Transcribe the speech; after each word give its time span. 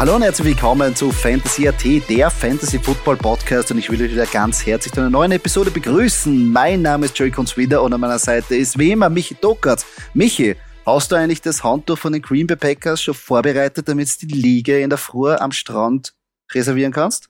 Hallo 0.00 0.16
und 0.16 0.22
herzlich 0.22 0.48
willkommen 0.48 0.96
zu 0.96 1.12
Fantasy 1.12 1.68
AT, 1.68 1.84
der 2.08 2.30
Fantasy 2.30 2.78
Football 2.78 3.18
Podcast 3.18 3.70
und 3.70 3.76
ich 3.76 3.90
will 3.90 4.02
euch 4.02 4.10
wieder 4.10 4.24
ganz 4.24 4.64
herzlich 4.64 4.94
zu 4.94 5.00
einer 5.02 5.10
neuen 5.10 5.30
Episode 5.30 5.70
begrüßen. 5.70 6.50
Mein 6.50 6.80
Name 6.80 7.04
ist 7.04 7.18
Joey 7.18 7.30
Kunzwider 7.30 7.82
und 7.82 7.92
an 7.92 8.00
meiner 8.00 8.18
Seite 8.18 8.56
ist 8.56 8.78
wie 8.78 8.92
immer 8.92 9.10
Michi 9.10 9.36
Dockertz. 9.38 9.84
Michi, 10.14 10.56
hast 10.86 11.12
du 11.12 11.16
eigentlich 11.16 11.42
das 11.42 11.62
Handtuch 11.62 11.98
von 11.98 12.14
den 12.14 12.22
Green 12.22 12.46
Bay 12.46 12.56
Packers 12.56 13.02
schon 13.02 13.12
vorbereitet, 13.12 13.90
damit 13.90 14.22
du 14.22 14.26
die 14.26 14.40
Liga 14.40 14.78
in 14.78 14.88
der 14.88 14.96
Früh 14.96 15.34
am 15.34 15.52
Strand 15.52 16.14
reservieren 16.54 16.94
kannst? 16.94 17.28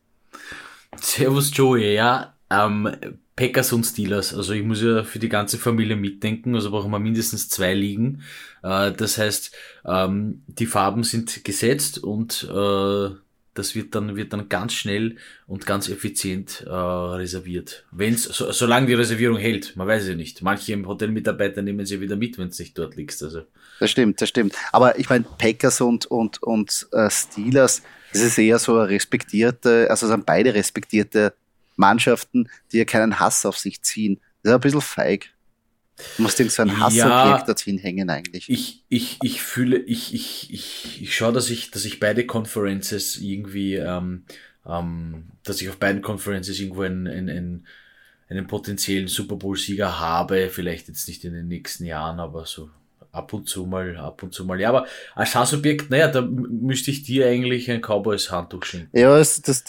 Servus 0.94 1.50
Joey, 1.52 1.94
ja, 1.94 2.34
ähm, 2.50 2.88
Packers 3.40 3.72
und 3.72 3.84
Steelers. 3.84 4.34
Also 4.34 4.52
ich 4.52 4.62
muss 4.62 4.82
ja 4.82 5.02
für 5.02 5.18
die 5.18 5.30
ganze 5.30 5.56
Familie 5.56 5.96
mitdenken, 5.96 6.54
also 6.54 6.70
brauchen 6.70 6.90
wir 6.90 6.98
mindestens 6.98 7.48
zwei 7.48 7.72
Ligen. 7.72 8.20
Äh, 8.62 8.92
das 8.92 9.16
heißt, 9.16 9.56
ähm, 9.86 10.42
die 10.46 10.66
Farben 10.66 11.04
sind 11.04 11.42
gesetzt 11.42 12.04
und 12.04 12.46
äh, 12.54 13.08
das 13.54 13.74
wird 13.74 13.94
dann, 13.94 14.14
wird 14.14 14.34
dann 14.34 14.50
ganz 14.50 14.74
schnell 14.74 15.16
und 15.46 15.64
ganz 15.64 15.88
effizient 15.88 16.66
äh, 16.66 16.70
reserviert. 16.70 17.86
Wenn's, 17.92 18.24
so, 18.24 18.52
solange 18.52 18.88
die 18.88 18.94
Reservierung 18.94 19.38
hält, 19.38 19.74
man 19.74 19.88
weiß 19.88 20.08
ja 20.08 20.14
nicht. 20.14 20.42
Manche 20.42 20.76
Hotelmitarbeiter 20.84 21.62
nehmen 21.62 21.86
sie 21.86 22.02
wieder 22.02 22.16
mit, 22.16 22.36
wenn 22.36 22.48
es 22.48 22.58
nicht 22.58 22.76
dort 22.76 22.94
liegt. 22.96 23.22
Also. 23.22 23.44
Das 23.78 23.90
stimmt, 23.90 24.20
das 24.20 24.28
stimmt. 24.28 24.54
Aber 24.70 24.98
ich 24.98 25.08
meine, 25.08 25.24
Packers 25.38 25.80
und, 25.80 26.04
und, 26.04 26.42
und 26.42 26.88
Steelers, 27.08 27.80
das 28.12 28.20
ist 28.20 28.38
eher 28.38 28.58
so 28.58 28.76
eine 28.76 28.90
respektierte, 28.90 29.86
also 29.88 30.08
sind 30.08 30.26
beide 30.26 30.52
respektierte 30.52 31.32
Mannschaften, 31.80 32.48
die 32.70 32.78
ja 32.78 32.84
keinen 32.84 33.18
Hass 33.18 33.44
auf 33.44 33.58
sich 33.58 33.82
ziehen. 33.82 34.20
Das 34.42 34.50
ist 34.50 34.54
ein 34.54 34.60
bisschen 34.60 34.80
feig. 34.80 35.30
Du 36.16 36.22
musst 36.22 36.40
irgend 36.40 36.52
so 36.52 36.62
ein 36.62 36.80
Hassobjekt 36.80 36.96
ja, 37.08 37.44
dorthin 37.44 37.78
hängen 37.78 38.08
eigentlich. 38.10 38.48
Ich, 38.48 38.84
ich, 38.88 39.18
ich 39.22 39.42
fühle, 39.42 39.78
ich, 39.78 40.14
ich, 40.14 40.52
ich, 40.52 41.02
ich 41.02 41.14
schaue, 41.14 41.32
dass 41.32 41.50
ich, 41.50 41.70
dass 41.70 41.84
ich 41.84 42.00
beide 42.00 42.24
Conferences 42.26 43.18
irgendwie, 43.18 43.74
ähm, 43.74 44.24
ähm, 44.66 45.24
dass 45.44 45.60
ich 45.60 45.68
auf 45.68 45.78
beiden 45.78 46.02
Conferences 46.02 46.58
irgendwo 46.58 46.82
einen, 46.82 47.06
einen, 47.06 47.66
einen 48.28 48.46
potenziellen 48.46 49.08
Super 49.08 49.36
Bowl-Sieger 49.36 50.00
habe. 50.00 50.48
Vielleicht 50.50 50.88
jetzt 50.88 51.08
nicht 51.08 51.24
in 51.24 51.34
den 51.34 51.48
nächsten 51.48 51.84
Jahren, 51.84 52.20
aber 52.20 52.46
so 52.46 52.70
ab 53.12 53.32
und 53.32 53.48
zu 53.48 53.66
mal, 53.66 53.96
ab 53.96 54.22
und 54.22 54.32
zu 54.32 54.44
mal. 54.44 54.60
Ja, 54.60 54.68
aber 54.70 54.86
als 55.14 55.34
Hassobjekt, 55.34 55.90
naja, 55.90 56.08
da 56.08 56.22
müsste 56.22 56.90
ich 56.90 57.02
dir 57.02 57.26
eigentlich 57.26 57.70
ein 57.70 57.80
Cowboys-Handtuch 57.80 58.64
schenken. 58.64 58.96
Ja, 58.96 59.18
das, 59.18 59.42
das 59.42 59.64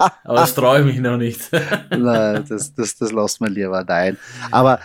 aber 0.00 0.34
das 0.34 0.54
traue 0.54 0.80
ich 0.80 0.86
mich 0.86 0.98
noch 0.98 1.16
nicht. 1.16 1.50
Nein, 1.90 2.44
das, 2.48 2.74
das, 2.74 2.96
das 2.96 3.12
lassen 3.12 3.44
wir 3.44 3.50
lieber. 3.50 3.84
Nein. 3.84 4.16
Aber 4.50 4.80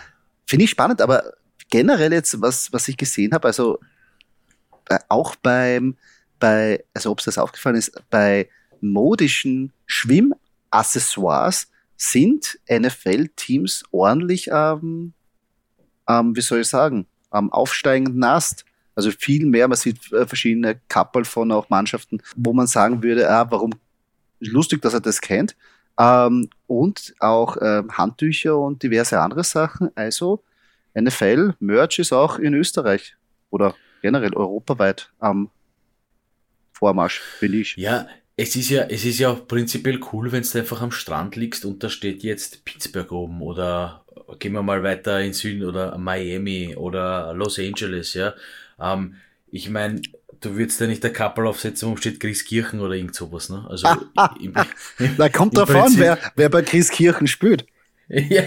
finde 0.46 0.64
ich 0.64 0.70
spannend, 0.70 1.00
aber 1.00 1.32
generell 1.70 2.12
jetzt, 2.12 2.40
was, 2.40 2.72
was 2.72 2.88
ich 2.88 2.96
gesehen 2.96 3.32
habe, 3.32 3.48
also 3.48 3.80
äh, 4.88 4.98
auch 5.08 5.34
beim, 5.36 5.96
bei, 6.38 6.84
also 6.94 7.10
ob 7.10 7.18
es 7.18 7.24
das 7.24 7.38
aufgefallen 7.38 7.76
ist, 7.76 7.92
bei 8.10 8.48
modischen 8.80 9.72
Schwimmaccessoires 9.86 11.68
sind 11.96 12.58
NFL-Teams 12.70 13.84
ordentlich, 13.90 14.48
ähm, 14.52 15.14
ähm, 16.08 16.36
wie 16.36 16.40
soll 16.40 16.60
ich 16.60 16.68
sagen, 16.68 17.06
am 17.30 17.52
aufsteigenden 17.52 18.22
Ast. 18.22 18.64
Also 18.94 19.10
viel 19.10 19.46
mehr, 19.46 19.68
man 19.68 19.76
sieht 19.76 20.12
äh, 20.12 20.26
verschiedene 20.26 20.80
Kappel 20.88 21.24
von 21.24 21.52
auch 21.52 21.68
Mannschaften, 21.68 22.22
wo 22.34 22.52
man 22.52 22.66
sagen 22.66 23.02
würde, 23.02 23.30
ah, 23.30 23.46
warum 23.50 23.72
lustig, 24.40 24.82
dass 24.82 24.94
er 24.94 25.00
das 25.00 25.20
kennt. 25.20 25.56
Ähm, 25.98 26.50
und 26.66 27.14
auch 27.20 27.56
ähm, 27.60 27.96
Handtücher 27.96 28.58
und 28.58 28.82
diverse 28.82 29.20
andere 29.20 29.44
Sachen. 29.44 29.90
Also 29.94 30.42
NFL, 30.94 31.54
Merch 31.58 31.98
ist 31.98 32.12
auch 32.12 32.38
in 32.38 32.54
Österreich 32.54 33.16
oder 33.50 33.74
generell 34.02 34.34
europaweit 34.34 35.10
am 35.18 35.50
Vormarsch, 36.72 37.20
finde 37.20 37.58
ich. 37.58 37.76
Ja, 37.76 38.06
es 38.36 38.54
ist 38.54 38.68
ja, 38.68 38.82
es 38.82 39.04
ist 39.04 39.18
ja 39.18 39.30
auch 39.30 39.46
prinzipiell 39.48 40.00
cool, 40.12 40.30
wenn 40.32 40.42
du 40.42 40.58
einfach 40.58 40.82
am 40.82 40.92
Strand 40.92 41.36
liegst 41.36 41.64
und 41.64 41.82
da 41.82 41.88
steht 41.88 42.22
jetzt 42.22 42.64
Pittsburgh 42.66 43.10
oben 43.12 43.40
oder 43.40 44.04
gehen 44.38 44.52
wir 44.52 44.62
mal 44.62 44.82
weiter 44.82 45.20
in 45.20 45.32
Süden 45.32 45.64
oder 45.64 45.96
Miami 45.96 46.76
oder 46.76 47.32
Los 47.32 47.58
Angeles, 47.58 48.12
ja. 48.14 48.34
Ähm, 48.78 49.14
ich 49.50 49.70
meine, 49.70 50.02
du 50.46 50.56
würdest 50.56 50.80
ja 50.80 50.86
nicht 50.86 51.02
der 51.02 51.12
Kappel 51.12 51.46
aufsetzen, 51.46 51.90
wo 51.90 51.96
steht 51.96 52.20
Christkirchen 52.20 52.80
oder 52.80 52.94
irgend 52.94 53.14
sowas, 53.14 53.48
ne? 53.48 53.66
Also, 53.68 53.88
im, 54.40 54.54
da 55.16 55.28
kommt 55.28 55.56
davon, 55.56 55.92
wer, 55.96 56.18
wer 56.36 56.48
bei 56.48 56.62
Christkirchen 56.62 57.26
spielt. 57.26 57.66
ja, 58.08 58.44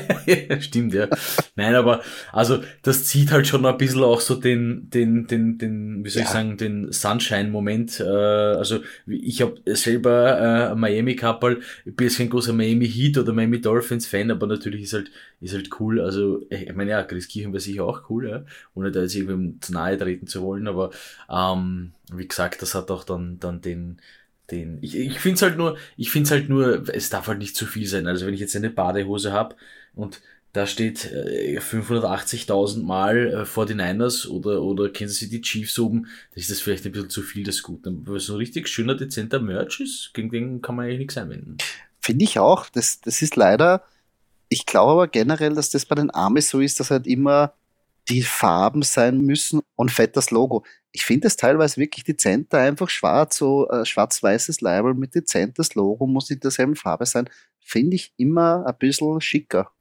stimmt, 0.62 0.94
ja. 0.94 1.10
Nein, 1.56 1.76
aber 1.76 2.02
also 2.32 2.64
das 2.82 3.06
zieht 3.06 3.32
halt 3.32 3.46
schon 3.46 3.66
ein 3.66 3.78
bisschen 3.78 4.04
auch 4.04 4.22
so 4.22 4.36
den, 4.36 4.90
den, 4.90 5.28
den, 5.28 5.58
den, 5.58 6.06
wie 6.06 6.10
soll 6.10 6.22
ja. 6.22 6.28
ich 6.28 6.34
sagen, 6.34 6.56
den 6.56 6.94
Sunshine-Moment. 6.94 8.00
Äh, 8.00 8.04
also 8.04 8.80
ich 9.06 9.42
habe 9.42 9.60
selber 9.66 10.72
äh, 10.72 10.76
Miami 10.76 11.18
Couple, 11.18 11.60
ich 11.84 11.94
bin 11.94 12.08
jetzt 12.08 12.18
kein 12.18 12.30
großer 12.30 12.54
Miami 12.54 12.88
Heat 12.88 13.18
oder 13.18 13.34
Miami 13.34 13.60
Dolphins 13.60 14.08
Fan, 14.08 14.32
aber 14.32 14.48
natürlich 14.48 14.84
ist 14.84 14.94
halt, 14.94 15.12
ist 15.42 15.54
halt 15.54 15.70
cool. 15.82 16.00
Also 16.00 16.42
ich 16.50 16.74
meine 16.74 16.92
ja, 16.92 17.04
Chris 17.04 17.28
Kirchen 17.28 17.52
wäre 17.52 17.60
sicher 17.60 17.84
auch 17.84 18.10
cool, 18.10 18.30
ja, 18.30 18.46
ohne 18.76 18.92
da 18.92 19.02
jetzt 19.02 19.16
irgendwem 19.16 19.62
zu 19.62 19.74
nahe 19.74 19.98
treten 19.98 20.28
zu 20.28 20.42
wollen, 20.42 20.70
aber 20.70 20.92
ähm, 21.30 21.92
wie 22.14 22.28
gesagt, 22.28 22.62
das 22.62 22.76
hat 22.76 22.90
auch 22.92 23.04
dann, 23.04 23.40
dann 23.40 23.60
den, 23.60 23.98
den. 24.52 24.80
Ich, 24.82 24.96
ich 24.96 25.20
finde 25.20 25.36
es 25.36 25.42
halt 25.42 25.58
nur, 25.58 25.78
ich 25.98 26.12
finde 26.12 26.26
es 26.26 26.32
halt 26.32 26.50
nur, 26.50 26.88
es 26.90 27.10
darf 27.10 27.28
halt 27.28 27.40
nicht 27.40 27.56
zu 27.56 27.66
viel 27.66 27.88
sein. 27.88 28.08
Also 28.08 28.26
wenn 28.26 28.34
ich 28.34 28.40
jetzt 28.40 28.56
eine 28.56 28.70
Badehose 28.70 29.32
habe 29.32 29.56
und 29.96 30.22
da 30.54 30.66
steht 30.66 31.12
äh, 31.12 31.60
580.000 31.60 32.84
Mal 32.84 33.28
äh, 33.28 33.44
49ers 33.44 34.28
oder, 34.28 34.62
oder 34.62 34.90
Kansas 34.90 35.18
City 35.18 35.42
Chiefs 35.42 35.78
oben, 35.78 36.04
dann 36.04 36.40
ist 36.40 36.50
das 36.50 36.60
vielleicht 36.60 36.86
ein 36.86 36.92
bisschen 36.92 37.10
zu 37.10 37.22
viel 37.22 37.44
das 37.44 37.62
Gut. 37.62 37.86
Aber 37.86 38.20
so 38.20 38.34
ein 38.34 38.38
richtig 38.38 38.68
schöner, 38.68 38.96
dezenter 38.96 39.40
Merch 39.40 39.80
ist, 39.80 40.12
gegen 40.14 40.30
den 40.32 40.62
kann 40.62 40.76
man 40.76 40.86
eigentlich 40.86 41.00
nichts 41.00 41.18
einwenden. 41.18 41.58
Finde 42.02 42.26
ich 42.26 42.40
auch. 42.40 42.68
Das, 42.70 43.00
das 43.02 43.22
ist 43.22 43.36
leider, 43.36 43.84
ich 44.50 44.66
glaube 44.66 44.94
aber 44.94 45.08
generell, 45.08 45.54
dass 45.54 45.70
das 45.70 45.86
bei 45.86 45.96
den 45.96 46.14
Amis 46.14 46.50
so 46.50 46.60
ist, 46.60 46.80
dass 46.80 46.90
halt 46.90 47.06
immer 47.06 47.54
die 48.10 48.24
Farben 48.24 48.82
sein 48.82 49.22
müssen 49.22 49.62
und 49.76 49.92
fett 49.92 50.18
das 50.18 50.32
Logo 50.32 50.64
ich 50.92 51.06
finde 51.06 51.28
es 51.28 51.36
teilweise 51.36 51.78
wirklich 51.78 52.04
dezenter, 52.04 52.60
einfach 52.60 52.90
schwarz, 52.90 53.38
so 53.38 53.70
äh, 53.70 53.86
schwarz-weißes 53.86 54.62
Label 54.62 54.94
mit 54.94 55.14
dezentes 55.16 55.76
Logo, 55.76 56.08
muss 56.08 56.30
nicht 56.30 56.44
derselben 56.44 56.76
Farbe 56.76 57.06
sein, 57.06 57.30
finde 57.60 57.96
ich 57.96 58.14
immer 58.18 58.66
ein 58.66 58.78
bisschen 58.78 59.22
schicker. 59.22 59.72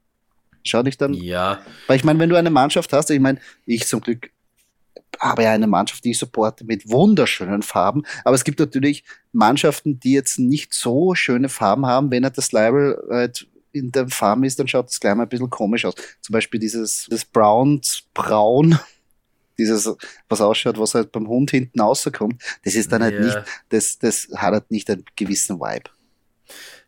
Schau 0.64 0.82
dich 0.82 0.98
dann. 0.98 1.14
Ja. 1.14 1.60
Weil 1.86 1.97
ich 1.97 2.04
meine, 2.04 2.18
wenn 2.18 2.28
du 2.28 2.36
eine 2.36 2.50
Mannschaft 2.50 2.92
hast, 2.92 3.10
ich 3.10 3.20
meine, 3.20 3.41
ich 3.64 3.86
zum 3.86 4.00
Glück 4.00 4.30
habe 5.18 5.44
ja 5.44 5.52
eine 5.52 5.66
Mannschaft, 5.66 6.04
die 6.04 6.10
ich 6.10 6.18
supporte 6.18 6.64
mit 6.64 6.91
wunderschönen 6.91 7.62
Farben, 7.62 8.02
aber 8.24 8.34
es 8.34 8.44
gibt 8.44 8.60
natürlich 8.60 9.04
Mannschaften, 9.32 9.98
die 9.98 10.12
jetzt 10.12 10.38
nicht 10.38 10.74
so 10.74 11.14
schöne 11.14 11.48
Farben 11.48 11.86
haben, 11.86 12.10
wenn 12.10 12.24
er 12.24 12.30
das 12.30 12.52
Label 12.52 13.02
halt 13.10 13.48
in 13.72 13.91
der 13.92 14.08
Farbe 14.08 14.47
ist, 14.47 14.58
dann 14.58 14.68
schaut 14.68 14.91
es 14.91 15.00
gleich 15.00 15.14
mal 15.14 15.24
ein 15.24 15.28
bisschen 15.28 15.50
komisch 15.50 15.84
aus. 15.84 15.94
Zum 16.20 16.32
Beispiel 16.32 16.60
dieses 16.60 17.06
das 17.10 17.24
Browns 17.24 18.04
Braun 18.14 18.78
dieses, 19.58 19.91
was 20.28 20.41
ausschaut, 20.41 20.78
was 20.78 20.94
halt 20.94 21.12
beim 21.12 21.28
Hund 21.28 21.50
hinten 21.50 21.80
rauskommt, 21.80 22.42
das 22.64 22.74
ist 22.74 22.92
dann 22.92 23.02
halt 23.02 23.14
ja. 23.14 23.20
nicht, 23.20 23.38
das, 23.69 23.98
das 23.98 24.28
hat 24.34 24.52
halt 24.52 24.70
nicht 24.70 24.88
einen 24.91 25.04
gewissen 25.16 25.58
Vibe. 25.58 25.91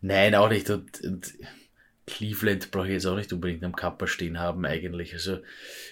Nein, 0.01 0.35
auch 0.35 0.49
nicht. 0.49 0.71
Und, 0.71 1.01
und 1.03 1.35
Cleveland 2.07 2.71
brauche 2.71 2.87
ich 2.87 2.95
jetzt 2.95 3.07
auch 3.07 3.17
nicht 3.17 3.33
unbedingt 3.33 3.63
am 3.65 3.77
Kappa 3.77 4.07
stehen 4.07 4.39
haben, 4.39 4.65
eigentlich. 4.65 5.13
Also, 5.13 5.39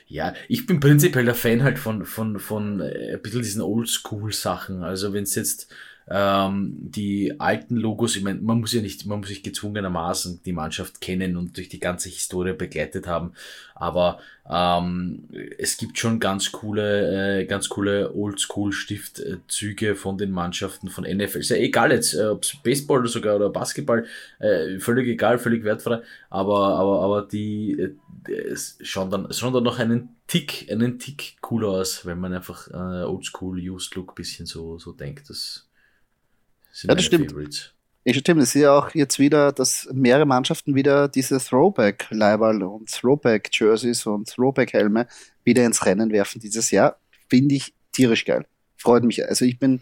ja, 0.07 0.35
ich 0.49 0.67
bin 0.67 0.81
prinzipiell 0.81 1.25
der 1.25 1.35
Fan 1.35 1.63
halt 1.63 1.79
von, 1.79 2.05
von, 2.05 2.39
von 2.39 2.81
äh, 2.81 3.15
ein 3.15 3.23
bisschen 3.23 3.43
diesen 3.43 3.63
Oldschool-Sachen. 3.63 4.83
Also, 4.83 5.13
wenn 5.13 5.25
es 5.25 5.35
jetzt 5.35 5.73
ähm, 6.11 6.75
die 6.79 7.39
alten 7.39 7.77
Logos, 7.77 8.17
ich 8.17 8.23
meine, 8.23 8.41
man 8.41 8.61
muss 8.61 8.73
ja 8.73 8.81
nicht, 8.81 9.07
man 9.07 9.21
muss 9.21 9.29
sich 9.29 9.43
gezwungenermaßen 9.43 10.41
die 10.45 10.53
Mannschaft 10.53 11.01
kennen 11.01 11.37
und 11.37 11.57
durch 11.57 11.69
die 11.69 11.81
ganze 11.81 12.09
Historie 12.09 12.55
begleitet 12.55 13.07
haben, 13.07 13.33
aber 13.75 14.19
ähm, 14.51 15.29
es 15.59 15.77
gibt 15.77 15.99
schon 15.99 16.19
ganz 16.19 16.51
coole, 16.51 17.41
äh, 17.41 17.45
ganz 17.45 17.69
coole 17.69 18.15
Oldschool-Stiftzüge 18.15 19.95
von 19.95 20.17
den 20.17 20.31
Mannschaften 20.31 20.89
von 20.89 21.05
NFL. 21.05 21.39
Ist 21.39 21.51
ja 21.51 21.57
egal 21.57 21.93
jetzt, 21.93 22.15
äh, 22.15 22.27
ob 22.27 22.43
es 22.43 22.57
Baseball 22.63 23.01
oder 23.01 23.09
sogar 23.09 23.37
oder 23.37 23.51
Basketball, 23.51 24.07
äh, 24.39 24.79
völlig 24.79 25.07
egal, 25.09 25.39
völlig 25.39 25.65
wertfrei, 25.65 26.01
aber, 26.31 26.77
aber, 26.77 27.03
aber 27.03 27.23
die 27.23 27.79
äh, 27.79 28.57
schauen 28.81 29.11
dann, 29.11 29.33
schauen 29.33 29.53
dann 29.53 29.65
noch 29.65 29.79
einen 29.79 30.17
Tick, 30.27 30.67
einen 30.71 30.99
Tick 30.99 31.37
cooler 31.41 31.69
aus, 31.69 32.07
wenn 32.07 32.19
man 32.19 32.33
einfach 32.33 32.69
äh, 32.69 33.05
Oldschool 33.05 33.59
Used 33.59 33.95
Look 33.95 34.15
bisschen 34.15 34.47
so, 34.47 34.79
so 34.79 34.93
denkt. 34.93 35.31
Das 35.31 35.68
sind 36.79 36.91
ja, 36.91 36.95
das 36.95 37.05
stimmt. 37.05 37.31
Favorites. 37.31 37.75
Ja, 38.05 38.15
stimmt. 38.15 38.43
Es 38.43 38.55
ist 38.55 38.63
ja 38.63 38.73
auch 38.73 38.95
jetzt 38.95 39.19
wieder, 39.19 39.53
dass 39.53 39.89
mehrere 39.93 40.27
Mannschaften 40.27 40.75
wieder 40.75 41.09
diese 41.09 41.39
Throwback-Leiberl 41.39 42.63
und 42.63 42.91
Throwback-Jerseys 42.91 44.07
und 44.07 44.29
Throwback-Helme 44.29 45.07
wieder 45.45 45.65
ins 45.67 45.85
Rennen 45.85 46.13
werfen 46.13 46.41
dieses 46.41 46.71
Jahr. 46.71 46.99
Finde 47.29 47.57
ich 47.57 47.75
tierisch 47.93 48.25
geil. 48.25 48.47
Freut 48.77 49.03
mich. 49.03 49.27
Also 49.27 49.45
ich 49.45 49.59
bin, 49.59 49.81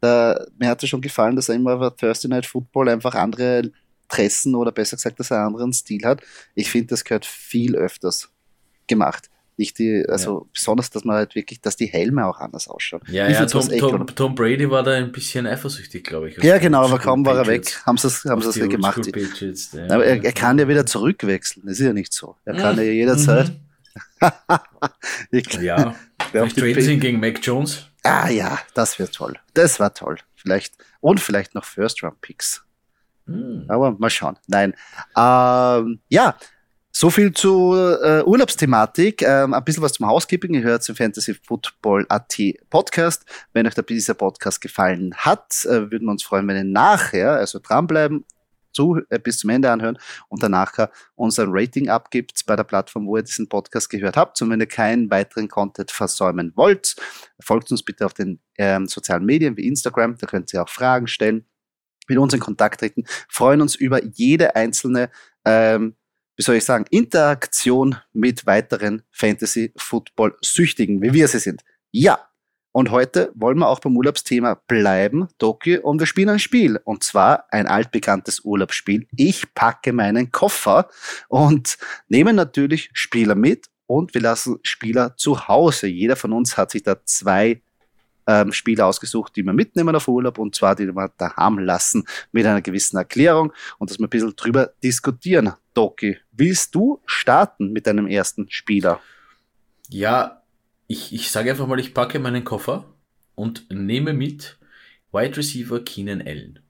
da, 0.00 0.46
mir 0.56 0.68
hat 0.68 0.82
es 0.82 0.88
schon 0.88 1.00
gefallen, 1.00 1.34
dass 1.34 1.48
er 1.48 1.56
immer 1.56 1.76
bei 1.76 1.90
Thursday 1.90 2.28
Night 2.28 2.46
Football 2.46 2.88
einfach 2.88 3.14
andere 3.14 3.72
Tressen 4.08 4.54
oder 4.54 4.72
besser 4.72 4.96
gesagt, 4.96 5.18
dass 5.18 5.30
er 5.30 5.38
einen 5.38 5.48
anderen 5.48 5.72
Stil 5.72 6.04
hat. 6.04 6.22
Ich 6.54 6.70
finde, 6.70 6.88
das 6.88 7.04
gehört 7.04 7.26
viel 7.26 7.74
öfters 7.74 8.30
gemacht. 8.86 9.28
Nicht 9.60 9.78
die, 9.78 10.06
also 10.08 10.38
ja. 10.38 10.46
besonders, 10.54 10.88
dass 10.88 11.04
man 11.04 11.16
halt 11.16 11.34
wirklich, 11.34 11.60
dass 11.60 11.76
die 11.76 11.84
Helme 11.84 12.26
auch 12.26 12.40
anders 12.40 12.66
ausschauen. 12.66 13.02
Ja, 13.08 13.28
ja 13.28 13.44
Tom, 13.44 13.68
Tom, 13.68 14.06
Tom, 14.06 14.34
Brady 14.34 14.70
war 14.70 14.82
da 14.82 14.92
ein 14.92 15.12
bisschen 15.12 15.46
eifersüchtig, 15.46 16.02
glaube 16.02 16.30
ich. 16.30 16.42
Ja, 16.42 16.56
genau, 16.56 16.82
aber 16.82 16.98
kaum 16.98 17.26
war 17.26 17.36
er 17.36 17.46
weg, 17.46 17.70
haben 17.84 17.98
sie 17.98 18.06
es 18.06 18.24
haben 18.24 18.40
sie 18.40 18.68
gemacht. 18.70 19.02
Patriots, 19.12 19.72
ja. 19.72 19.84
Aber 19.90 20.06
er, 20.06 20.24
er, 20.24 20.32
kann 20.32 20.58
ja 20.58 20.66
wieder 20.66 20.86
zurückwechseln, 20.86 21.66
das 21.66 21.78
ist 21.78 21.84
ja 21.84 21.92
nicht 21.92 22.10
so. 22.14 22.36
Er 22.46 22.54
kann 22.54 22.78
ja 22.78 22.84
jederzeit. 22.84 23.52
ich, 25.30 25.52
ja, 25.60 25.94
vielleicht 26.30 26.56
traden 26.58 26.82
sie 26.82 26.94
ihn 26.94 27.00
gegen 27.00 27.20
Mac 27.20 27.38
Jones. 27.42 27.84
Ah 28.02 28.30
ja, 28.30 28.58
das 28.72 28.98
wird 28.98 29.14
toll. 29.14 29.34
Das 29.52 29.78
war 29.78 29.92
toll. 29.92 30.16
Vielleicht, 30.36 30.72
und 31.00 31.20
vielleicht 31.20 31.54
noch 31.54 31.66
First-Round-Picks. 31.66 32.64
Hm. 33.26 33.66
Aber 33.68 33.90
mal 33.92 34.08
schauen. 34.08 34.38
Nein. 34.46 34.72
Ähm, 35.14 36.00
ja, 36.08 36.38
so 36.92 37.10
viel 37.10 37.32
zur 37.32 38.02
äh, 38.02 38.22
Urlaubsthematik. 38.24 39.22
Ähm, 39.22 39.54
ein 39.54 39.64
bisschen 39.64 39.82
was 39.82 39.92
zum 39.92 40.06
Housekeeping. 40.06 40.54
Ihr 40.54 40.62
hört 40.62 40.82
zum 40.82 40.96
Fantasy 40.96 41.34
Football 41.34 42.06
AT 42.08 42.36
Podcast. 42.68 43.24
Wenn 43.52 43.66
euch 43.66 43.74
dieser 43.74 44.14
Podcast 44.14 44.60
gefallen 44.60 45.14
hat, 45.16 45.64
äh, 45.66 45.90
würden 45.90 46.06
wir 46.06 46.12
uns 46.12 46.22
freuen, 46.22 46.46
wenn 46.48 46.56
ihr 46.56 46.64
nachher, 46.64 47.32
also 47.32 47.58
dranbleiben, 47.58 48.24
zu, 48.72 49.00
äh, 49.08 49.18
bis 49.18 49.38
zum 49.38 49.50
Ende 49.50 49.70
anhören 49.70 49.98
und 50.28 50.42
danach 50.42 50.88
unser 51.14 51.46
Rating 51.48 51.88
abgibt 51.88 52.44
bei 52.46 52.56
der 52.56 52.64
Plattform, 52.64 53.06
wo 53.06 53.16
ihr 53.16 53.22
diesen 53.22 53.48
Podcast 53.48 53.90
gehört 53.90 54.16
habt. 54.16 54.40
Und 54.42 54.50
wenn 54.50 54.60
ihr 54.60 54.66
keinen 54.66 55.10
weiteren 55.10 55.48
Content 55.48 55.90
versäumen 55.90 56.52
wollt, 56.56 56.96
folgt 57.40 57.70
uns 57.70 57.82
bitte 57.82 58.06
auf 58.06 58.14
den 58.14 58.40
ähm, 58.58 58.86
sozialen 58.86 59.24
Medien 59.24 59.56
wie 59.56 59.66
Instagram. 59.66 60.16
Da 60.18 60.26
könnt 60.26 60.52
ihr 60.52 60.62
auch 60.62 60.68
Fragen 60.68 61.06
stellen, 61.06 61.46
mit 62.08 62.18
uns 62.18 62.34
in 62.34 62.40
Kontakt 62.40 62.80
treten. 62.80 63.04
Freuen 63.28 63.60
uns 63.60 63.74
über 63.74 64.04
jede 64.04 64.56
einzelne 64.56 65.10
ähm, 65.44 65.96
wie 66.40 66.42
soll 66.42 66.56
ich 66.56 66.64
sagen, 66.64 66.86
Interaktion 66.88 67.96
mit 68.14 68.46
weiteren 68.46 69.02
Fantasy-Football-Süchtigen, 69.10 71.02
wie 71.02 71.12
wir 71.12 71.28
sie 71.28 71.38
sind. 71.38 71.60
Ja, 71.90 72.18
und 72.72 72.90
heute 72.90 73.30
wollen 73.34 73.58
wir 73.58 73.68
auch 73.68 73.80
beim 73.80 73.94
Urlaubsthema 73.94 74.54
bleiben, 74.66 75.28
Doki, 75.36 75.76
und 75.76 75.98
wir 75.98 76.06
spielen 76.06 76.30
ein 76.30 76.38
Spiel. 76.38 76.80
Und 76.82 77.04
zwar 77.04 77.44
ein 77.50 77.66
altbekanntes 77.66 78.40
Urlaubsspiel. 78.40 79.06
Ich 79.14 79.52
packe 79.52 79.92
meinen 79.92 80.30
Koffer 80.30 80.88
und 81.28 81.76
nehme 82.08 82.32
natürlich 82.32 82.88
Spieler 82.94 83.34
mit 83.34 83.66
und 83.84 84.14
wir 84.14 84.22
lassen 84.22 84.60
Spieler 84.62 85.18
zu 85.18 85.46
Hause. 85.46 85.88
Jeder 85.88 86.16
von 86.16 86.32
uns 86.32 86.56
hat 86.56 86.70
sich 86.70 86.84
da 86.84 87.04
zwei 87.04 87.60
ähm, 88.26 88.52
Spieler 88.52 88.86
ausgesucht, 88.86 89.36
die 89.36 89.42
wir 89.42 89.52
mitnehmen 89.52 89.94
auf 89.94 90.08
Urlaub 90.08 90.38
und 90.38 90.54
zwar 90.54 90.74
die 90.74 90.86
wir 90.86 91.12
daheim 91.16 91.58
lassen 91.58 92.04
mit 92.32 92.46
einer 92.46 92.62
gewissen 92.62 92.96
Erklärung 92.96 93.52
und 93.78 93.90
dass 93.90 93.98
wir 93.98 94.06
ein 94.06 94.10
bisschen 94.10 94.34
drüber 94.36 94.70
diskutieren. 94.82 95.52
Doki, 95.74 96.18
willst 96.32 96.74
du 96.74 97.00
starten 97.06 97.72
mit 97.72 97.86
deinem 97.86 98.06
ersten 98.06 98.50
Spieler? 98.50 99.00
Ja, 99.88 100.42
ich, 100.86 101.12
ich 101.12 101.30
sage 101.30 101.50
einfach 101.50 101.66
mal, 101.66 101.80
ich 101.80 101.94
packe 101.94 102.18
meinen 102.18 102.44
Koffer 102.44 102.84
und 103.34 103.70
nehme 103.70 104.12
mit 104.12 104.58
Wide 105.12 105.36
Receiver 105.36 105.80
Keenan 105.80 106.22
Allen. 106.22 106.60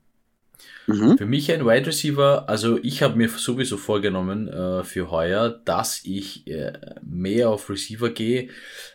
Mhm. 0.86 1.18
Für 1.18 1.26
mich 1.26 1.52
ein 1.52 1.64
Wide 1.64 1.86
Receiver, 1.86 2.48
also 2.48 2.78
ich 2.82 3.02
habe 3.02 3.16
mir 3.16 3.28
sowieso 3.28 3.76
vorgenommen 3.76 4.48
äh, 4.48 4.82
für 4.82 5.10
heuer, 5.10 5.48
dass 5.64 6.00
ich 6.04 6.46
äh, 6.48 6.72
mehr 7.02 7.50
auf 7.50 7.70
Receiver 7.70 8.10
gehe. 8.10 8.48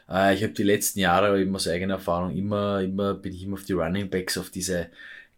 Äh, 0.10 0.36
ich 0.36 0.44
habe 0.44 0.54
die 0.54 0.64
letzten 0.64 1.00
Jahre 1.00 1.40
eben 1.40 1.56
aus 1.56 1.68
eigener 1.68 1.96
Erfahrung 1.96 2.36
immer, 2.36 2.82
immer 2.82 3.14
bin 3.14 3.34
ich 3.34 3.44
immer 3.44 3.54
auf 3.54 3.64
die 3.64 3.74
Running 3.74 4.10
Backs, 4.10 4.38
auf 4.38 4.50
diese 4.50 4.88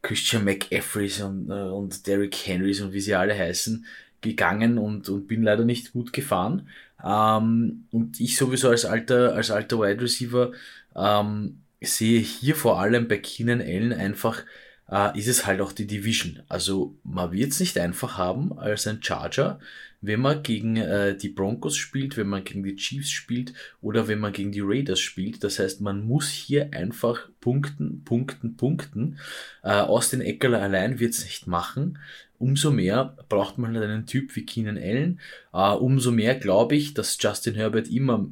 Christian 0.02 0.46
McAfrees 0.46 1.22
und, 1.22 1.50
äh, 1.50 1.54
und 1.54 2.08
Derrick 2.08 2.36
Henrys 2.36 2.82
und 2.82 2.94
wie 2.94 3.02
sie 3.02 3.14
alle 3.14 3.38
heißen, 3.38 3.86
gegangen 4.22 4.78
und, 4.78 5.10
und 5.10 5.28
bin 5.28 5.44
leider 5.44 5.64
nicht 5.64 5.94
gut 5.94 6.14
gefahren. 6.14 6.70
Ähm, 7.04 7.86
und 7.92 8.20
ich 8.20 8.36
sowieso 8.36 8.70
als 8.70 8.86
alter, 8.86 9.36
als 9.36 9.52
alter 9.52 9.80
Wide 9.80 10.02
Receiver 10.02 10.52
ähm, 10.96 11.60
sehe 11.82 12.20
hier 12.20 12.56
vor 12.56 12.80
allem 12.80 13.08
bei 13.08 13.18
Keenan 13.18 13.62
Allen 13.62 13.94
einfach, 13.94 14.44
äh, 14.92 15.18
ist 15.18 15.28
es 15.28 15.45
halt 15.45 15.62
auch 15.62 15.72
die 15.72 15.88
Division. 15.88 16.42
Also 16.48 16.95
man 17.04 17.31
wird 17.31 17.51
es 17.51 17.60
nicht 17.60 17.78
einfach 17.78 18.18
haben 18.18 18.57
als 18.57 18.88
ein 18.88 19.01
Charger, 19.01 19.60
wenn 20.00 20.22
man 20.22 20.44
gegen 20.44 20.75
äh, 20.78 21.18
die 21.18 21.30
Broncos 21.30 21.75
spielt, 21.75 22.18
wenn 22.18 22.28
man 22.28 22.44
gegen 22.44 22.63
die 22.63 22.75
Chiefs 22.75 23.10
spielt 23.10 23.54
oder 23.81 24.07
wenn 24.07 24.19
man 24.19 24.31
gegen 24.31 24.51
die 24.51 24.62
Raiders 24.63 25.00
spielt. 25.00 25.44
Das 25.44 25.60
heißt, 25.60 25.81
man 25.81 26.06
muss 26.06 26.30
hier 26.30 26.69
einfach 26.74 27.30
punkten, 27.42 28.04
punkten, 28.04 28.57
punkten. 28.57 29.18
Äh, 29.63 29.72
Austin 29.72 30.22
Eckler 30.22 30.62
allein 30.62 31.00
wird 31.00 31.13
es 31.13 31.24
nicht 31.24 31.48
machen 31.48 31.98
umso 32.40 32.72
mehr 32.72 33.16
braucht 33.30 33.57
man 33.57 33.75
halt 33.75 33.90
einen 33.90 34.06
Typ 34.06 34.36
wie 34.36 34.45
Keenan 34.45 34.78
Allen. 34.78 35.19
Uh, 35.54 35.75
umso 35.78 36.12
mehr 36.12 36.36
glaube 36.36 36.75
ich, 36.75 36.94
dass 36.94 37.18
Justin 37.19 37.56
Herbert 37.56 37.88
immer, 37.88 38.28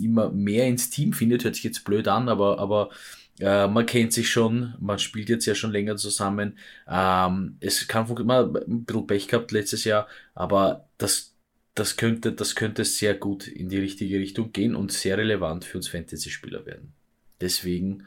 immer 0.00 0.30
mehr 0.30 0.66
ins 0.66 0.90
Team 0.90 1.12
findet. 1.12 1.44
Hört 1.44 1.56
sich 1.56 1.64
jetzt 1.64 1.84
blöd 1.84 2.08
an, 2.08 2.28
aber, 2.28 2.58
aber 2.58 2.90
uh, 3.42 3.68
man 3.68 3.86
kennt 3.86 4.12
sich 4.12 4.30
schon, 4.30 4.74
man 4.80 4.98
spielt 4.98 5.28
jetzt 5.28 5.46
ja 5.46 5.54
schon 5.54 5.72
länger 5.72 5.96
zusammen. 5.96 6.58
Um, 6.86 7.56
es 7.60 7.86
kann 7.88 8.06
man 8.24 8.56
ein 8.56 8.84
bisschen 8.84 9.06
Pech 9.06 9.28
gehabt 9.28 9.52
letztes 9.52 9.84
Jahr, 9.84 10.06
aber 10.34 10.88
das, 10.98 11.34
das 11.74 11.96
könnte, 11.96 12.32
das 12.32 12.54
könnte 12.54 12.84
sehr 12.84 13.14
gut 13.14 13.46
in 13.46 13.68
die 13.68 13.78
richtige 13.78 14.18
Richtung 14.18 14.52
gehen 14.52 14.74
und 14.74 14.92
sehr 14.92 15.18
relevant 15.18 15.64
für 15.64 15.78
uns 15.78 15.88
Fantasy-Spieler 15.88 16.66
werden. 16.66 16.94
Deswegen, 17.40 18.06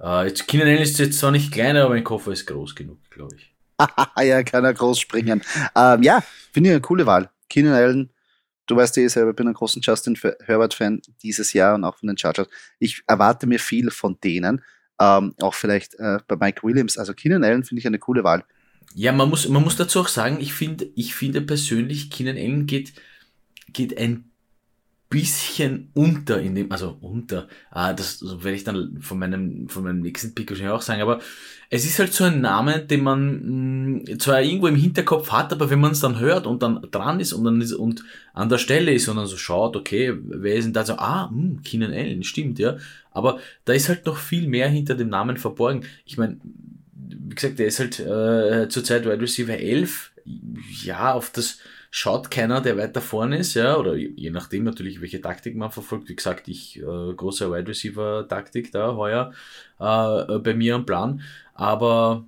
uh, 0.00 0.22
jetzt 0.22 0.46
Allen 0.48 0.82
ist 0.82 0.98
jetzt 0.98 1.18
zwar 1.18 1.30
nicht 1.30 1.52
kleiner, 1.52 1.84
aber 1.84 1.94
mein 1.94 2.04
Koffer 2.04 2.32
ist 2.32 2.46
groß 2.46 2.74
genug, 2.74 2.98
glaube 3.10 3.36
ich. 3.36 3.54
ja, 4.22 4.42
kann 4.42 4.64
er 4.64 4.74
groß 4.74 5.00
springen. 5.00 5.42
Ähm, 5.74 6.02
ja, 6.02 6.22
finde 6.52 6.70
ich 6.70 6.74
eine 6.74 6.80
coole 6.80 7.06
Wahl. 7.06 7.30
Keenan 7.48 7.74
Allen, 7.74 8.10
du 8.66 8.76
weißt 8.76 8.96
eh 8.98 9.08
selber, 9.08 9.30
ich 9.30 9.36
bin 9.36 9.48
ein 9.48 9.54
großer 9.54 9.80
Justin 9.82 10.18
Herbert-Fan 10.44 11.02
dieses 11.22 11.52
Jahr 11.52 11.74
und 11.74 11.84
auch 11.84 11.96
von 11.96 12.06
den 12.08 12.18
Chargers. 12.18 12.48
Ich 12.78 13.02
erwarte 13.06 13.46
mir 13.46 13.58
viel 13.58 13.90
von 13.90 14.18
denen. 14.22 14.62
Ähm, 15.00 15.34
auch 15.40 15.54
vielleicht 15.54 15.94
äh, 15.98 16.18
bei 16.28 16.36
Mike 16.36 16.62
Williams. 16.62 16.98
Also 16.98 17.14
Keenan 17.14 17.44
Allen 17.44 17.64
finde 17.64 17.80
ich 17.80 17.86
eine 17.86 17.98
coole 17.98 18.24
Wahl. 18.24 18.44
Ja, 18.94 19.12
man 19.12 19.28
muss, 19.28 19.48
man 19.48 19.62
muss 19.62 19.76
dazu 19.76 20.00
auch 20.00 20.08
sagen, 20.08 20.38
ich 20.40 20.52
finde, 20.52 20.88
ich 20.94 21.14
finde 21.14 21.40
persönlich, 21.40 22.10
Keenan 22.10 22.36
Allen 22.36 22.66
geht, 22.66 22.92
geht 23.72 23.98
ein 23.98 24.30
bisschen 25.08 25.90
unter 25.94 26.40
in 26.40 26.54
dem, 26.54 26.72
also 26.72 26.96
unter, 27.00 27.46
ah, 27.70 27.92
das 27.92 28.22
werde 28.22 28.56
ich 28.56 28.64
dann 28.64 28.98
von 29.00 29.18
meinem, 29.18 29.68
von 29.68 29.84
meinem 29.84 30.00
nächsten 30.00 30.34
Pick 30.34 30.50
wahrscheinlich 30.50 30.74
auch 30.74 30.82
sagen, 30.82 31.02
aber 31.02 31.20
es 31.70 31.84
ist 31.84 31.98
halt 31.98 32.12
so 32.12 32.24
ein 32.24 32.40
Name, 32.40 32.80
den 32.80 33.02
man 33.02 34.02
mh, 34.06 34.12
mm, 34.14 34.18
zwar 34.18 34.42
irgendwo 34.42 34.66
im 34.66 34.76
Hinterkopf 34.76 35.30
hat, 35.30 35.52
aber 35.52 35.70
wenn 35.70 35.80
man 35.80 35.92
es 35.92 36.00
dann 36.00 36.18
hört 36.18 36.46
und 36.46 36.62
dann 36.62 36.86
dran 36.90 37.20
ist 37.20 37.32
und 37.32 37.44
dann 37.44 37.60
ist, 37.60 37.72
und 37.72 38.02
an 38.32 38.48
der 38.48 38.58
Stelle 38.58 38.92
ist 38.92 39.08
und 39.08 39.16
dann 39.16 39.26
so 39.26 39.36
schaut, 39.36 39.76
okay, 39.76 40.14
wer 40.24 40.56
ist 40.56 40.64
denn 40.64 40.72
da 40.72 40.84
so, 40.84 40.94
ah, 40.94 41.30
mh, 41.30 41.30
hm, 41.30 41.62
Keenan 41.62 41.92
Allen, 41.92 42.24
stimmt, 42.24 42.58
ja, 42.58 42.76
aber 43.10 43.38
da 43.64 43.72
ist 43.72 43.88
halt 43.88 44.06
noch 44.06 44.16
viel 44.16 44.48
mehr 44.48 44.68
hinter 44.68 44.94
dem 44.94 45.10
Namen 45.10 45.36
verborgen. 45.36 45.84
Ich 46.04 46.18
meine, 46.18 46.38
wie 46.94 47.34
gesagt, 47.34 47.58
der 47.58 47.66
ist 47.66 47.78
halt 47.78 48.00
äh, 48.00 48.68
zurzeit 48.68 49.04
Wide 49.04 49.20
Receiver 49.20 49.56
11, 49.56 50.12
ja, 50.84 51.12
auf 51.12 51.30
das, 51.30 51.58
schaut 51.96 52.28
keiner, 52.28 52.60
der 52.60 52.76
weiter 52.76 53.00
vorne 53.00 53.38
ist, 53.38 53.54
ja, 53.54 53.76
oder 53.76 53.94
je 53.94 54.30
nachdem 54.30 54.64
natürlich, 54.64 55.00
welche 55.00 55.20
Taktik 55.20 55.54
man 55.54 55.70
verfolgt. 55.70 56.08
Wie 56.08 56.16
gesagt, 56.16 56.48
ich 56.48 56.80
äh, 56.80 56.82
große 56.82 57.52
Wide 57.52 57.68
Receiver 57.68 58.26
Taktik 58.26 58.72
da 58.72 58.96
heuer 58.96 59.32
äh, 59.78 60.38
bei 60.40 60.54
mir 60.54 60.74
am 60.74 60.86
Plan, 60.86 61.22
aber 61.54 62.26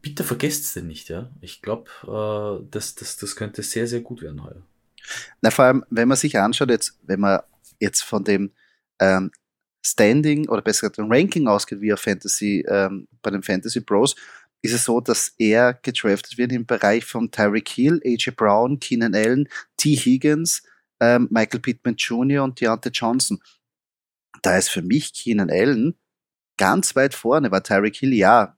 bitte 0.00 0.24
vergesst 0.24 0.64
es 0.64 0.72
denn 0.72 0.86
nicht, 0.86 1.10
ja. 1.10 1.30
Ich 1.42 1.60
glaube, 1.60 1.90
äh, 2.04 2.66
das, 2.70 2.94
das, 2.94 3.18
das 3.18 3.36
könnte 3.36 3.62
sehr, 3.62 3.86
sehr 3.86 4.00
gut 4.00 4.22
werden 4.22 4.42
heuer. 4.42 4.62
Na, 5.42 5.50
vor 5.50 5.66
allem, 5.66 5.84
wenn 5.90 6.08
man 6.08 6.16
sich 6.16 6.38
anschaut, 6.38 6.70
jetzt, 6.70 6.98
wenn 7.02 7.20
man 7.20 7.40
jetzt 7.80 8.00
von 8.04 8.24
dem 8.24 8.50
ähm, 8.98 9.30
Standing 9.84 10.48
oder 10.48 10.62
besser 10.62 10.88
gesagt 10.88 11.10
Ranking 11.12 11.48
ausgeht, 11.48 11.82
wie 11.82 11.92
auf 11.92 12.00
Fantasy, 12.00 12.64
ähm, 12.66 13.08
bei 13.20 13.30
den 13.30 13.42
Fantasy 13.42 13.82
Pros, 13.82 14.16
ist 14.62 14.72
es 14.72 14.84
so, 14.84 15.00
dass 15.00 15.34
er 15.38 15.74
gedraftet 15.74 16.38
wird 16.38 16.52
im 16.52 16.66
Bereich 16.66 17.04
von 17.04 17.30
Tyreek 17.30 17.68
Hill, 17.68 18.00
AJ 18.04 18.30
Brown, 18.36 18.78
Keenan 18.78 19.14
Allen, 19.14 19.48
T. 19.76 19.96
Higgins, 19.96 20.62
ähm, 21.00 21.28
Michael 21.30 21.60
Pittman 21.60 21.96
Jr. 21.96 22.44
und 22.44 22.60
Deontay 22.60 22.90
Johnson. 22.90 23.40
Da 24.42 24.56
ist 24.56 24.70
für 24.70 24.82
mich 24.82 25.12
Keenan 25.12 25.50
Allen 25.50 25.98
ganz 26.56 26.94
weit 26.94 27.14
vorne, 27.14 27.50
war 27.50 27.62
Tyreek 27.62 27.96
Hill 27.96 28.14
ja, 28.14 28.56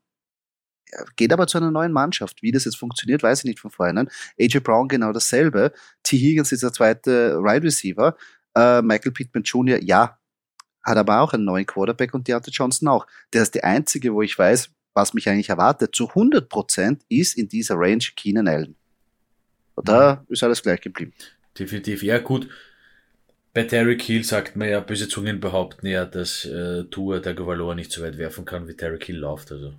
geht 1.17 1.33
aber 1.33 1.47
zu 1.47 1.59
einer 1.59 1.71
neuen 1.71 1.93
Mannschaft. 1.93 2.43
Wie 2.43 2.53
das 2.53 2.65
jetzt 2.65 2.77
funktioniert, 2.77 3.23
weiß 3.23 3.41
ich 3.41 3.45
nicht 3.45 3.61
von 3.61 3.71
vornherein. 3.71 4.11
AJ 4.39 4.61
Brown 4.61 4.89
genau 4.89 5.13
dasselbe. 5.13 5.73
T. 6.03 6.19
Higgins 6.19 6.53
ist 6.53 6.63
der 6.63 6.73
zweite 6.73 7.39
Wide 7.43 7.65
Receiver. 7.65 8.17
Äh, 8.55 8.83
Michael 8.83 9.13
Pittman 9.13 9.43
Jr., 9.43 9.83
ja, 9.83 10.19
hat 10.83 10.97
aber 10.97 11.21
auch 11.21 11.33
einen 11.33 11.45
neuen 11.45 11.67
Quarterback 11.67 12.15
und 12.15 12.29
Deontay 12.29 12.51
Johnson 12.51 12.89
auch. 12.89 13.07
Der 13.33 13.43
ist 13.43 13.55
der 13.55 13.65
einzige, 13.65 14.13
wo 14.13 14.23
ich 14.23 14.39
weiß, 14.39 14.71
was 14.95 15.13
mich 15.13 15.29
eigentlich 15.29 15.51
erwartet, 15.51 15.95
zu 15.95 16.09
100% 16.11 17.01
ist 17.09 17.37
in 17.37 17.49
dieser 17.49 17.75
Range 17.77 18.05
Keenan 18.17 18.49
Allen. 18.49 18.77
Und 19.75 19.89
da 19.89 20.25
mhm. 20.27 20.33
ist 20.33 20.43
alles 20.43 20.63
gleich 20.63 20.81
geblieben. 20.81 21.13
Definitiv, 21.59 22.03
ja 22.03 22.19
gut. 22.19 22.49
Bei 23.53 23.63
Terry 23.65 23.99
Hill 24.01 24.25
sagt 24.25 24.57
man 24.57 24.69
ja, 24.69 24.81
böse 24.81 25.09
Zungen 25.09 25.41
behaupten 25.41 25.87
ja, 25.87 26.05
dass 26.05 26.45
äh, 26.45 26.85
Tour 26.85 27.21
der 27.21 27.35
Gouvaloa 27.35 27.75
nicht 27.75 27.93
so 27.93 28.03
weit 28.03 28.19
werfen 28.19 28.45
kann, 28.45 28.67
wie 28.67 28.75
Terry 28.75 28.99
Hill 29.01 29.19
läuft. 29.19 29.53
Also. 29.53 29.75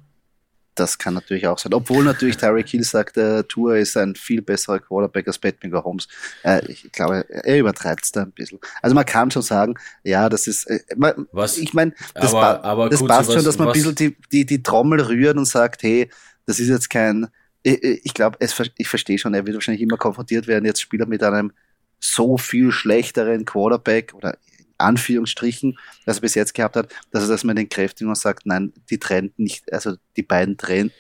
Das 0.76 0.98
kann 0.98 1.14
natürlich 1.14 1.48
auch 1.48 1.58
sein. 1.58 1.74
Obwohl 1.74 2.04
natürlich 2.04 2.36
Tyreek 2.38 2.68
Hill 2.68 2.84
sagt, 2.84 3.16
äh, 3.16 3.44
Tour 3.44 3.78
ist 3.78 3.96
ein 3.96 4.16
viel 4.16 4.42
besserer 4.42 4.80
Quarterback 4.80 5.26
als 5.28 5.40
Patrick 5.40 5.74
Holmes. 5.74 6.08
Äh, 6.44 6.70
ich 6.70 6.92
glaube, 6.92 7.26
er 7.30 7.58
übertreibt 7.58 8.04
es 8.04 8.12
da 8.12 8.24
ein 8.24 8.32
bisschen. 8.32 8.60
Also 8.82 8.94
man 8.94 9.06
kann 9.06 9.32
schon 9.32 9.42
sagen, 9.42 9.76
ja, 10.04 10.28
das 10.28 10.48
ist, 10.48 10.66
äh, 10.66 10.82
man, 10.98 11.28
was? 11.32 11.58
ich 11.58 11.74
meine, 11.74 11.94
das, 12.14 12.34
aber, 12.34 12.64
aber 12.64 12.90
das 12.90 13.04
passt 13.06 13.32
schon, 13.32 13.44
dass 13.46 13.58
man 13.58 13.70
was? 13.70 13.76
ein 13.76 13.82
bisschen 13.82 13.96
die, 13.96 14.18
die, 14.32 14.46
die 14.46 14.62
Trommel 14.62 15.02
rührt 15.02 15.38
und 15.38 15.46
sagt, 15.46 15.84
hey, 15.84 16.10
das 16.46 16.60
ist 16.60 16.68
jetzt 16.68 16.90
kein, 16.90 17.28
ich, 17.64 17.82
ich 17.82 18.14
glaube, 18.14 18.38
ich 18.40 18.88
verstehe 18.88 19.18
schon, 19.18 19.34
er 19.34 19.46
wird 19.46 19.56
wahrscheinlich 19.56 19.82
immer 19.82 19.98
konfrontiert 19.98 20.46
werden, 20.48 20.66
jetzt 20.66 20.82
Spieler 20.82 21.06
mit 21.06 21.24
einem 21.24 21.54
so 22.00 22.38
viel 22.38 22.72
schlechteren 22.72 23.46
Quarterback 23.46 24.14
oder 24.14 24.38
Anführungsstrichen, 24.78 25.78
als 26.06 26.18
er 26.18 26.22
bis 26.22 26.36
jetzt 26.36 26.54
gehabt 26.54 26.76
hat, 26.76 26.94
dass 27.12 27.24
er 27.24 27.30
das 27.30 27.44
mit 27.44 27.58
den 27.58 27.70
Kräften 27.70 28.08
und 28.08 28.18
sagt, 28.18 28.46
nein, 28.46 28.74
die 28.90 29.00
trennt 29.00 29.38
nicht, 29.40 29.72
also 29.72 29.96
die 30.16 30.24
beiden 30.24 30.58
trennt, 30.58 30.94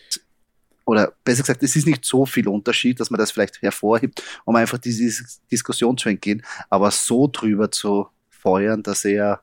oder 0.86 1.13
besser 1.24 1.41
gesagt, 1.41 1.63
es 1.63 1.75
ist 1.75 1.88
nicht 1.88 2.05
so 2.05 2.25
viel 2.25 2.48
Unterschied, 2.48 3.00
dass 3.00 3.10
man 3.10 3.20
das 3.20 3.32
vielleicht 3.32 3.62
hervorhebt, 3.62 4.22
um 4.46 4.55
einfach 4.55 4.77
diese 4.77 5.24
Diskussion 5.51 5.98
zu 5.98 6.10
entgehen, 6.10 6.44
aber 6.70 6.91
so 6.91 7.27
drüber 7.27 7.72
zu 7.72 8.08
feuern, 8.29 8.84
dass 8.84 9.03
er 9.03 9.41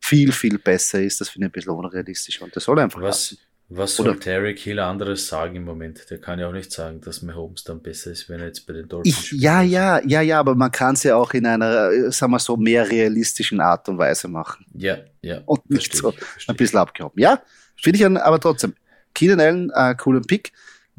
viel, 0.00 0.32
viel 0.32 0.58
besser 0.58 1.02
ist, 1.02 1.20
das 1.20 1.28
finde 1.28 1.46
ich 1.46 1.50
ein 1.50 1.52
bisschen 1.52 1.72
unrealistisch 1.72 2.40
und 2.40 2.54
das 2.54 2.64
soll 2.64 2.78
einfach 2.78 3.00
was, 3.00 3.36
was 3.68 3.96
soll 3.96 4.10
Oder, 4.10 4.20
Tarek 4.20 4.58
Hill 4.58 4.78
anderes 4.80 5.28
sagen 5.28 5.56
im 5.56 5.64
Moment? 5.64 6.10
Der 6.10 6.20
kann 6.20 6.38
ja 6.38 6.48
auch 6.48 6.52
nicht 6.52 6.70
sagen, 6.70 7.00
dass 7.00 7.22
Mahomes 7.22 7.64
dann 7.64 7.80
besser 7.80 8.10
ist, 8.10 8.28
wenn 8.28 8.40
er 8.40 8.46
jetzt 8.46 8.66
bei 8.66 8.74
den 8.74 8.88
Dolphins 8.88 9.18
ich, 9.18 9.26
spielt. 9.26 9.42
Ja, 9.42 9.62
ja, 9.62 10.00
ja, 10.04 10.20
ja, 10.20 10.40
aber 10.40 10.54
man 10.54 10.70
kann 10.70 10.94
es 10.94 11.04
ja 11.04 11.16
auch 11.16 11.32
in 11.32 11.46
einer, 11.46 11.90
äh, 11.90 12.12
sagen 12.12 12.32
wir 12.32 12.38
so, 12.38 12.56
mehr 12.56 12.90
realistischen 12.90 13.60
Art 13.60 13.88
und 13.88 13.96
Weise 13.98 14.28
machen. 14.28 14.66
Ja, 14.74 14.98
ja. 15.22 15.40
Und 15.46 15.68
nicht 15.70 15.94
so 15.96 16.12
ein 16.48 16.56
bisschen 16.56 16.78
abgehoben. 16.78 17.20
Ja, 17.20 17.42
finde 17.76 17.98
ich 17.98 18.04
aber 18.04 18.40
trotzdem. 18.40 18.74
Keenan 19.14 19.40
Allen, 19.40 19.70
äh, 19.74 19.94
coolen 19.94 20.22
Pick. 20.22 20.52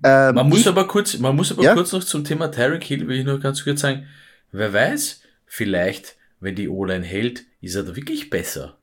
Ähm, 0.04 0.36
man 0.36 0.50
muss 0.50 0.62
ich, 0.62 0.68
aber 0.68 0.88
kurz, 0.88 1.18
man 1.20 1.36
muss 1.36 1.52
aber 1.52 1.64
ja? 1.64 1.74
kurz 1.74 1.92
noch 1.92 2.04
zum 2.04 2.24
Thema 2.24 2.50
Tarek 2.50 2.84
Hill, 2.84 3.08
will 3.08 3.20
ich 3.20 3.26
nur 3.26 3.40
ganz 3.40 3.64
kurz 3.64 3.82
sagen, 3.82 4.08
wer 4.52 4.74
weiß, 4.74 5.22
vielleicht, 5.46 6.16
wenn 6.40 6.56
die 6.56 6.70
O-Line 6.70 7.06
hält, 7.06 7.46
ist 7.62 7.76
er 7.76 7.84
da 7.84 7.96
wirklich 7.96 8.30
besser. 8.30 8.78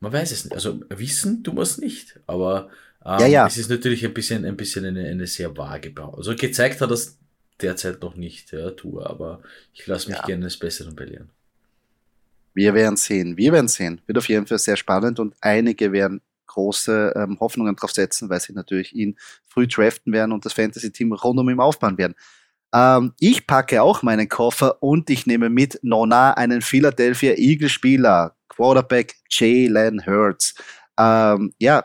Man 0.00 0.12
weiß 0.12 0.30
es 0.30 0.44
nicht. 0.44 0.54
Also 0.54 0.80
wissen 0.90 1.42
du 1.42 1.60
es 1.60 1.78
nicht, 1.78 2.20
aber 2.26 2.70
ähm, 3.04 3.20
ja, 3.20 3.26
ja. 3.26 3.46
Es 3.46 3.56
ist 3.56 3.70
natürlich 3.70 4.04
ein 4.04 4.14
bisschen, 4.14 4.44
ein 4.44 4.56
bisschen 4.56 4.84
eine, 4.84 5.06
eine 5.06 5.26
sehr 5.26 5.56
vage 5.56 5.90
Bau. 5.90 6.14
Also 6.14 6.34
gezeigt 6.34 6.80
hat 6.80 6.90
das 6.90 7.18
derzeit 7.60 8.02
noch 8.02 8.16
nicht, 8.16 8.52
ja, 8.52 8.70
Tour, 8.70 9.08
aber 9.08 9.42
ich 9.72 9.86
lasse 9.86 10.08
mich 10.08 10.18
ja. 10.18 10.24
gerne 10.24 10.44
des 10.44 10.58
Besseren 10.58 10.94
belehren. 10.94 11.30
Wir 12.54 12.74
werden 12.74 12.96
sehen, 12.96 13.36
wir 13.36 13.52
werden 13.52 13.68
sehen. 13.68 14.00
Wird 14.06 14.18
auf 14.18 14.28
jeden 14.28 14.46
Fall 14.46 14.58
sehr 14.58 14.76
spannend 14.76 15.20
und 15.20 15.34
einige 15.40 15.92
werden 15.92 16.20
große 16.48 17.12
ähm, 17.14 17.38
Hoffnungen 17.38 17.76
drauf 17.76 17.92
setzen, 17.92 18.28
weil 18.30 18.40
sie 18.40 18.52
natürlich 18.52 18.94
ihn 18.94 19.16
früh 19.46 19.68
draften 19.68 20.12
werden 20.12 20.32
und 20.32 20.44
das 20.44 20.54
Fantasy-Team 20.54 21.12
rund 21.12 21.38
um 21.38 21.48
ihn 21.48 21.60
aufbauen 21.60 21.98
werden. 21.98 22.14
Ähm, 22.74 23.12
ich 23.20 23.46
packe 23.46 23.80
auch 23.82 24.02
meinen 24.02 24.28
Koffer 24.28 24.82
und 24.82 25.08
ich 25.08 25.26
nehme 25.26 25.50
mit 25.50 25.78
Nona 25.82 26.32
einen 26.32 26.60
Philadelphia 26.60 27.34
Eagle-Spieler, 27.34 28.34
Quarterback 28.48 29.14
Jalen 29.30 30.04
Hurts. 30.04 30.54
Ähm, 30.98 31.52
ja, 31.58 31.84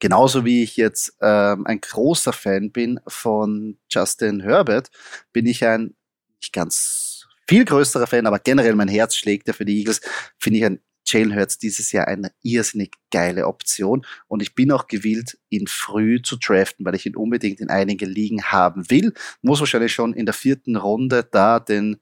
Genauso 0.00 0.44
wie 0.44 0.62
ich 0.62 0.76
jetzt 0.76 1.16
ähm, 1.20 1.66
ein 1.66 1.80
großer 1.80 2.32
Fan 2.32 2.70
bin 2.70 3.00
von 3.06 3.78
Justin 3.90 4.40
Herbert, 4.40 4.90
bin 5.32 5.46
ich 5.46 5.64
ein 5.64 5.94
nicht 6.40 6.52
ganz 6.52 7.26
viel 7.48 7.64
größerer 7.64 8.06
Fan, 8.06 8.26
aber 8.26 8.38
generell 8.38 8.74
mein 8.74 8.88
Herz 8.88 9.16
schlägt 9.16 9.48
ja 9.48 9.54
für 9.54 9.64
die 9.64 9.78
Eagles, 9.78 10.00
finde 10.38 10.58
ich 10.58 10.64
ein 10.64 10.80
Jalen 11.06 11.34
Hurts 11.34 11.58
dieses 11.58 11.90
Jahr 11.92 12.06
eine 12.06 12.32
irrsinnig 12.42 12.94
geile 13.10 13.46
Option 13.46 14.04
und 14.26 14.42
ich 14.42 14.54
bin 14.54 14.70
auch 14.70 14.86
gewillt, 14.86 15.38
ihn 15.48 15.66
früh 15.66 16.20
zu 16.20 16.36
draften, 16.36 16.84
weil 16.84 16.94
ich 16.94 17.06
ihn 17.06 17.16
unbedingt 17.16 17.60
in 17.60 17.70
einige 17.70 18.04
Ligen 18.04 18.44
haben 18.44 18.90
will. 18.90 19.14
Muss 19.40 19.60
wahrscheinlich 19.60 19.94
schon 19.94 20.12
in 20.12 20.26
der 20.26 20.34
vierten 20.34 20.76
Runde 20.76 21.26
da 21.30 21.60
den, 21.60 21.96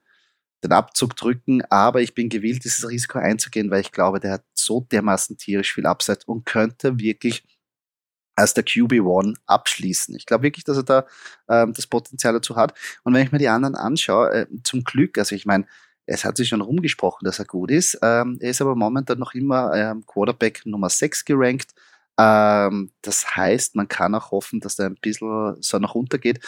den 0.63 0.73
Abzug 0.73 1.15
drücken, 1.15 1.63
aber 1.69 2.01
ich 2.01 2.13
bin 2.13 2.27
gewillt, 2.27 2.65
dieses 2.65 2.87
Risiko 2.89 3.19
einzugehen, 3.19 3.71
weil 3.71 3.81
ich 3.81 3.93
glaube, 3.93 4.19
der 4.19 4.33
hat 4.33 4.45
so 4.53 4.81
dermaßen 4.81 5.37
tierisch 5.37 5.73
viel 5.73 5.85
Upside 5.85 6.19
und 6.25 6.45
könnte 6.45 6.99
wirklich 6.99 7.43
als 8.37 8.53
der 8.53 8.65
QB1 8.65 9.35
abschließen. 9.47 10.15
Ich 10.15 10.25
glaube 10.25 10.43
wirklich, 10.43 10.63
dass 10.63 10.77
er 10.77 10.83
da 10.83 11.05
ähm, 11.49 11.73
das 11.73 11.87
Potenzial 11.87 12.33
dazu 12.33 12.55
hat. 12.55 12.73
Und 13.03 13.13
wenn 13.13 13.25
ich 13.25 13.31
mir 13.31 13.39
die 13.39 13.49
anderen 13.49 13.75
anschaue, 13.75 14.31
äh, 14.31 14.45
zum 14.63 14.83
Glück, 14.83 15.17
also 15.17 15.35
ich 15.35 15.45
meine, 15.45 15.65
es 16.05 16.23
hat 16.23 16.37
sich 16.37 16.49
schon 16.49 16.61
rumgesprochen, 16.61 17.25
dass 17.25 17.39
er 17.39 17.45
gut 17.45 17.71
ist. 17.71 17.97
Ähm, 18.03 18.37
er 18.39 18.51
ist 18.51 18.61
aber 18.61 18.75
momentan 18.75 19.17
noch 19.17 19.33
immer 19.33 19.73
ähm, 19.73 20.05
Quarterback 20.05 20.65
Nummer 20.65 20.89
6 20.89 21.25
gerankt. 21.25 21.73
Ähm, 22.19 22.91
das 23.01 23.35
heißt, 23.35 23.75
man 23.75 23.87
kann 23.87 24.13
auch 24.13 24.29
hoffen, 24.29 24.59
dass 24.59 24.75
der 24.75 24.85
ein 24.85 24.97
bisschen 25.01 25.57
so 25.59 25.79
nach 25.79 25.95
runter 25.95 26.19
geht. 26.19 26.39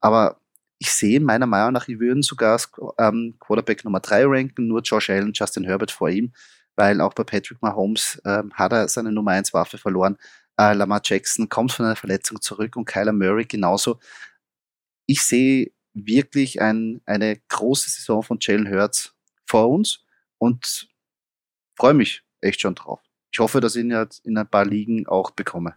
Aber 0.00 0.38
ich 0.78 0.92
sehe 0.92 1.18
meiner 1.18 1.46
Meinung 1.46 1.72
nach, 1.72 1.88
ich 1.88 1.98
würden 1.98 2.22
sogar 2.22 2.60
ähm, 2.98 3.36
Quarterback 3.40 3.84
Nummer 3.84 4.00
3 4.00 4.26
ranken, 4.26 4.68
nur 4.68 4.82
Josh 4.82 5.08
Allen, 5.08 5.32
Justin 5.34 5.64
Herbert 5.64 5.90
vor 5.90 6.10
ihm, 6.10 6.32
weil 6.76 7.00
auch 7.00 7.14
bei 7.14 7.24
Patrick 7.24 7.62
Mahomes 7.62 8.20
ähm, 8.26 8.52
hat 8.52 8.72
er 8.72 8.86
seine 8.88 9.10
Nummer 9.12 9.30
1 9.32 9.54
Waffe 9.54 9.78
verloren. 9.78 10.18
Äh, 10.58 10.74
Lamar 10.74 11.00
Jackson 11.04 11.48
kommt 11.48 11.72
von 11.72 11.86
einer 11.86 11.96
Verletzung 11.96 12.40
zurück 12.40 12.76
und 12.76 12.84
Kyler 12.84 13.12
Murray 13.12 13.44
genauso. 13.44 13.98
Ich 15.06 15.22
sehe 15.22 15.70
wirklich 15.94 16.60
ein, 16.60 17.00
eine 17.06 17.40
große 17.48 17.88
Saison 17.88 18.22
von 18.22 18.38
Jalen 18.40 18.68
Hurts 18.68 19.14
vor 19.46 19.68
uns 19.70 20.00
und 20.38 20.88
freue 21.76 21.94
mich 21.94 22.22
echt 22.40 22.60
schon 22.60 22.74
drauf. 22.74 23.00
Ich 23.30 23.38
hoffe, 23.38 23.60
dass 23.60 23.76
ich 23.76 23.84
ihn 23.84 23.90
jetzt 23.90 24.24
in 24.26 24.36
ein 24.36 24.48
paar 24.48 24.64
Ligen 24.64 25.06
auch 25.06 25.30
bekomme. 25.30 25.74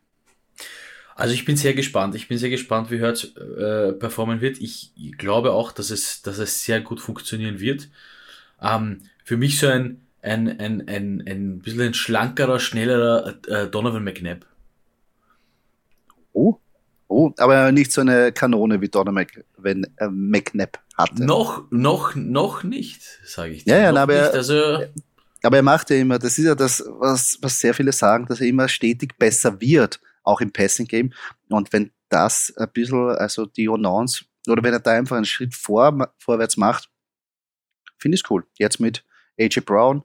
Also 1.16 1.34
ich 1.34 1.46
bin 1.46 1.58
sehr 1.58 1.74
gespannt. 1.74 2.16
Ich 2.16 2.28
bin 2.28 2.38
sehr 2.38 2.50
gespannt, 2.50 2.90
wie 2.90 3.02
Hurts 3.02 3.36
äh, 3.36 3.94
performen 3.94 4.42
wird. 4.42 4.60
Ich 4.60 4.94
glaube 5.18 5.52
auch, 5.52 5.72
dass 5.72 5.92
es, 5.92 6.22
dass 6.22 6.40
es 6.40 6.64
sehr 6.64 6.82
gut 6.82 7.00
funktionieren 7.00 7.60
wird. 7.60 7.90
Ähm, 8.62 9.02
für 9.24 9.38
mich 9.38 9.60
so 9.60 9.68
ein, 9.68 10.02
ein, 10.22 10.60
ein, 10.60 10.88
ein, 10.88 11.24
ein 11.28 11.60
bisschen 11.60 11.82
ein 11.82 11.94
schlankerer, 11.94 12.60
schnellerer 12.60 13.36
äh, 13.48 13.70
Donovan 13.70 14.04
McNabb. 14.04 14.46
Oh, 16.34 16.58
oh, 17.08 17.32
aber 17.38 17.72
nicht 17.72 17.92
so 17.92 18.02
eine 18.02 18.32
Kanone 18.32 18.82
wie 18.82 18.90
Donner 18.90 19.12
Mac, 19.12 19.44
wenn 19.58 19.86
äh, 19.98 20.08
McNabb 20.08 20.80
hatte. 20.98 21.24
Noch, 21.24 21.70
noch, 21.72 22.16
noch 22.16 22.64
nicht, 22.64 23.02
sage 23.26 23.54
ich 23.54 23.64
dir. 23.66 23.76
Ja, 23.76 23.92
ja, 23.92 24.02
aber, 24.02 24.14
er, 24.14 24.34
also, 24.34 24.80
aber 25.44 25.58
er 25.58 25.64
macht 25.64 25.90
ja 25.90 25.98
immer, 25.98 26.20
das 26.20 26.38
ist 26.38 26.46
ja 26.46 26.56
das, 26.56 26.84
was, 26.88 27.38
was 27.42 27.60
sehr 27.60 27.74
viele 27.74 27.92
sagen, 27.92 28.26
dass 28.28 28.42
er 28.42 28.48
immer 28.48 28.68
stetig 28.68 29.18
besser 29.18 29.60
wird, 29.60 30.00
auch 30.24 30.42
im 30.42 30.52
Passing 30.52 30.88
Game. 30.88 31.14
Und 31.50 31.72
wenn 31.74 31.92
das 32.10 32.54
ein 32.58 32.70
bisschen, 32.72 33.10
also 33.10 33.46
die 33.46 33.70
Onance, 33.70 34.26
oder 34.48 34.64
wenn 34.64 34.74
er 34.74 34.80
da 34.80 34.92
einfach 34.92 35.18
einen 35.18 35.26
Schritt 35.26 35.54
vor, 35.54 36.14
vorwärts 36.18 36.58
macht, 36.58 36.90
finde 37.98 38.16
ich 38.16 38.24
es 38.24 38.30
cool. 38.30 38.46
Jetzt 38.58 38.80
mit 38.80 39.04
AJ 39.40 39.62
Brown, 39.62 40.04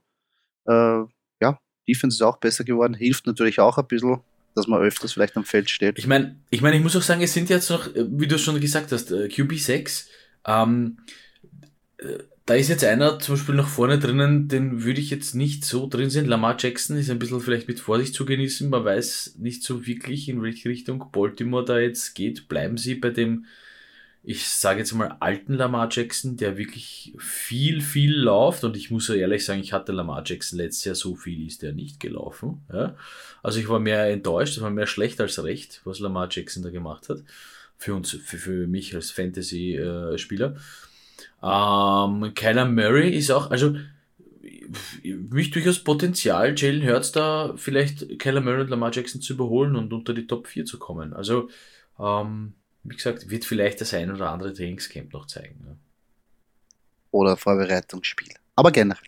äh, 0.66 1.02
ja, 1.40 1.60
Defense 1.88 2.16
ist 2.16 2.22
auch 2.22 2.36
besser 2.38 2.64
geworden, 2.64 2.94
hilft 2.94 3.26
natürlich 3.26 3.60
auch 3.60 3.78
ein 3.78 3.86
bisschen 3.86 4.20
dass 4.56 4.66
man 4.66 4.80
öfters 4.80 5.12
vielleicht 5.12 5.36
am 5.36 5.44
Feld 5.44 5.70
steht. 5.70 5.98
Ich 5.98 6.06
meine, 6.06 6.36
ich 6.50 6.62
meine, 6.62 6.76
ich 6.76 6.82
muss 6.82 6.96
auch 6.96 7.02
sagen, 7.02 7.22
es 7.22 7.34
sind 7.34 7.50
jetzt 7.50 7.70
noch, 7.70 7.94
äh, 7.94 8.06
wie 8.08 8.26
du 8.26 8.38
schon 8.38 8.60
gesagt 8.60 8.90
hast, 8.90 9.12
äh, 9.12 9.26
QB6. 9.26 10.06
Ähm, 10.46 10.98
äh, 11.98 12.18
da 12.46 12.54
ist 12.54 12.68
jetzt 12.68 12.84
einer 12.84 13.18
zum 13.18 13.34
Beispiel 13.34 13.56
noch 13.56 13.68
vorne 13.68 13.98
drinnen, 13.98 14.46
den 14.46 14.84
würde 14.84 15.00
ich 15.00 15.10
jetzt 15.10 15.34
nicht 15.34 15.64
so 15.64 15.88
drin 15.88 16.10
sehen. 16.10 16.26
Lamar 16.26 16.56
Jackson 16.58 16.96
ist 16.96 17.10
ein 17.10 17.18
bisschen 17.18 17.40
vielleicht 17.40 17.66
mit 17.66 17.80
Vorsicht 17.80 18.14
zu 18.14 18.24
genießen. 18.24 18.70
Man 18.70 18.84
weiß 18.84 19.34
nicht 19.38 19.64
so 19.64 19.84
wirklich, 19.84 20.28
in 20.28 20.42
welche 20.42 20.68
Richtung 20.68 21.04
Baltimore 21.10 21.64
da 21.64 21.78
jetzt 21.78 22.14
geht. 22.14 22.48
Bleiben 22.48 22.78
sie 22.78 22.94
bei 22.94 23.10
dem 23.10 23.46
ich 24.28 24.48
sage 24.48 24.80
jetzt 24.80 24.92
mal, 24.92 25.16
alten 25.20 25.54
Lamar 25.54 25.88
Jackson, 25.88 26.36
der 26.36 26.58
wirklich 26.58 27.14
viel, 27.16 27.80
viel 27.80 28.12
läuft. 28.12 28.64
Und 28.64 28.76
ich 28.76 28.90
muss 28.90 29.08
ehrlich 29.08 29.44
sagen, 29.44 29.60
ich 29.60 29.72
hatte 29.72 29.92
Lamar 29.92 30.24
Jackson 30.26 30.58
letztes 30.58 30.84
Jahr 30.84 30.94
so 30.96 31.14
viel 31.14 31.46
ist 31.46 31.62
der 31.62 31.72
nicht 31.72 32.00
gelaufen. 32.00 32.62
Ja? 32.72 32.96
Also 33.44 33.60
ich 33.60 33.68
war 33.68 33.78
mehr 33.78 34.10
enttäuscht, 34.10 34.56
es 34.56 34.62
war 34.64 34.70
mehr 34.70 34.88
schlecht 34.88 35.20
als 35.20 35.40
recht, 35.44 35.80
was 35.84 36.00
Lamar 36.00 36.26
Jackson 36.28 36.64
da 36.64 36.70
gemacht 36.70 37.08
hat. 37.08 37.22
Für 37.78 37.94
uns, 37.94 38.10
für, 38.10 38.36
für 38.36 38.66
mich 38.66 38.96
als 38.96 39.12
Fantasy-Spieler. 39.12 40.56
Ähm, 41.40 42.34
Kyler 42.34 42.64
Murray 42.64 43.10
ist 43.10 43.30
auch, 43.30 43.52
also 43.52 43.76
mich 45.04 45.52
durchaus 45.52 45.78
Potenzial, 45.78 46.54
Jalen 46.56 46.84
Hurts 46.84 47.12
da 47.12 47.54
vielleicht 47.54 48.18
Kyler 48.18 48.40
Murray 48.40 48.62
und 48.62 48.70
Lamar 48.70 48.90
Jackson 48.92 49.20
zu 49.20 49.34
überholen 49.34 49.76
und 49.76 49.92
unter 49.92 50.14
die 50.14 50.26
Top 50.26 50.48
4 50.48 50.64
zu 50.64 50.80
kommen. 50.80 51.12
Also 51.12 51.48
ähm, 52.00 52.54
wie 52.88 52.96
gesagt, 52.96 53.30
wird 53.30 53.44
vielleicht 53.44 53.80
das 53.80 53.94
ein 53.94 54.10
oder 54.10 54.30
andere 54.30 54.52
Trainingscamp 54.52 55.12
noch 55.12 55.26
zeigen. 55.26 55.64
Ja. 55.66 55.76
Oder 57.10 57.36
Vorbereitungsspiel. 57.36 58.34
Aber 58.54 58.72
generell, 58.72 59.02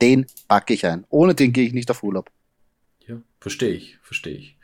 den 0.00 0.26
packe 0.48 0.74
ich 0.74 0.86
ein. 0.86 1.04
Ohne 1.10 1.34
den 1.34 1.52
gehe 1.52 1.66
ich 1.66 1.72
nicht 1.72 1.90
auf 1.90 2.02
Urlaub. 2.02 2.30
Ja, 3.06 3.20
verstehe 3.40 3.74
ich, 3.74 3.98
verstehe 4.02 4.36
ich. 4.36 4.56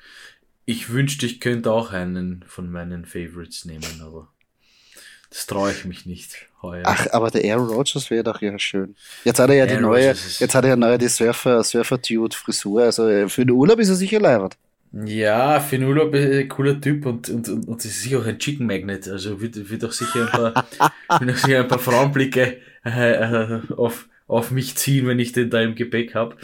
Ich 0.64 0.90
wünschte, 0.90 1.26
ich 1.26 1.40
könnte 1.40 1.72
auch 1.72 1.92
einen 1.92 2.44
von 2.46 2.70
meinen 2.70 3.06
Favorites 3.06 3.64
nehmen, 3.64 4.02
aber 4.02 4.28
das 5.30 5.46
traue 5.46 5.72
ich 5.72 5.84
mich 5.84 6.06
nicht 6.06 6.48
heuer. 6.62 6.82
Ach, 6.86 7.06
aber 7.12 7.30
der 7.30 7.54
Aaron 7.54 7.68
Rodgers 7.68 8.10
wäre 8.10 8.24
doch 8.24 8.40
ja 8.40 8.58
schön. 8.58 8.96
Jetzt 9.24 9.38
hat 9.38 9.50
er 9.50 9.56
ja 9.56 9.64
Aaron 9.64 9.76
die 9.76 9.82
neue, 9.82 10.06
jetzt 10.06 10.54
hat 10.54 10.64
er 10.64 10.70
ja 10.70 10.76
neue 10.76 10.98
die 10.98 11.08
Surfer, 11.08 11.62
Surfer 11.62 11.98
Dude 11.98 12.34
Frisur. 12.36 12.82
Also 12.82 13.08
äh, 13.08 13.28
für 13.28 13.44
den 13.44 13.50
Urlaub 13.50 13.78
ist 13.78 13.90
er 13.90 13.94
sicher 13.94 14.20
leibert. 14.20 14.56
Ja, 14.92 15.60
Finulo 15.60 16.08
ist 16.10 16.48
cooler 16.48 16.80
Typ 16.80 17.04
und, 17.04 17.28
und, 17.28 17.48
und, 17.48 17.68
und 17.68 17.84
ist 17.84 18.02
sicher 18.02 18.20
auch 18.20 18.26
ein 18.26 18.38
Chicken 18.38 18.66
Magnet. 18.66 19.08
Also 19.08 19.40
wird, 19.40 19.70
wird 19.70 19.84
auch 19.84 19.92
sicher 19.92 20.22
ein 20.22 20.28
paar, 20.28 20.68
wird 21.20 21.30
auch 21.30 21.36
sicher 21.36 21.60
ein 21.60 21.68
paar 21.68 21.78
Frauenblicke 21.78 22.58
äh, 22.84 23.12
äh, 23.12 23.60
auf, 23.76 24.08
auf 24.26 24.50
mich 24.50 24.76
ziehen, 24.76 25.06
wenn 25.06 25.18
ich 25.18 25.32
den 25.32 25.50
da 25.50 25.60
im 25.60 25.74
Gepäck 25.74 26.14
habe. 26.14 26.36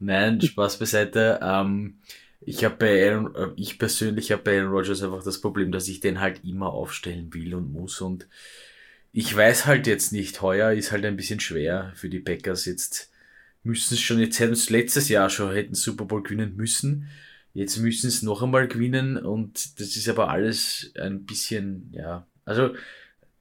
Nein, 0.00 0.40
Spaß 0.40 0.78
beiseite. 0.78 1.38
Ähm, 1.42 1.98
ich 2.40 2.64
habe 2.64 2.76
bei 2.76 3.10
Aaron, 3.10 3.34
äh, 3.34 3.48
ich 3.56 3.78
persönlich 3.78 4.32
habe 4.32 4.42
bei 4.42 4.58
Aaron 4.58 4.72
Rodgers 4.72 5.02
einfach 5.02 5.22
das 5.22 5.40
Problem, 5.40 5.70
dass 5.70 5.88
ich 5.88 6.00
den 6.00 6.20
halt 6.20 6.44
immer 6.44 6.72
aufstellen 6.72 7.32
will 7.32 7.54
und 7.54 7.72
muss 7.72 8.00
und 8.00 8.26
ich 9.16 9.34
weiß 9.34 9.66
halt 9.66 9.86
jetzt 9.86 10.12
nicht, 10.12 10.42
heuer 10.42 10.72
ist 10.72 10.90
halt 10.90 11.04
ein 11.04 11.16
bisschen 11.16 11.38
schwer 11.38 11.92
für 11.94 12.08
die 12.08 12.18
Packers 12.18 12.64
jetzt 12.64 13.12
müssen 13.62 13.94
es 13.94 14.00
schon, 14.00 14.18
jetzt 14.18 14.38
hätten 14.38 14.52
es 14.52 14.70
letztes 14.70 15.08
Jahr 15.08 15.30
schon 15.30 15.52
hätten 15.52 15.74
Super 15.74 16.04
Bowl 16.04 16.22
gewinnen 16.22 16.54
müssen. 16.56 17.08
Jetzt 17.54 17.78
müssen 17.78 18.08
es 18.08 18.22
noch 18.22 18.42
einmal 18.42 18.66
gewinnen 18.66 19.16
und 19.16 19.80
das 19.80 19.94
ist 19.94 20.08
aber 20.08 20.28
alles 20.28 20.92
ein 21.00 21.24
bisschen, 21.24 21.88
ja, 21.92 22.26
also 22.44 22.74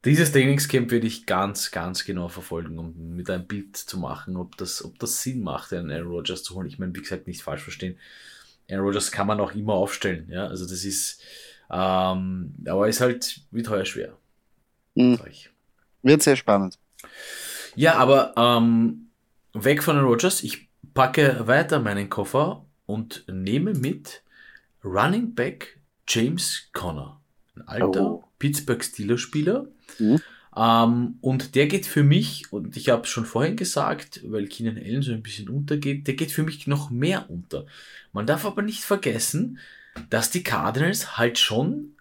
dieses 0.06 0.32
Trainingscamp 0.32 0.92
werde 0.92 1.08
ich 1.08 1.26
ganz, 1.26 1.72
ganz 1.72 2.06
genau 2.06 2.28
verfolgen, 2.28 2.78
um 2.78 3.16
mit 3.16 3.30
einem 3.32 3.48
Bild 3.48 3.76
zu 3.76 3.98
machen, 3.98 4.38
ob 4.38 4.56
das, 4.58 4.86
ob 4.86 5.00
das 5.00 5.24
Sinn 5.24 5.42
macht, 5.42 5.74
einen 5.74 5.90
Aaron 5.90 6.12
Rodgers 6.12 6.44
zu 6.44 6.54
holen. 6.54 6.68
Ich 6.68 6.78
meine, 6.78 6.94
wie 6.94 7.02
gesagt, 7.02 7.26
nicht 7.26 7.42
falsch 7.42 7.64
verstehen. 7.64 7.98
Aaron 8.70 8.86
Rodgers 8.86 9.12
kann 9.12 9.26
man 9.26 9.40
auch 9.40 9.54
immer 9.56 9.74
aufstellen, 9.74 10.28
ja, 10.30 10.46
also 10.46 10.66
das 10.66 10.86
ist, 10.86 11.20
ähm, 11.72 12.54
aber 12.68 12.88
ist 12.88 13.02
halt 13.02 13.42
wie 13.50 13.64
teuer 13.64 13.86
schwer. 13.86 14.16
Mhm. 14.94 15.20
Wird 16.04 16.22
sehr 16.22 16.36
spannend. 16.36 16.78
Ja, 17.76 17.96
aber 17.96 18.34
ähm, 18.38 19.10
weg 19.54 19.82
von 19.82 19.96
den 19.96 20.06
Rodgers. 20.06 20.44
Ich 20.44 20.70
packe 20.94 21.48
weiter 21.48 21.80
meinen 21.80 22.12
Koffer 22.12 22.66
und 22.86 23.26
nehme 23.28 23.74
mit 23.74 24.24
Running 24.84 25.34
Back 25.34 25.80
James 26.08 26.70
Conner. 26.74 27.22
Ein 27.56 27.68
alter 27.68 28.02
oh. 28.02 28.24
Pittsburgh 28.40 28.84
Steelers 28.84 29.22
Spieler. 29.22 29.68
Mhm. 30.00 30.20
Ähm, 30.56 31.18
und 31.22 31.56
der 31.56 31.68
geht 31.68 31.86
für 31.86 32.04
mich, 32.04 32.52
und 32.52 32.78
ich 32.78 32.90
habe 32.90 33.04
es 33.04 33.10
schon 33.10 33.26
vorhin 33.26 33.56
gesagt, 33.56 34.22
weil 34.26 34.48
Keenan 34.48 34.78
Allen 34.78 35.02
so 35.02 35.12
ein 35.12 35.24
bisschen 35.24 35.50
untergeht, 35.50 36.08
der 36.08 36.16
geht 36.16 36.32
für 36.32 36.44
mich 36.44 36.68
noch 36.68 36.90
mehr 36.90 37.30
unter. 37.30 37.66
Man 38.12 38.28
darf 38.28 38.46
aber 38.46 38.62
nicht 38.62 38.82
vergessen, 38.82 39.60
dass 40.10 40.30
die 40.30 40.44
Cardinals 40.44 41.18
halt 41.18 41.40
schon 41.40 41.96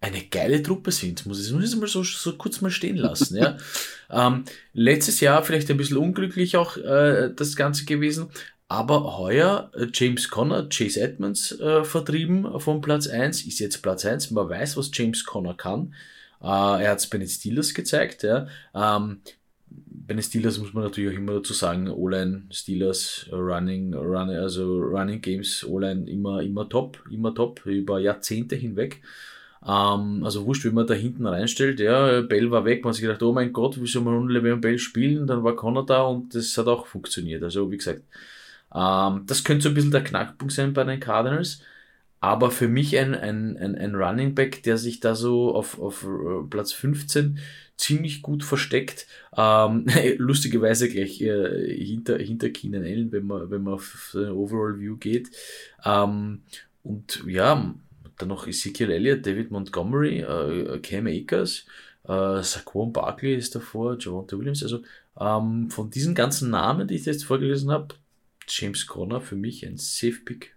eine 0.00 0.22
geile 0.22 0.62
Truppe 0.62 0.92
sind. 0.92 1.26
Muss 1.26 1.44
ich, 1.44 1.52
muss 1.52 1.72
ich 1.72 1.78
mal 1.78 1.86
so, 1.86 2.02
so 2.02 2.36
kurz 2.36 2.60
mal 2.60 2.70
stehen 2.70 2.96
lassen. 2.96 3.36
ja. 3.36 3.58
ähm, 4.10 4.44
letztes 4.72 5.20
Jahr 5.20 5.44
vielleicht 5.44 5.70
ein 5.70 5.76
bisschen 5.76 5.98
unglücklich 5.98 6.56
auch 6.56 6.76
äh, 6.76 7.30
das 7.34 7.54
Ganze 7.54 7.84
gewesen, 7.84 8.30
aber 8.70 9.18
heuer 9.18 9.68
äh, 9.74 9.88
James 9.92 10.28
Conner, 10.28 10.68
Chase 10.68 11.00
Edmonds 11.00 11.58
äh, 11.58 11.82
vertrieben 11.82 12.60
von 12.60 12.80
Platz 12.80 13.08
1, 13.08 13.44
ist 13.44 13.58
jetzt 13.58 13.82
Platz 13.82 14.06
1. 14.06 14.30
Man 14.30 14.48
weiß, 14.48 14.76
was 14.76 14.92
James 14.94 15.26
Conner 15.26 15.54
kann. 15.54 15.92
Äh, 16.40 16.46
er 16.46 16.92
hat 16.92 17.00
es 17.00 17.08
bei 17.08 17.18
den 17.18 17.26
Steelers 17.26 17.74
gezeigt. 17.74 18.22
Ja. 18.22 18.46
Ähm, 18.72 19.22
bei 19.68 20.14
den 20.14 20.22
Steelers 20.22 20.58
muss 20.58 20.72
man 20.72 20.84
natürlich 20.84 21.12
auch 21.12 21.18
immer 21.18 21.34
dazu 21.34 21.52
sagen, 21.52 21.88
O-Line, 21.90 22.44
Steelers, 22.52 23.26
Running, 23.32 23.92
Running, 23.92 24.36
also 24.36 24.78
Running 24.78 25.20
Games, 25.20 25.64
O-Line 25.64 26.08
immer, 26.08 26.40
immer 26.40 26.68
top, 26.68 27.02
immer 27.10 27.34
top, 27.34 27.66
über 27.66 27.98
Jahrzehnte 27.98 28.54
hinweg. 28.54 29.02
Ähm, 29.66 30.22
also 30.22 30.46
wurscht, 30.46 30.64
wenn 30.64 30.74
man 30.74 30.86
da 30.86 30.94
hinten 30.94 31.26
reinstellt, 31.26 31.80
ja, 31.80 32.20
Bell 32.20 32.52
war 32.52 32.64
weg, 32.64 32.84
man 32.84 32.90
hat 32.90 32.94
sich 32.94 33.02
gedacht, 33.02 33.22
oh 33.24 33.32
mein 33.32 33.52
Gott, 33.52 33.82
wie 33.82 33.88
soll 33.88 34.02
man 34.02 34.14
ohne 34.14 34.32
Le'Veon 34.32 34.60
Bell 34.60 34.78
spielen? 34.78 35.26
Dann 35.26 35.42
war 35.42 35.56
Connor 35.56 35.84
da 35.84 36.02
und 36.02 36.36
das 36.36 36.56
hat 36.56 36.68
auch 36.68 36.86
funktioniert. 36.86 37.42
Also 37.42 37.68
wie 37.72 37.78
gesagt, 37.78 38.04
ähm, 38.74 39.24
das 39.26 39.44
könnte 39.44 39.64
so 39.64 39.68
ein 39.70 39.74
bisschen 39.74 39.90
der 39.90 40.04
Knackpunkt 40.04 40.52
sein 40.52 40.72
bei 40.72 40.84
den 40.84 41.00
Cardinals. 41.00 41.62
Aber 42.20 42.50
für 42.50 42.68
mich 42.68 42.98
ein, 42.98 43.14
ein, 43.14 43.56
ein, 43.56 43.74
ein 43.76 43.94
Running 43.94 44.34
Back, 44.34 44.62
der 44.62 44.76
sich 44.76 45.00
da 45.00 45.14
so 45.14 45.54
auf, 45.54 45.80
auf 45.80 46.04
äh, 46.04 46.46
Platz 46.48 46.72
15 46.72 47.38
ziemlich 47.78 48.20
gut 48.22 48.44
versteckt. 48.44 49.06
Ähm, 49.36 49.86
lustigerweise 50.18 50.88
gleich 50.88 51.20
äh, 51.22 51.74
hinter, 51.74 52.18
hinter 52.18 52.50
Keenan 52.50 52.84
Allen, 52.84 53.10
wenn 53.12 53.26
man, 53.26 53.50
wenn 53.50 53.62
man 53.62 53.74
auf 53.74 54.10
den 54.14 54.30
Overall 54.30 54.78
View 54.78 54.96
geht. 54.98 55.30
Ähm, 55.84 56.42
und 56.82 57.24
ja, 57.26 57.74
dann 58.18 58.28
noch 58.28 58.46
Ezekiel 58.46 58.90
Elliott, 58.90 59.26
David 59.26 59.50
Montgomery, 59.50 60.20
äh, 60.20 60.78
Cam 60.80 61.06
Akers, 61.06 61.64
äh, 62.04 62.42
Saquon 62.42 62.92
Barkley 62.92 63.34
ist 63.34 63.54
davor, 63.54 63.96
Javonte 63.98 64.38
Williams. 64.38 64.62
Also 64.62 64.82
ähm, 65.18 65.70
von 65.70 65.90
diesen 65.90 66.14
ganzen 66.14 66.50
Namen, 66.50 66.88
die 66.88 66.96
ich 66.96 67.06
jetzt 67.06 67.24
vorgelesen 67.24 67.70
habe, 67.70 67.94
James 68.50 68.86
Conner 68.86 69.20
für 69.20 69.36
mich 69.36 69.64
ein 69.66 69.76
Safe-Pick. 69.76 70.56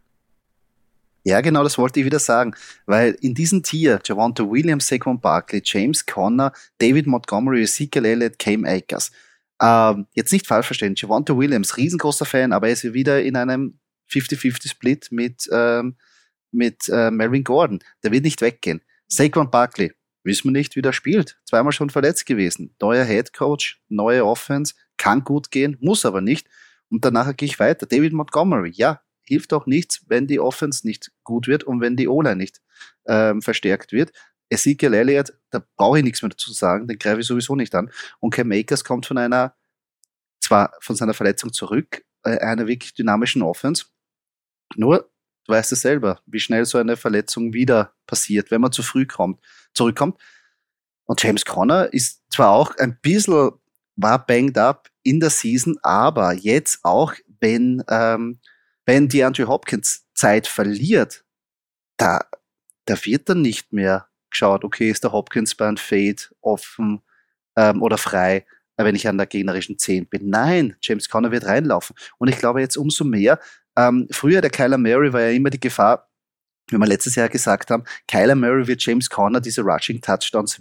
Ja, 1.25 1.39
genau, 1.39 1.63
das 1.63 1.77
wollte 1.77 2.01
ich 2.01 2.05
wieder 2.05 2.19
sagen, 2.19 2.53
weil 2.85 3.17
in 3.21 3.33
diesem 3.33 3.63
Tier, 3.63 3.99
Javonte 4.03 4.49
Williams, 4.49 4.87
Saquon 4.87 5.21
Barkley, 5.21 5.61
James 5.63 6.05
Conner, 6.05 6.51
David 6.79 7.07
Montgomery, 7.07 7.63
Ezekiel 7.63 8.05
Elliott, 8.05 8.37
Cam 8.39 8.65
Akers. 8.65 9.11
Ähm, 9.61 10.07
jetzt 10.13 10.33
nicht 10.33 10.47
falsch 10.47 10.65
verstehen, 10.65 10.95
Javonte 10.97 11.37
Williams, 11.37 11.77
riesengroßer 11.77 12.25
Fan, 12.25 12.51
aber 12.51 12.67
er 12.67 12.73
ist 12.73 12.93
wieder 12.93 13.23
in 13.23 13.37
einem 13.37 13.79
50-50-Split 14.11 15.11
mit 15.11 15.47
ähm, 15.51 15.95
mit 16.53 16.87
äh, 16.89 17.11
Melvin 17.11 17.43
Gordon. 17.43 17.79
Der 18.03 18.11
wird 18.11 18.23
nicht 18.23 18.41
weggehen. 18.41 18.81
Saquon 19.07 19.49
Barkley, 19.49 19.93
wissen 20.23 20.45
wir 20.45 20.51
nicht, 20.51 20.75
wie 20.75 20.81
der 20.81 20.93
spielt. 20.93 21.39
Zweimal 21.45 21.71
schon 21.71 21.89
verletzt 21.89 22.25
gewesen. 22.25 22.75
Neuer 22.79 23.05
Head 23.05 23.33
Coach, 23.33 23.81
neue 23.89 24.25
Offense, 24.25 24.75
kann 24.97 25.23
gut 25.23 25.51
gehen, 25.51 25.77
muss 25.81 26.05
aber 26.05 26.21
nicht. 26.21 26.47
Und 26.93 27.03
danach 27.03 27.35
gehe 27.35 27.47
ich 27.47 27.59
weiter. 27.59 27.85
David 27.85 28.13
Montgomery, 28.13 28.71
ja, 28.75 29.01
hilft 29.23 29.51
auch 29.53 29.65
nichts, 29.65 30.03
wenn 30.07 30.27
die 30.27 30.39
Offense 30.39 30.85
nicht 30.85 31.11
gut 31.23 31.47
wird 31.47 31.63
und 31.63 31.81
wenn 31.81 31.95
die 31.95 32.07
O-Line 32.07 32.35
nicht 32.35 32.61
ähm, 33.07 33.41
verstärkt 33.41 33.91
wird. 33.91 34.11
Ezekiel 34.49 34.93
Elliott, 34.93 35.33
da 35.49 35.65
brauche 35.75 35.97
ich 35.97 36.03
nichts 36.03 36.21
mehr 36.21 36.29
dazu 36.29 36.53
sagen, 36.53 36.87
den 36.87 36.99
greife 36.99 37.21
ich 37.21 37.25
sowieso 37.25 37.55
nicht 37.55 37.73
an. 37.73 37.91
Und 38.19 38.29
Cam 38.31 38.49
Makers 38.49 38.83
kommt 38.83 39.07
von 39.07 39.17
einer, 39.17 39.55
zwar 40.39 40.71
von 40.81 40.95
seiner 40.95 41.15
Verletzung 41.15 41.51
zurück, 41.51 42.05
äh, 42.23 42.37
einer 42.37 42.67
wirklich 42.67 42.93
dynamischen 42.93 43.41
Offense. 43.41 43.85
Nur 44.75 45.09
Du 45.45 45.51
weißt 45.51 45.73
es 45.73 45.81
selber, 45.81 46.21
wie 46.25 46.39
schnell 46.39 46.65
so 46.65 46.77
eine 46.77 46.95
Verletzung 46.95 47.51
wieder 47.51 47.93
passiert, 48.07 48.49
wenn 48.49 48.61
man 48.61 48.71
zu 48.71 48.81
früh 48.81 49.05
kommt, 49.05 49.41
zurückkommt. 49.73 50.17
Und 51.03 51.21
James 51.21 51.43
Conner 51.43 51.91
ist 51.91 52.23
zwar 52.31 52.51
auch 52.51 52.77
ein 52.77 52.97
bisschen, 53.01 53.51
war 53.95 54.25
banged 54.25 54.57
up 54.57 54.89
in 55.03 55.19
der 55.19 55.29
Season, 55.29 55.77
aber 55.83 56.33
jetzt 56.33 56.79
auch, 56.83 57.13
wenn, 57.39 57.83
ähm, 57.89 58.39
wenn 58.85 59.07
die 59.07 59.23
Andrew 59.23 59.47
Hopkins 59.47 60.05
Zeit 60.13 60.47
verliert, 60.47 61.23
da, 61.97 62.21
da 62.85 62.95
wird 63.05 63.29
dann 63.29 63.41
nicht 63.41 63.73
mehr 63.73 64.07
geschaut, 64.29 64.63
okay, 64.63 64.89
ist 64.89 65.03
der 65.03 65.11
Hopkins 65.11 65.55
bei 65.55 65.67
einem 65.67 65.77
Fade 65.77 66.23
offen 66.41 67.01
ähm, 67.55 67.81
oder 67.81 67.97
frei, 67.97 68.45
wenn 68.77 68.95
ich 68.95 69.07
an 69.07 69.17
der 69.17 69.27
gegnerischen 69.27 69.77
10 69.77 70.07
bin. 70.07 70.29
Nein, 70.29 70.75
James 70.81 71.07
Conner 71.07 71.31
wird 71.31 71.45
reinlaufen. 71.45 71.95
Und 72.17 72.27
ich 72.27 72.37
glaube 72.37 72.61
jetzt 72.61 72.77
umso 72.77 73.03
mehr, 73.03 73.39
ähm, 73.77 74.07
früher 74.11 74.41
der 74.41 74.49
Kyler 74.49 74.77
Murray 74.77 75.13
war 75.13 75.21
ja 75.21 75.29
immer 75.29 75.49
die 75.49 75.59
Gefahr, 75.59 76.09
wie 76.69 76.77
wir 76.77 76.87
letztes 76.87 77.15
Jahr 77.15 77.29
gesagt 77.29 77.69
haben, 77.71 77.83
Kyler 78.07 78.35
Murray 78.35 78.67
wird 78.67 78.83
James 78.83 79.09
Conner 79.09 79.41
diese 79.41 79.61
Rushing 79.61 80.01
Touchdowns 80.01 80.59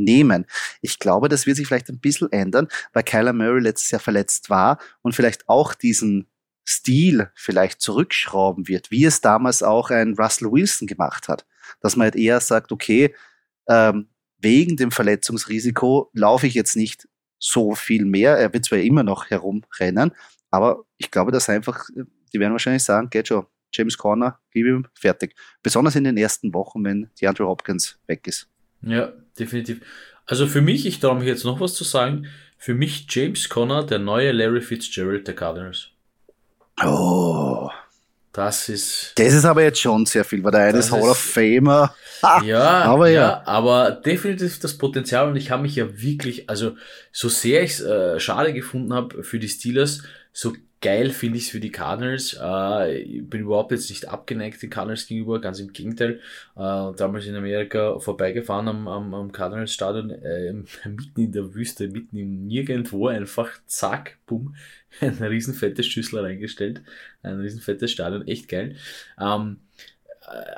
wegnehmen. 0.00 0.46
Ich 0.80 0.98
glaube, 0.98 1.28
das 1.28 1.46
wird 1.46 1.56
sich 1.56 1.66
vielleicht 1.66 1.88
ein 1.88 2.00
bisschen 2.00 2.32
ändern, 2.32 2.68
weil 2.92 3.02
Kyler 3.02 3.32
Murray 3.32 3.60
letztes 3.60 3.90
Jahr 3.90 4.00
verletzt 4.00 4.50
war 4.50 4.78
und 5.02 5.14
vielleicht 5.14 5.48
auch 5.48 5.74
diesen 5.74 6.26
Stil 6.66 7.30
vielleicht 7.34 7.80
zurückschrauben 7.80 8.68
wird, 8.68 8.90
wie 8.90 9.04
es 9.04 9.20
damals 9.20 9.62
auch 9.62 9.90
ein 9.90 10.14
Russell 10.14 10.52
Wilson 10.52 10.86
gemacht 10.86 11.28
hat. 11.28 11.46
Dass 11.80 11.96
man 11.96 12.04
halt 12.04 12.16
eher 12.16 12.40
sagt, 12.40 12.72
okay, 12.72 13.14
ähm, 13.68 14.08
wegen 14.38 14.76
dem 14.76 14.90
Verletzungsrisiko 14.90 16.10
laufe 16.12 16.46
ich 16.46 16.54
jetzt 16.54 16.76
nicht 16.76 17.08
so 17.38 17.74
viel 17.74 18.04
mehr. 18.04 18.36
Er 18.36 18.52
wird 18.52 18.64
zwar 18.64 18.78
immer 18.78 19.02
noch 19.02 19.30
herumrennen, 19.30 20.12
aber 20.50 20.84
ich 20.96 21.10
glaube, 21.10 21.32
dass 21.32 21.48
einfach 21.48 21.88
die 22.32 22.38
werden 22.38 22.52
wahrscheinlich 22.52 22.84
sagen, 22.84 23.10
geht 23.10 23.28
schon, 23.28 23.46
James 23.72 23.96
Conner, 23.96 24.38
gib 24.50 24.66
ihm, 24.66 24.86
fertig. 24.94 25.34
Besonders 25.62 25.96
in 25.96 26.04
den 26.04 26.16
ersten 26.16 26.52
Wochen, 26.54 26.84
wenn 26.84 27.10
die 27.20 27.26
Andrew 27.26 27.46
Hopkins 27.46 27.98
weg 28.06 28.26
ist. 28.26 28.49
Ja, 28.82 29.12
definitiv. 29.38 29.80
Also 30.26 30.46
für 30.46 30.60
mich, 30.60 30.86
ich 30.86 31.00
traue 31.00 31.16
mich 31.16 31.26
jetzt 31.26 31.44
noch 31.44 31.60
was 31.60 31.74
zu 31.74 31.84
sagen, 31.84 32.26
für 32.56 32.74
mich 32.74 33.06
James 33.08 33.48
Conner, 33.48 33.84
der 33.84 33.98
neue 33.98 34.32
Larry 34.32 34.60
Fitzgerald 34.60 35.26
der 35.26 35.34
Cardinals. 35.34 35.88
Oh. 36.84 37.70
Das 38.32 38.68
ist. 38.68 39.12
Das 39.16 39.34
ist 39.34 39.44
aber 39.44 39.62
jetzt 39.64 39.80
schon 39.80 40.06
sehr 40.06 40.24
viel, 40.24 40.44
weil 40.44 40.52
der 40.52 40.60
eine 40.60 40.78
ist 40.78 40.92
Hall 40.92 41.02
of 41.02 41.18
Famer. 41.18 41.94
ja, 42.44 42.82
aber 42.84 43.08
ja. 43.08 43.20
ja. 43.20 43.42
Aber 43.44 43.90
definitiv 43.90 44.60
das 44.60 44.78
Potenzial 44.78 45.28
und 45.28 45.36
ich 45.36 45.50
habe 45.50 45.62
mich 45.62 45.74
ja 45.74 46.00
wirklich, 46.00 46.48
also 46.48 46.76
so 47.10 47.28
sehr 47.28 47.64
ich 47.64 47.72
es 47.72 47.80
äh, 47.80 48.20
schade 48.20 48.52
gefunden 48.52 48.94
habe 48.94 49.24
für 49.24 49.40
die 49.40 49.48
Steelers, 49.48 50.02
so 50.32 50.52
geil 50.80 51.10
finde 51.10 51.38
ich 51.38 51.44
es 51.44 51.50
für 51.50 51.60
die 51.60 51.70
Cardinals. 51.70 52.38
Äh, 52.40 52.98
ich 53.02 53.28
bin 53.28 53.42
überhaupt 53.42 53.70
jetzt 53.72 53.90
nicht 53.90 54.08
abgeneigt 54.08 54.62
den 54.62 54.70
Cardinals 54.70 55.06
gegenüber, 55.06 55.40
ganz 55.40 55.60
im 55.60 55.72
Gegenteil. 55.72 56.20
Äh, 56.56 56.92
damals 56.96 57.26
in 57.26 57.36
Amerika 57.36 57.98
vorbeigefahren 57.98 58.68
am, 58.68 58.88
am, 58.88 59.14
am 59.14 59.32
Cardinals 59.32 59.72
Stadion, 59.72 60.10
äh, 60.10 60.52
mitten 60.84 61.20
in 61.20 61.32
der 61.32 61.54
Wüste, 61.54 61.88
mitten 61.88 62.16
im 62.16 62.46
Nirgendwo, 62.46 63.08
einfach 63.08 63.50
zack, 63.66 64.18
bumm, 64.26 64.54
ein 65.00 65.22
riesenfettes 65.22 65.86
Schüssel 65.86 66.20
reingestellt. 66.20 66.82
Ein 67.22 67.40
riesenfettes 67.40 67.90
Stadion, 67.90 68.26
echt 68.26 68.48
geil. 68.48 68.76
Ähm, 69.20 69.58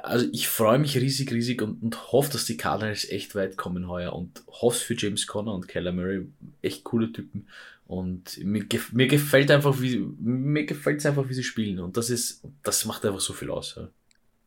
also 0.03 0.27
ich 0.33 0.49
freue 0.49 0.79
mich 0.79 0.97
riesig, 0.97 1.33
riesig 1.33 1.63
und, 1.63 1.83
und 1.83 2.13
hoffe, 2.13 2.31
dass 2.33 2.45
die 2.45 2.57
Cardinals 2.57 3.09
echt 3.09 3.35
weit 3.35 3.57
kommen 3.57 3.89
heuer 3.89 4.13
und 4.13 4.43
hoffe 4.49 4.79
für 4.79 4.95
James 4.95 5.27
Conner 5.27 5.55
und 5.55 5.67
Keller 5.67 5.93
Murray 5.93 6.27
echt 6.61 6.85
coole 6.85 7.11
Typen. 7.11 7.47
Und 7.93 8.43
mir, 8.43 8.65
mir 8.93 9.07
gefällt 9.07 9.51
einfach, 9.51 9.83
wie, 9.83 9.99
mir 9.99 10.65
gefällt 10.65 11.01
es 11.01 11.05
einfach, 11.05 11.29
wie 11.29 11.35
sie 11.35 11.43
spielen. 11.43 11.79
Und 11.79 11.99
das 11.99 12.09
ist, 12.09 12.43
das 12.63 12.87
macht 12.87 13.05
einfach 13.05 13.21
so 13.21 13.35
viel 13.35 13.51
aus. 13.51 13.75
Ja. 13.77 13.87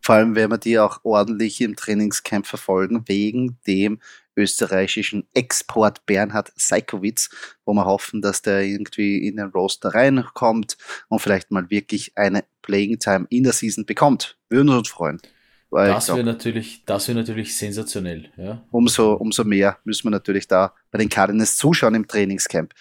Vor 0.01 0.15
allem, 0.15 0.34
wenn 0.34 0.49
wir 0.49 0.58
die 0.58 0.79
auch 0.79 1.01
ordentlich 1.03 1.62
im 1.62 1.75
Trainingscamp 1.75 2.47
verfolgen, 2.47 3.03
wegen 3.05 3.60
dem 3.67 3.99
österreichischen 4.36 5.27
Export 5.36 6.08
Bernhard 6.08 6.53
Seikowitz, 6.55 7.29
wo 7.65 7.73
wir 7.75 7.86
hoffen, 7.86 8.23
dass 8.23 8.41
der 8.41 8.63
irgendwie 8.63 9.27
in 9.27 9.36
den 9.36 9.49
Roster 9.49 9.89
reinkommt 9.89 10.75
und 11.08 11.19
vielleicht 11.19 11.51
mal 11.51 11.69
wirklich 11.69 12.17
eine 12.17 12.45
Playing 12.63 12.97
Time 12.97 13.27
in 13.29 13.43
der 13.43 13.53
Season 13.53 13.86
bekommt. 13.86 14.39
Würden 14.49 14.69
uns 14.69 14.89
freuen. 14.89 15.21
Weil 15.69 15.89
das 15.89 16.08
wäre 16.10 16.23
natürlich, 16.23 16.86
das 16.86 17.08
wäre 17.08 17.17
natürlich 17.17 17.58
sensationell. 17.58 18.30
Ja. 18.38 18.63
Umso, 18.71 19.13
umso 19.13 19.43
mehr 19.43 19.78
müssen 19.84 20.06
wir 20.06 20.12
natürlich 20.12 20.47
da 20.47 20.73
bei 20.91 20.97
den 20.97 21.10
Cardinals 21.10 21.58
zuschauen 21.58 21.95
im 21.95 22.08
Trainingscamp. 22.08 22.73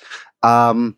Ähm, 0.45 0.97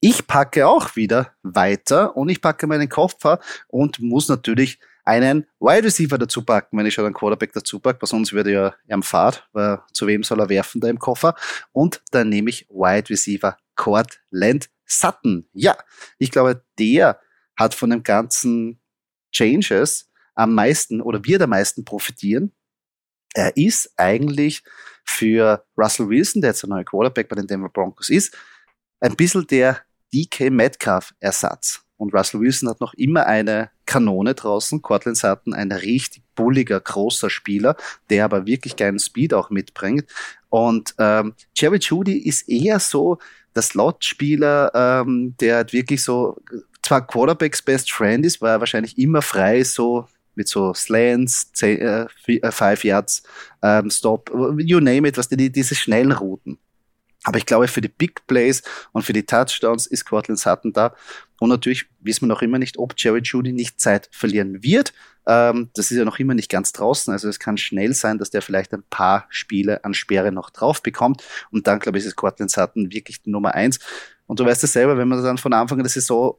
ich 0.00 0.26
packe 0.26 0.66
auch 0.66 0.96
wieder 0.96 1.32
weiter 1.42 2.16
und 2.16 2.28
ich 2.28 2.40
packe 2.40 2.66
meinen 2.66 2.88
Koffer 2.88 3.40
und 3.68 4.00
muss 4.00 4.28
natürlich 4.28 4.78
einen 5.04 5.46
Wide 5.60 5.84
Receiver 5.84 6.18
dazu 6.18 6.42
packen, 6.42 6.78
wenn 6.78 6.86
ich 6.86 6.94
schon 6.94 7.04
einen 7.04 7.14
Quarterback 7.14 7.52
dazu 7.52 7.78
packe, 7.78 8.02
weil 8.02 8.08
sonst 8.08 8.32
würde 8.32 8.52
ja 8.52 8.74
am 8.88 9.02
Fahrt, 9.02 9.48
weil 9.52 9.80
zu 9.92 10.06
wem 10.06 10.22
soll 10.22 10.40
er 10.40 10.48
werfen 10.48 10.80
da 10.80 10.88
im 10.88 10.98
Koffer? 10.98 11.34
Und 11.72 12.02
dann 12.10 12.28
nehme 12.28 12.50
ich 12.50 12.68
Wide 12.70 13.10
Receiver 13.10 13.56
Cortland 13.76 14.70
Sutton. 14.86 15.48
Ja, 15.52 15.76
ich 16.18 16.30
glaube, 16.30 16.64
der 16.78 17.20
hat 17.56 17.74
von 17.74 17.90
den 17.90 18.02
ganzen 18.02 18.80
Changes 19.32 20.10
am 20.34 20.54
meisten 20.54 21.00
oder 21.00 21.24
wird 21.24 21.42
am 21.42 21.50
meisten 21.50 21.84
profitieren. 21.84 22.52
Er 23.34 23.56
ist 23.56 23.92
eigentlich 23.96 24.62
für 25.04 25.64
Russell 25.76 26.08
Wilson, 26.08 26.40
der 26.40 26.50
jetzt 26.50 26.62
der 26.62 26.70
neue 26.70 26.84
Quarterback 26.84 27.28
bei 27.28 27.36
den 27.36 27.46
Denver 27.46 27.68
Broncos 27.68 28.08
ist, 28.08 28.36
ein 29.00 29.16
bisschen 29.16 29.46
der 29.46 29.80
DK 30.12 30.50
Metcalf-Ersatz. 30.50 31.82
Und 31.96 32.14
Russell 32.14 32.40
Wilson 32.40 32.68
hat 32.68 32.80
noch 32.80 32.94
immer 32.94 33.26
eine 33.26 33.70
Kanone 33.86 34.34
draußen. 34.34 34.82
Cortland 34.82 35.16
Sutton, 35.16 35.54
ein 35.54 35.70
richtig 35.70 36.22
bulliger, 36.34 36.80
großer 36.80 37.30
Spieler, 37.30 37.76
der 38.10 38.24
aber 38.24 38.46
wirklich 38.46 38.76
geilen 38.76 38.98
Speed 38.98 39.34
auch 39.34 39.50
mitbringt. 39.50 40.04
Und 40.48 40.94
ähm, 40.98 41.34
Jerry 41.54 41.78
Judy 41.78 42.18
ist 42.18 42.48
eher 42.48 42.80
so 42.80 43.18
der 43.54 43.62
Slot-Spieler, 43.62 44.72
ähm, 44.74 45.34
der 45.38 45.58
hat 45.58 45.72
wirklich 45.72 46.02
so 46.02 46.36
zwar 46.82 47.06
Quarterbacks 47.06 47.62
Best 47.62 47.92
Friend 47.92 48.24
ist, 48.26 48.40
war 48.40 48.50
er 48.50 48.60
wahrscheinlich 48.60 48.98
immer 48.98 49.22
frei, 49.22 49.62
so 49.64 50.06
mit 50.34 50.48
so 50.48 50.74
Slants, 50.74 51.50
5 51.54 52.10
äh, 52.26 52.88
Yards, 52.88 53.22
ähm, 53.62 53.90
Stop, 53.90 54.30
you 54.58 54.80
name 54.80 55.08
it, 55.08 55.16
was 55.16 55.28
die, 55.28 55.50
diese 55.50 55.74
schnellen 55.74 56.12
Routen. 56.12 56.58
Aber 57.24 57.38
ich 57.38 57.46
glaube, 57.46 57.68
für 57.68 57.80
die 57.80 57.88
Big 57.88 58.26
Plays 58.26 58.62
und 58.92 59.02
für 59.02 59.14
die 59.14 59.24
Touchdowns 59.24 59.86
ist 59.86 60.04
Cortland 60.04 60.38
Sutton 60.38 60.72
da. 60.72 60.94
Und 61.40 61.48
natürlich 61.48 61.86
wissen 62.00 62.22
wir 62.22 62.28
noch 62.28 62.42
immer 62.42 62.58
nicht, 62.58 62.78
ob 62.78 62.94
Jerry 62.96 63.20
Judy 63.22 63.52
nicht 63.52 63.80
Zeit 63.80 64.10
verlieren 64.12 64.62
wird. 64.62 64.92
Ähm, 65.26 65.70
das 65.74 65.90
ist 65.90 65.96
ja 65.96 66.04
noch 66.04 66.18
immer 66.18 66.34
nicht 66.34 66.50
ganz 66.50 66.72
draußen. 66.72 67.10
Also 67.12 67.28
es 67.28 67.38
kann 67.38 67.56
schnell 67.56 67.94
sein, 67.94 68.18
dass 68.18 68.28
der 68.28 68.42
vielleicht 68.42 68.74
ein 68.74 68.84
paar 68.90 69.26
Spiele 69.30 69.82
an 69.84 69.94
Sperre 69.94 70.32
noch 70.32 70.50
drauf 70.50 70.82
bekommt. 70.82 71.24
Und 71.50 71.66
dann, 71.66 71.78
glaube 71.78 71.96
ich, 71.96 72.04
ist 72.04 72.14
Cortland 72.14 72.50
Sutton 72.50 72.92
wirklich 72.92 73.22
die 73.22 73.30
Nummer 73.30 73.54
eins. 73.54 73.78
Und 74.26 74.38
du 74.38 74.44
weißt 74.44 74.62
es 74.64 74.74
selber, 74.74 74.98
wenn 74.98 75.08
man 75.08 75.22
dann 75.22 75.38
von 75.38 75.54
Anfang 75.54 75.78
an 75.78 75.84
der 75.84 75.90
Saison 75.90 76.36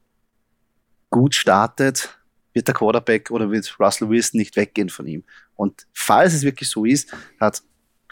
gut 1.10 1.34
startet, 1.34 2.16
wird 2.56 2.68
der 2.68 2.74
Quarterback 2.74 3.30
oder 3.30 3.52
wird 3.52 3.80
Russell 3.80 4.10
Wilson 4.10 4.40
nicht 4.40 4.56
weggehen 4.56 4.90
von 4.90 5.06
ihm. 5.06 5.24
Und 5.56 5.86
falls 5.94 6.34
es 6.34 6.44
wirklich 6.44 6.70
so 6.70 6.86
ist, 6.86 7.14
hat 7.40 7.62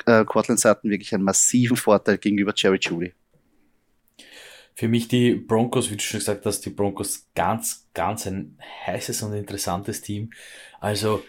äh, 0.05 0.25
Cortland 0.25 0.59
Sutton 0.59 0.91
wirklich 0.91 1.13
einen 1.15 1.23
massiven 1.23 1.77
Vorteil 1.77 2.17
gegenüber 2.17 2.53
Jerry 2.55 2.79
Judy. 2.79 3.13
Für 4.75 4.87
mich 4.87 5.07
die 5.07 5.35
Broncos, 5.35 5.89
wie 5.89 5.95
du 5.95 6.03
schon 6.03 6.19
gesagt 6.19 6.45
hast, 6.45 6.61
die 6.61 6.71
Broncos 6.71 7.27
ganz, 7.35 7.87
ganz 7.93 8.27
ein 8.27 8.57
heißes 8.85 9.21
und 9.23 9.33
interessantes 9.33 10.01
Team. 10.01 10.31
Also 10.79 11.23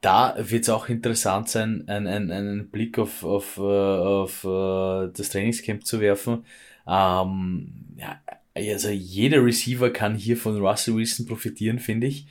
da 0.00 0.34
wird 0.38 0.62
es 0.62 0.70
auch 0.70 0.88
interessant 0.88 1.50
sein, 1.50 1.84
einen, 1.86 2.06
einen, 2.06 2.30
einen 2.32 2.70
Blick 2.70 2.98
auf, 2.98 3.22
auf, 3.22 3.58
äh, 3.58 3.60
auf, 3.60 4.44
auf 4.44 5.08
äh, 5.08 5.12
das 5.14 5.28
Trainingscamp 5.28 5.84
zu 5.84 6.00
werfen. 6.00 6.46
Ähm, 6.86 7.86
ja, 7.96 8.18
also 8.68 8.88
jeder 8.88 9.44
Receiver 9.44 9.90
kann 9.90 10.14
hier 10.14 10.36
von 10.36 10.58
Russell 10.58 10.94
Wilson 10.94 11.26
profitieren, 11.26 11.78
finde 11.78 12.06
ich. 12.06 12.26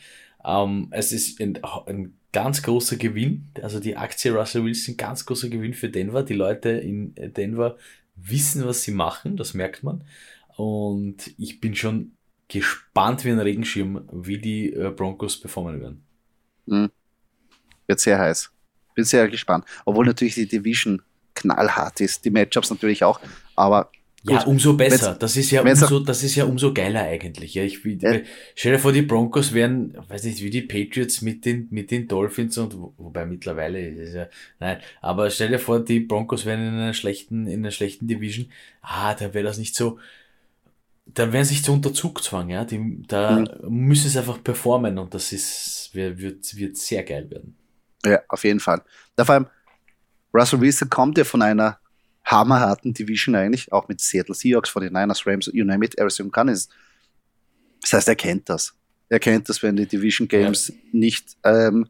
Ähm, 0.45 0.87
es 0.91 1.11
ist 1.11 1.39
ein, 1.41 1.59
ein 1.85 2.13
ganz 2.31 2.61
großer 2.61 2.97
Gewinn, 2.97 3.49
also 3.61 3.79
die 3.79 3.97
Aktie 3.97 4.31
Russell 4.31 4.63
Wilson, 4.63 4.97
ganz 4.97 5.25
großer 5.25 5.49
Gewinn 5.49 5.73
für 5.73 5.89
Denver. 5.89 6.23
Die 6.23 6.33
Leute 6.33 6.69
in 6.69 7.13
Denver 7.15 7.77
wissen, 8.15 8.65
was 8.65 8.83
sie 8.83 8.91
machen, 8.91 9.37
das 9.37 9.53
merkt 9.53 9.83
man. 9.83 10.03
Und 10.55 11.31
ich 11.37 11.61
bin 11.61 11.75
schon 11.75 12.11
gespannt 12.47 13.23
wie 13.23 13.29
ein 13.29 13.39
Regenschirm, 13.39 14.07
wie 14.11 14.37
die 14.37 14.73
äh, 14.73 14.91
Broncos 14.91 15.39
performen 15.39 15.81
werden. 15.81 16.03
Mhm. 16.65 16.91
Wird 17.87 17.99
sehr 17.99 18.19
heiß. 18.19 18.51
Bin 18.95 19.05
sehr 19.05 19.27
gespannt. 19.29 19.65
Obwohl 19.85 20.05
natürlich 20.05 20.35
die 20.35 20.47
Division 20.47 21.01
knallhart 21.35 22.01
ist, 22.01 22.25
die 22.25 22.29
Matchups 22.31 22.69
natürlich 22.69 23.03
auch, 23.03 23.19
aber 23.55 23.91
ja, 24.23 24.43
umso 24.43 24.73
besser. 24.73 25.15
Das 25.15 25.37
ist 25.37 25.51
ja 25.51 25.61
umso, 25.61 25.99
das 25.99 26.23
ist 26.23 26.35
ja 26.35 26.43
umso 26.43 26.73
geiler 26.73 27.03
eigentlich. 27.03 27.53
Ja, 27.53 27.63
ich 27.63 27.83
ja. 27.83 28.19
stell 28.55 28.73
dir 28.73 28.79
vor, 28.79 28.91
die 28.91 29.01
Broncos 29.01 29.53
wären, 29.53 29.95
weiß 30.09 30.23
nicht, 30.25 30.43
wie 30.43 30.49
die 30.49 30.61
Patriots 30.61 31.21
mit 31.21 31.45
den, 31.45 31.67
mit 31.71 31.89
den 31.91 32.07
Dolphins 32.07 32.57
und, 32.57 32.75
wobei 32.97 33.25
mittlerweile 33.25 33.87
ist 33.87 34.13
ja, 34.13 34.27
nein, 34.59 34.79
aber 35.01 35.29
stell 35.29 35.49
dir 35.49 35.59
vor, 35.59 35.79
die 35.79 36.01
Broncos 36.01 36.45
wären 36.45 36.59
in 36.59 36.73
einer 36.73 36.93
schlechten, 36.93 37.47
in 37.47 37.59
einer 37.59 37.71
schlechten 37.71 38.07
Division. 38.07 38.51
Ah, 38.81 39.13
da 39.13 39.33
wäre 39.33 39.45
das 39.45 39.57
nicht 39.57 39.75
so, 39.75 39.99
da 41.05 41.31
wären 41.31 41.45
sie 41.45 41.53
nicht 41.53 41.65
so 41.65 41.73
unter 41.73 41.93
Zugzwang, 41.93 42.49
ja, 42.49 42.65
die, 42.65 43.03
da 43.07 43.39
mhm. 43.39 43.87
müssen 43.87 44.07
es 44.07 44.17
einfach 44.17 44.43
performen 44.43 44.97
und 44.97 45.13
das 45.13 45.31
ist, 45.31 45.91
wird, 45.93 46.19
wird 46.57 46.77
sehr 46.77 47.03
geil 47.03 47.29
werden. 47.31 47.55
Ja, 48.05 48.19
auf 48.27 48.43
jeden 48.43 48.59
Fall. 48.59 48.81
Da 49.15 49.23
vor 49.23 49.35
allem, 49.35 49.47
Russell 50.33 50.61
Wilson 50.61 50.89
kommt 50.89 51.17
ja 51.17 51.23
von 51.23 51.41
einer 51.41 51.79
hammerharten 52.29 52.93
Division 52.93 53.35
eigentlich, 53.35 53.71
auch 53.71 53.87
mit 53.87 54.01
Seattle 54.01 54.35
Seahawks, 54.35 54.69
49ers, 54.69 55.25
Rams, 55.25 55.49
you 55.53 55.65
name 55.65 55.83
it, 55.83 55.97
Arizona 55.97 56.29
Cardinals. 56.29 56.69
Das 57.81 57.93
heißt, 57.93 58.07
er 58.07 58.15
kennt 58.15 58.49
das. 58.49 58.75
Er 59.09 59.19
kennt 59.19 59.49
das, 59.49 59.63
wenn 59.63 59.75
die 59.75 59.87
Division 59.87 60.27
Games 60.27 60.67
ja. 60.67 60.75
nicht, 60.91 61.37
ähm, 61.43 61.87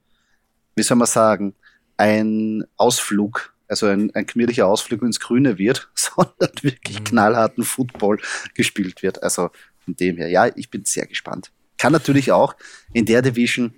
wie 0.76 0.84
soll 0.84 0.98
man 0.98 1.08
sagen, 1.08 1.56
ein 1.98 2.64
Ausflug, 2.78 3.54
also 3.68 3.88
ein, 3.88 4.16
ein 4.16 4.26
gemütlicher 4.26 4.68
Ausflug 4.68 5.02
ins 5.02 5.20
Grüne 5.20 5.58
wird, 5.58 5.90
sondern 5.96 6.52
wirklich 6.62 7.00
mhm. 7.00 7.04
knallharten 7.04 7.66
Football 7.66 8.20
gespielt 8.56 9.04
wird. 9.04 9.22
Also 9.22 9.50
von 9.84 9.96
dem 9.98 10.18
her, 10.18 10.30
ja, 10.30 10.48
ich 10.56 10.70
bin 10.70 10.86
sehr 10.86 11.06
gespannt. 11.06 11.52
Kann 11.78 11.92
natürlich 11.92 12.32
auch 12.32 12.56
in 12.94 13.06
der 13.06 13.22
Division, 13.22 13.74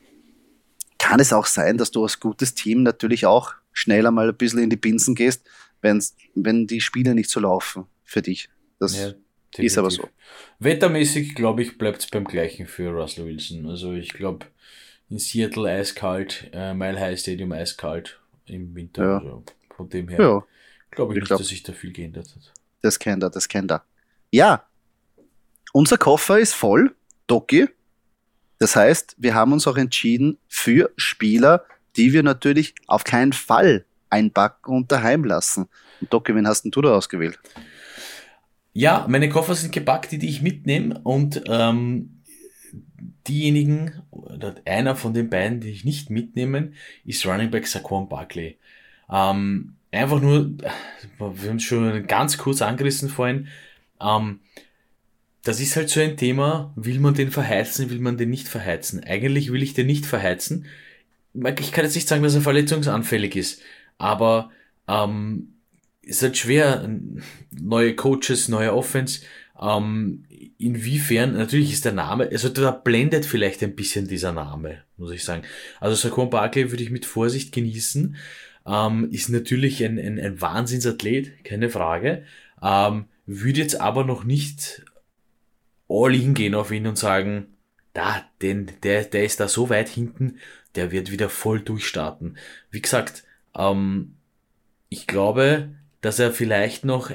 kann 1.00 1.20
es 1.20 1.34
auch 1.34 1.48
sein, 1.48 1.78
dass 1.78 1.90
du 1.90 2.04
als 2.04 2.20
gutes 2.20 2.54
Team 2.54 2.84
natürlich 2.84 3.26
auch 3.26 3.54
schneller 3.74 4.12
mal 4.12 4.30
ein 4.30 4.38
bisschen 4.38 4.60
in 4.60 4.70
die 4.70 4.76
Binsen 4.76 5.16
gehst, 5.16 5.48
wenn's, 5.82 6.16
wenn 6.36 6.68
die 6.68 6.82
Spiele 6.82 7.16
nicht 7.16 7.30
so 7.30 7.40
laufen 7.40 7.86
für 8.04 8.22
dich. 8.22 8.50
Das 8.80 8.98
ja, 8.98 9.14
ist 9.58 9.78
aber 9.78 9.92
so. 9.92 10.08
Wettermäßig, 10.60 11.36
glaube 11.36 11.62
ich, 11.62 11.78
bleibt 11.78 12.02
es 12.02 12.08
beim 12.08 12.26
gleichen 12.26 12.68
für 12.68 12.90
Russell 12.90 13.26
Wilson. 13.26 13.68
Also 13.68 13.94
ich 13.94 14.14
glaube, 14.14 14.48
in 15.10 15.20
Seattle 15.20 15.70
eiskalt, 15.70 16.50
äh, 16.54 16.74
Mile 16.74 17.00
High 17.00 17.20
Stadium 17.20 17.52
eiskalt 17.52 18.20
im 18.46 18.74
Winter. 18.76 19.04
Ja. 19.04 19.16
Also 19.16 19.44
von 19.76 19.90
dem 19.90 20.08
her 20.08 20.20
ja. 20.20 20.44
glaube 20.92 21.14
ich, 21.14 21.18
ich 21.18 21.22
nicht, 21.22 21.28
glaub, 21.28 21.40
dass 21.40 21.48
sich 21.48 21.64
da 21.64 21.74
viel 21.74 21.92
geändert 21.92 22.34
hat. 22.36 22.54
Das 22.82 22.98
kennt 22.98 23.24
er, 23.24 23.30
das 23.30 23.48
kennt 23.48 23.72
er. 23.72 23.84
Ja, 24.32 24.66
unser 25.74 25.98
Koffer 25.98 26.40
ist 26.40 26.54
voll, 26.54 26.96
Doki. 27.28 27.68
Das 28.60 28.76
heißt, 28.76 29.16
wir 29.18 29.34
haben 29.34 29.54
uns 29.54 29.68
auch 29.68 29.78
entschieden 29.78 30.38
für 30.48 30.92
Spieler, 30.96 31.66
die 31.96 32.14
wir 32.14 32.24
natürlich 32.24 32.76
auf 32.88 33.04
keinen 33.04 33.34
Fall 33.34 33.86
einpacken 34.12 34.76
und 34.76 34.92
daheim 34.92 35.24
lassen. 35.24 35.68
Und 36.00 36.14
Doki, 36.14 36.36
wen 36.36 36.48
hast 36.48 36.64
denn 36.64 36.72
du 36.72 36.82
da 36.82 36.94
ausgewählt? 36.94 37.40
Ja, 38.74 39.06
meine 39.10 39.30
Koffer 39.30 39.56
sind 39.56 39.74
gepackt, 39.74 40.12
die, 40.12 40.18
die 40.18 40.30
ich 40.30 40.42
mitnehme 40.42 41.00
und 41.04 41.44
ähm, 41.48 42.22
diejenigen, 43.28 44.02
oder 44.12 44.56
einer 44.66 44.96
von 44.96 45.14
den 45.14 45.30
beiden, 45.30 45.60
die 45.60 45.72
ich 45.72 45.84
nicht 45.84 46.10
mitnehme, 46.10 46.72
ist 47.06 47.26
Running 47.26 47.52
Back 47.52 47.68
Saquon 47.68 48.08
Barkley. 48.08 48.58
Ähm, 49.10 49.76
einfach 49.92 50.22
nur, 50.22 50.52
wir 51.18 51.50
haben 51.50 51.58
es 51.58 51.64
schon 51.64 52.08
ganz 52.08 52.38
kurz 52.38 52.62
angerissen 52.62 53.10
vorhin, 53.10 53.48
ähm, 54.00 54.40
das 55.44 55.60
ist 55.60 55.76
halt 55.76 55.90
so 55.90 56.00
ein 56.00 56.18
Thema, 56.18 56.72
will 56.76 57.00
man 57.00 57.16
den 57.16 57.32
verheizen, 57.32 57.90
will 57.90 58.00
man 58.00 58.18
den 58.18 58.30
nicht 58.30 58.48
verheizen? 58.48 59.04
Eigentlich 59.04 59.52
will 59.52 59.64
ich 59.64 59.74
den 59.74 59.88
nicht 59.88 60.06
verheizen. 60.06 60.68
Ich 61.60 61.72
kann 61.72 61.84
jetzt 61.84 61.96
nicht 61.96 62.08
sagen, 62.08 62.24
dass 62.24 62.36
er 62.36 62.42
verletzungsanfällig 62.42 63.36
ist, 63.36 63.62
aber 63.98 64.52
ähm, 64.88 65.54
ist 66.02 66.22
halt 66.22 66.38
schwer, 66.38 66.90
neue 67.52 67.96
Coaches, 67.96 68.48
neue 68.48 68.74
Offense, 68.74 69.22
ähm, 69.62 70.26
inwiefern, 70.58 71.34
natürlich 71.34 71.72
ist 71.72 71.86
der 71.86 71.92
Name, 71.92 72.30
also 72.32 72.50
da 72.50 72.72
blendet 72.72 73.26
vielleicht 73.26 73.62
ein 73.64 73.76
bisschen 73.76 74.08
dieser 74.08 74.32
Name, 74.32 74.84
muss 74.98 75.12
ich 75.12 75.24
sagen. 75.24 75.44
Also 75.80 75.96
Saquon 75.96 76.30
Barkley 76.30 76.72
würde 76.72 76.84
ich 76.84 76.90
mit 76.90 77.06
Vorsicht 77.06 77.52
genießen, 77.52 78.16
ähm, 78.66 79.10
ist 79.12 79.30
natürlich 79.30 79.84
ein, 79.84 80.00
ein, 80.00 80.20
ein 80.20 80.42
Wahnsinnsathlet, 80.42 81.44
keine 81.44 81.70
Frage, 81.70 82.26
ähm, 82.62 83.06
würde 83.26 83.60
jetzt 83.60 83.80
aber 83.80 84.04
noch 84.04 84.24
nicht 84.24 84.84
all 85.88 86.16
in 86.16 86.34
gehen 86.34 86.56
auf 86.56 86.72
ihn 86.72 86.88
und 86.88 86.98
sagen, 86.98 87.48
da, 87.94 88.24
den, 88.42 88.72
der, 88.84 89.04
der 89.04 89.26
ist 89.26 89.40
da 89.40 89.48
so 89.48 89.70
weit 89.70 89.90
hinten, 89.90 90.38
der 90.76 90.92
wird 90.92 91.12
wieder 91.12 91.30
voll 91.30 91.60
durchstarten. 91.60 92.38
Wie 92.72 92.82
gesagt, 92.82 93.24
ähm, 93.56 94.16
ich 94.90 95.08
glaube, 95.08 95.70
dass 96.02 96.20
er 96.20 96.32
vielleicht 96.32 96.86
noch 96.86 97.12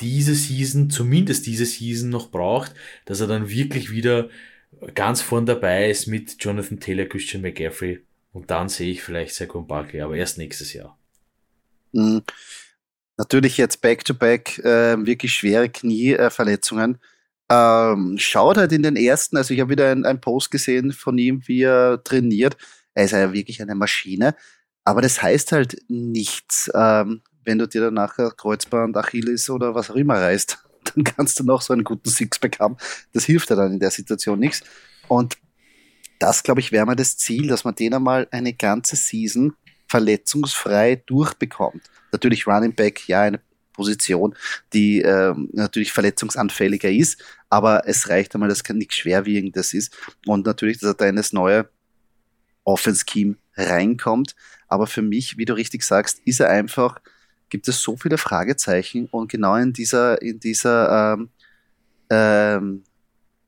diese 0.00 0.34
Season, 0.34 0.90
zumindest 0.90 1.46
diese 1.46 1.66
Season 1.66 2.10
noch 2.10 2.30
braucht, 2.30 2.74
dass 3.04 3.20
er 3.20 3.26
dann 3.26 3.48
wirklich 3.48 3.90
wieder 3.90 4.28
ganz 4.94 5.22
vorn 5.22 5.46
dabei 5.46 5.90
ist 5.90 6.06
mit 6.06 6.36
Jonathan 6.38 6.80
Taylor, 6.80 7.06
Christian 7.06 7.42
McGaffrey 7.42 8.00
und 8.32 8.50
dann 8.50 8.68
sehe 8.68 8.92
ich 8.92 9.02
vielleicht 9.02 9.34
Saquon 9.34 9.66
Barkley, 9.66 10.00
aber 10.00 10.16
erst 10.16 10.38
nächstes 10.38 10.72
Jahr. 10.72 10.98
Mhm. 11.92 12.22
Natürlich 13.16 13.56
jetzt 13.56 13.80
Back-to-Back 13.80 14.60
-back, 14.60 14.64
äh, 14.64 15.06
wirklich 15.06 15.32
schwere 15.32 15.68
Knieverletzungen. 15.68 16.98
Ähm, 17.50 18.16
schaut 18.18 18.58
halt 18.58 18.72
in 18.72 18.82
den 18.82 18.94
ersten, 18.94 19.36
also 19.36 19.54
ich 19.54 19.60
habe 19.60 19.70
wieder 19.70 19.90
einen 19.90 20.20
Post 20.20 20.50
gesehen 20.50 20.92
von 20.92 21.18
ihm, 21.18 21.42
wie 21.46 21.62
er 21.62 22.02
trainiert. 22.04 22.56
Er 22.94 23.04
ist 23.06 23.12
ja 23.12 23.32
wirklich 23.32 23.60
eine 23.62 23.74
Maschine. 23.74 24.36
Aber 24.88 25.02
das 25.02 25.20
heißt 25.20 25.52
halt 25.52 25.76
nichts. 25.88 26.70
Ähm, 26.74 27.20
wenn 27.44 27.58
du 27.58 27.68
dir 27.68 27.82
dann 27.82 27.94
nachher 27.94 28.30
Kreuzband, 28.30 28.96
Achilles 28.96 29.50
oder 29.50 29.74
was 29.74 29.90
auch 29.90 29.96
immer 29.96 30.14
reißt, 30.14 30.56
dann 30.84 31.04
kannst 31.04 31.38
du 31.38 31.44
noch 31.44 31.60
so 31.60 31.74
einen 31.74 31.84
guten 31.84 32.08
Sixpack 32.08 32.58
haben. 32.58 32.78
Das 33.12 33.26
hilft 33.26 33.50
dir 33.50 33.56
dann 33.56 33.74
in 33.74 33.80
der 33.80 33.90
Situation 33.90 34.38
nichts. 34.38 34.62
Und 35.06 35.36
das, 36.18 36.42
glaube 36.42 36.60
ich, 36.60 36.72
wäre 36.72 36.86
mal 36.86 36.96
das 36.96 37.18
Ziel, 37.18 37.48
dass 37.48 37.64
man 37.64 37.74
den 37.74 37.92
einmal 37.92 38.28
eine 38.30 38.54
ganze 38.54 38.96
Season 38.96 39.52
verletzungsfrei 39.88 41.02
durchbekommt. 41.04 41.82
Natürlich 42.10 42.46
Running 42.46 42.74
Back, 42.74 43.06
ja, 43.08 43.20
eine 43.20 43.42
Position, 43.74 44.34
die 44.72 45.02
äh, 45.02 45.34
natürlich 45.52 45.92
verletzungsanfälliger 45.92 46.90
ist, 46.90 47.22
aber 47.50 47.82
es 47.86 48.08
reicht 48.08 48.34
einmal, 48.34 48.48
dass 48.48 48.66
nichts 48.70 48.94
Schwerwiegendes 48.94 49.74
ist. 49.74 49.94
Und 50.24 50.46
natürlich, 50.46 50.78
dass 50.78 50.92
er 50.92 50.94
da 50.94 51.06
in 51.06 51.16
das 51.16 51.34
neue 51.34 51.68
Offense-Scheme 52.64 53.36
reinkommt. 53.58 54.34
Aber 54.68 54.86
für 54.86 55.02
mich, 55.02 55.38
wie 55.38 55.44
du 55.44 55.54
richtig 55.54 55.82
sagst, 55.82 56.20
ist 56.24 56.40
er 56.40 56.50
einfach 56.50 57.00
gibt 57.48 57.68
es 57.68 57.82
so 57.82 57.96
viele 57.96 58.18
Fragezeichen 58.18 59.06
und 59.06 59.30
genau 59.30 59.56
in 59.56 59.72
dieser, 59.72 60.20
in 60.22 60.40
dieser, 60.40 61.14
ähm, 61.14 61.30
ähm, 62.10 62.84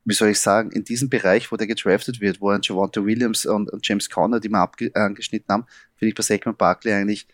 wie 0.05 0.13
soll 0.13 0.29
ich 0.29 0.39
sagen, 0.39 0.71
in 0.71 0.83
diesem 0.83 1.09
Bereich, 1.09 1.51
wo 1.51 1.57
der 1.57 1.67
gedraftet 1.67 2.21
wird, 2.21 2.41
wo 2.41 2.49
ein 2.49 2.61
Javante 2.63 3.05
Williams 3.05 3.45
und, 3.45 3.69
und 3.71 3.87
James 3.87 4.09
Conner, 4.09 4.39
die 4.39 4.49
wir 4.49 4.69
angeschnitten 4.95 5.53
haben, 5.53 5.65
finde 5.95 6.09
ich 6.09 6.15
bei 6.15 6.23
Saquon 6.23 6.55
Barkley 6.55 6.93
eigentlich 6.93 7.27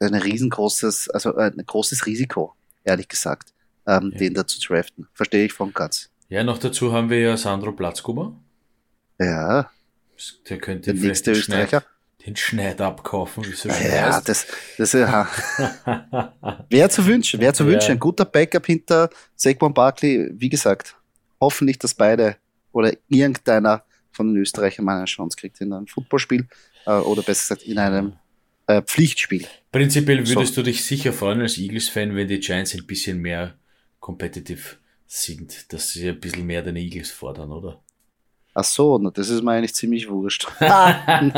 ein 0.00 0.14
riesengroßes, 0.14 1.10
also 1.10 1.36
ein 1.36 1.62
großes 1.64 2.06
Risiko, 2.06 2.54
ehrlich 2.82 3.08
gesagt, 3.08 3.54
ähm, 3.86 4.10
ja. 4.12 4.18
den 4.18 4.34
da 4.34 4.46
zu 4.46 4.60
draften. 4.60 5.06
Verstehe 5.14 5.46
ich 5.46 5.52
von 5.52 5.72
ganz. 5.72 6.10
Ja, 6.28 6.42
noch 6.42 6.58
dazu 6.58 6.92
haben 6.92 7.10
wir 7.10 7.20
ja 7.20 7.36
Sandro 7.36 7.72
Platzgruber. 7.72 8.34
Ja. 9.20 9.70
Der 10.48 10.58
könnte 10.58 10.92
der 10.92 11.00
nächste 11.00 11.32
Österreicher 11.32 11.84
den 12.26 12.36
Schneid 12.36 12.80
abkaufen, 12.80 13.44
so 13.54 13.68
Ja, 13.68 14.20
das, 14.20 14.46
das 14.78 14.92
ja. 14.92 15.28
wäre 16.70 16.88
zu 16.88 17.04
wünschen, 17.06 17.40
wäre 17.40 17.52
zu 17.52 17.66
wünschen. 17.66 17.92
Ein 17.92 17.98
guter 17.98 18.24
Backup 18.24 18.66
hinter 18.66 19.10
Saquon 19.36 19.74
Barkley, 19.74 20.30
wie 20.32 20.48
gesagt. 20.48 20.96
Hoffentlich, 21.40 21.78
dass 21.78 21.94
beide 21.94 22.36
oder 22.72 22.92
irgendeiner 23.08 23.84
von 24.10 24.28
den 24.28 24.40
Österreichern 24.40 24.84
mal 24.84 24.96
eine 24.96 25.04
Chance 25.04 25.36
kriegt 25.36 25.60
in 25.60 25.72
einem 25.72 25.86
Footballspiel 25.86 26.48
äh, 26.86 26.92
oder 26.92 27.22
besser 27.22 27.56
gesagt 27.56 27.68
in 27.68 27.78
einem 27.78 28.14
äh, 28.66 28.80
Pflichtspiel. 28.82 29.46
Prinzipiell 29.70 30.26
würdest 30.26 30.54
so. 30.54 30.62
du 30.62 30.70
dich 30.70 30.84
sicher 30.84 31.12
freuen 31.12 31.42
als 31.42 31.58
Eagles-Fan, 31.58 32.16
wenn 32.16 32.28
die 32.28 32.40
Giants 32.40 32.74
ein 32.74 32.86
bisschen 32.86 33.18
mehr 33.18 33.58
competitive 34.00 34.76
sind, 35.06 35.72
dass 35.72 35.90
sie 35.90 36.08
ein 36.08 36.20
bisschen 36.20 36.46
mehr 36.46 36.62
deine 36.62 36.80
Eagles 36.80 37.10
fordern, 37.10 37.52
oder? 37.52 37.83
Ach 38.56 38.64
so, 38.64 38.98
na, 38.98 39.10
das 39.10 39.30
ist 39.30 39.42
mir 39.42 39.50
eigentlich 39.50 39.74
ziemlich 39.74 40.08
wurscht. 40.08 40.46
Nein, 40.60 41.32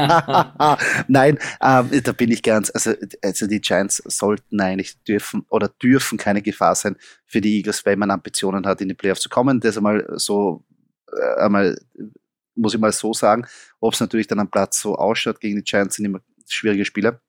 ähm, 1.62 2.02
da 2.02 2.12
bin 2.12 2.30
ich 2.30 2.42
ganz, 2.42 2.70
also, 2.70 2.92
also 3.22 3.46
die 3.46 3.60
Giants 3.60 4.02
sollten 4.04 4.60
eigentlich 4.60 5.02
dürfen 5.04 5.46
oder 5.48 5.68
dürfen 5.68 6.18
keine 6.18 6.42
Gefahr 6.42 6.74
sein 6.74 6.96
für 7.26 7.40
die 7.40 7.56
Eagles, 7.56 7.86
wenn 7.86 7.98
man 7.98 8.10
Ambitionen 8.10 8.66
hat, 8.66 8.82
in 8.82 8.88
die 8.88 8.94
Playoffs 8.94 9.22
zu 9.22 9.30
kommen. 9.30 9.60
Das 9.60 9.78
einmal 9.78 10.06
so, 10.16 10.62
äh, 11.10 11.40
einmal, 11.40 11.78
muss 12.54 12.74
ich 12.74 12.80
mal 12.80 12.92
so 12.92 13.14
sagen, 13.14 13.46
ob 13.80 13.94
es 13.94 14.00
natürlich 14.00 14.26
dann 14.26 14.40
am 14.40 14.50
Platz 14.50 14.80
so 14.80 14.96
ausschaut 14.96 15.40
gegen 15.40 15.56
die 15.56 15.64
Giants, 15.64 15.96
sind 15.96 16.04
immer 16.04 16.20
schwierige 16.46 16.84
Spiele. 16.84 17.20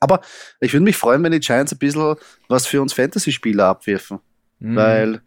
Aber 0.00 0.22
ich 0.60 0.72
würde 0.72 0.84
mich 0.84 0.96
freuen, 0.96 1.22
wenn 1.22 1.32
die 1.32 1.40
Giants 1.40 1.72
ein 1.72 1.78
bisschen 1.78 2.16
was 2.48 2.66
für 2.66 2.80
uns 2.80 2.94
Fantasy-Spieler 2.94 3.66
abwerfen. 3.66 4.20
Mm. 4.60 4.76
Weil 4.76 5.22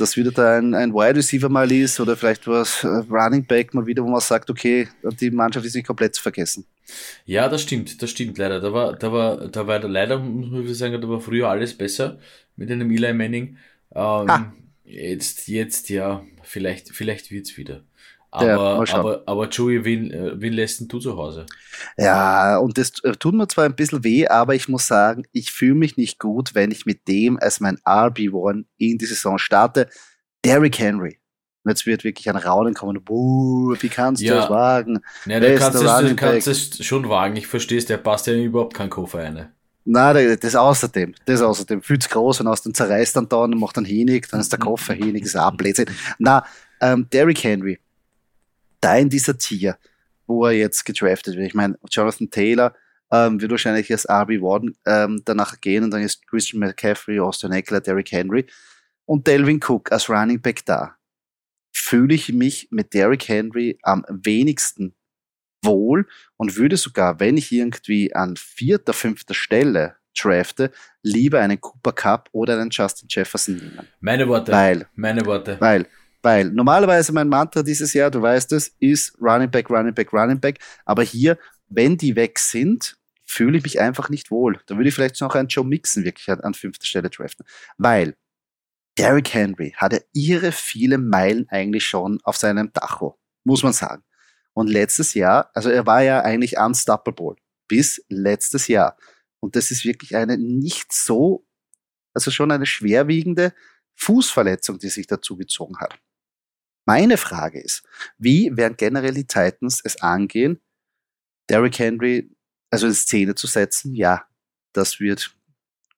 dass 0.00 0.16
wieder 0.16 0.30
da 0.30 0.58
ein, 0.58 0.74
ein 0.74 0.92
Wide 0.92 1.16
Receiver 1.16 1.48
mal 1.48 1.70
ist 1.70 2.00
oder 2.00 2.16
vielleicht 2.16 2.46
was 2.46 2.84
äh, 2.84 2.88
Running 2.88 3.44
Back 3.44 3.74
mal 3.74 3.86
wieder, 3.86 4.02
wo 4.02 4.08
man 4.08 4.20
sagt, 4.20 4.50
okay, 4.50 4.88
die 5.20 5.30
Mannschaft 5.30 5.66
ist 5.66 5.74
nicht 5.74 5.86
komplett 5.86 6.14
zu 6.14 6.22
vergessen. 6.22 6.64
Ja, 7.24 7.48
das 7.48 7.62
stimmt, 7.62 8.02
das 8.02 8.10
stimmt 8.10 8.38
leider. 8.38 8.60
Da 8.60 8.72
war, 8.72 8.96
da 8.96 9.12
war, 9.12 9.48
da 9.48 9.66
war 9.66 9.78
leider, 9.80 10.18
muss 10.18 10.50
man 10.50 10.74
sagen, 10.74 11.00
da 11.00 11.08
war 11.08 11.20
früher 11.20 11.48
alles 11.48 11.76
besser 11.76 12.18
mit 12.56 12.70
einem 12.70 12.90
Eli 12.90 13.12
Manning. 13.12 13.56
Ähm, 13.94 14.52
jetzt, 14.84 15.48
jetzt 15.48 15.88
ja, 15.88 16.24
vielleicht, 16.42 16.90
vielleicht 16.90 17.30
wird's 17.30 17.56
wieder. 17.56 17.84
Aber, 18.32 18.46
ja, 18.46 18.94
aber, 18.94 19.22
aber 19.26 19.48
Joey, 19.48 19.84
wen, 19.84 20.10
äh, 20.12 20.40
wen 20.40 20.52
lässt 20.52 20.80
denn 20.80 20.88
du 20.88 21.00
zu 21.00 21.16
Hause? 21.16 21.46
Ja, 21.98 22.58
und 22.58 22.78
das 22.78 22.92
tut 22.92 23.34
mir 23.34 23.48
zwar 23.48 23.64
ein 23.64 23.74
bisschen 23.74 24.04
weh, 24.04 24.28
aber 24.28 24.54
ich 24.54 24.68
muss 24.68 24.86
sagen, 24.86 25.24
ich 25.32 25.50
fühle 25.50 25.74
mich 25.74 25.96
nicht 25.96 26.20
gut, 26.20 26.54
wenn 26.54 26.70
ich 26.70 26.86
mit 26.86 27.08
dem 27.08 27.38
als 27.38 27.58
mein 27.58 27.78
RB1 27.78 28.64
in 28.76 28.98
die 28.98 29.06
Saison 29.06 29.38
starte. 29.38 29.88
Derrick 30.44 30.78
Henry. 30.78 31.18
Und 31.64 31.70
jetzt 31.70 31.86
wird 31.86 32.04
wirklich 32.04 32.30
ein 32.30 32.36
Raunen 32.36 32.74
kommen. 32.74 33.02
Buh, 33.02 33.74
wie 33.80 33.88
kannst 33.88 34.22
ja. 34.22 34.34
du 34.34 34.40
das 34.40 34.50
wagen? 34.50 35.00
Ja, 35.26 35.40
du 35.40 35.54
kannst, 35.56 35.82
es, 35.82 35.82
du 35.82 36.16
kannst 36.16 36.46
es 36.46 36.86
schon 36.86 37.08
wagen. 37.08 37.36
Ich 37.36 37.48
verstehe 37.48 37.78
es, 37.78 37.86
der 37.86 37.98
passt 37.98 38.28
ja 38.28 38.34
überhaupt 38.34 38.74
kein 38.74 38.88
Koffer 38.88 39.18
eine. 39.18 39.52
Nein, 39.84 40.38
das 40.40 40.54
außerdem, 40.54 41.14
das 41.24 41.42
außerdem. 41.42 41.82
Viel 41.82 41.98
zu 41.98 42.08
groß 42.08 42.40
und 42.40 42.46
aus 42.46 42.62
dem 42.62 42.72
zerreißt 42.72 43.16
dann 43.16 43.28
da 43.28 43.38
und 43.38 43.58
macht 43.58 43.76
dann 43.76 43.84
hinig, 43.84 44.28
dann 44.30 44.40
ist 44.40 44.52
der 44.52 44.58
Koffer 44.58 44.94
hinig, 44.94 45.24
ist 45.24 45.36
auch 45.36 45.52
Blödsinn. 45.52 45.86
Na, 46.18 46.44
ähm, 46.80 47.08
Derrick 47.10 47.42
Henry 47.42 47.78
da 48.80 48.96
in 48.96 49.08
dieser 49.08 49.36
Tier, 49.38 49.78
wo 50.26 50.46
er 50.46 50.52
jetzt 50.52 50.84
gedraftet 50.84 51.36
wird. 51.36 51.46
Ich 51.46 51.54
meine, 51.54 51.78
Jonathan 51.90 52.30
Taylor 52.30 52.74
ähm, 53.12 53.40
wird 53.40 53.50
wahrscheinlich 53.50 53.90
als 53.90 54.08
RB 54.08 54.40
Warden 54.40 54.76
ähm, 54.86 55.22
danach 55.24 55.60
gehen 55.60 55.84
und 55.84 55.90
dann 55.90 56.02
ist 56.02 56.26
Christian 56.26 56.60
McCaffrey, 56.60 57.20
Austin 57.20 57.52
Eckler, 57.52 57.80
Derrick 57.80 58.12
Henry 58.12 58.46
und 59.04 59.26
Delvin 59.26 59.60
Cook 59.62 59.90
als 59.92 60.08
Running 60.08 60.40
Back 60.40 60.64
da. 60.64 60.96
Fühle 61.72 62.14
ich 62.14 62.32
mich 62.32 62.68
mit 62.70 62.94
Derrick 62.94 63.28
Henry 63.28 63.78
am 63.82 64.04
wenigsten 64.08 64.94
wohl 65.62 66.06
und 66.36 66.56
würde 66.56 66.76
sogar, 66.76 67.20
wenn 67.20 67.36
ich 67.36 67.52
irgendwie 67.52 68.14
an 68.14 68.36
vierter, 68.36 68.92
fünfter 68.92 69.34
Stelle 69.34 69.96
drafte, 70.18 70.72
lieber 71.02 71.40
einen 71.40 71.60
Cooper 71.60 71.92
Cup 71.92 72.28
oder 72.32 72.60
einen 72.60 72.70
Justin 72.70 73.08
Jefferson 73.10 73.56
nehmen. 73.56 73.88
Meine 74.00 74.28
Worte. 74.28 74.52
Weil, 74.52 74.88
meine 74.94 75.24
Worte. 75.24 75.56
Weil 75.60 75.86
weil 76.22 76.50
normalerweise 76.50 77.12
mein 77.12 77.28
Mantra 77.28 77.62
dieses 77.62 77.92
Jahr, 77.94 78.10
du 78.10 78.20
weißt 78.20 78.52
es, 78.52 78.74
ist 78.78 79.16
Running 79.20 79.50
Back, 79.50 79.70
Running 79.70 79.94
Back, 79.94 80.12
Running 80.12 80.40
Back. 80.40 80.58
Aber 80.84 81.02
hier, 81.02 81.38
wenn 81.68 81.96
die 81.96 82.16
weg 82.16 82.38
sind, 82.38 82.96
fühle 83.24 83.58
ich 83.58 83.64
mich 83.64 83.80
einfach 83.80 84.08
nicht 84.08 84.30
wohl. 84.30 84.60
Da 84.66 84.76
würde 84.76 84.88
ich 84.88 84.94
vielleicht 84.94 85.20
noch 85.20 85.34
einen 85.34 85.48
Joe 85.48 85.64
Mixon 85.64 86.04
wirklich 86.04 86.28
an, 86.30 86.40
an 86.40 86.54
fünfter 86.54 86.86
Stelle 86.86 87.10
draften. 87.10 87.46
Weil 87.78 88.16
Derrick 88.98 89.32
Henry 89.32 89.72
hatte 89.76 90.04
ihre 90.12 90.52
viele 90.52 90.98
Meilen 90.98 91.48
eigentlich 91.48 91.86
schon 91.86 92.18
auf 92.24 92.36
seinem 92.36 92.72
Dacho, 92.72 93.18
muss 93.44 93.62
man 93.62 93.72
sagen. 93.72 94.02
Und 94.52 94.68
letztes 94.68 95.14
Jahr, 95.14 95.50
also 95.54 95.70
er 95.70 95.86
war 95.86 96.02
ja 96.02 96.20
eigentlich 96.20 96.58
unstoppable 96.58 97.36
bis 97.68 98.04
letztes 98.08 98.66
Jahr. 98.66 98.96
Und 99.38 99.56
das 99.56 99.70
ist 99.70 99.84
wirklich 99.84 100.16
eine 100.16 100.36
nicht 100.36 100.92
so, 100.92 101.46
also 102.12 102.30
schon 102.30 102.50
eine 102.50 102.66
schwerwiegende 102.66 103.54
Fußverletzung, 103.94 104.78
die 104.78 104.88
sich 104.88 105.06
dazu 105.06 105.36
gezogen 105.36 105.78
hat. 105.78 105.98
Meine 106.86 107.16
Frage 107.16 107.60
ist, 107.60 107.82
wie 108.18 108.56
werden 108.56 108.76
generell 108.76 109.14
die 109.14 109.26
Titans 109.26 109.80
es 109.84 110.00
angehen, 110.00 110.60
Derrick 111.48 111.78
Henry 111.78 112.30
also 112.70 112.86
in 112.86 112.94
Szene 112.94 113.34
zu 113.34 113.46
setzen? 113.46 113.94
Ja, 113.94 114.26
das 114.72 115.00
wird 115.00 115.36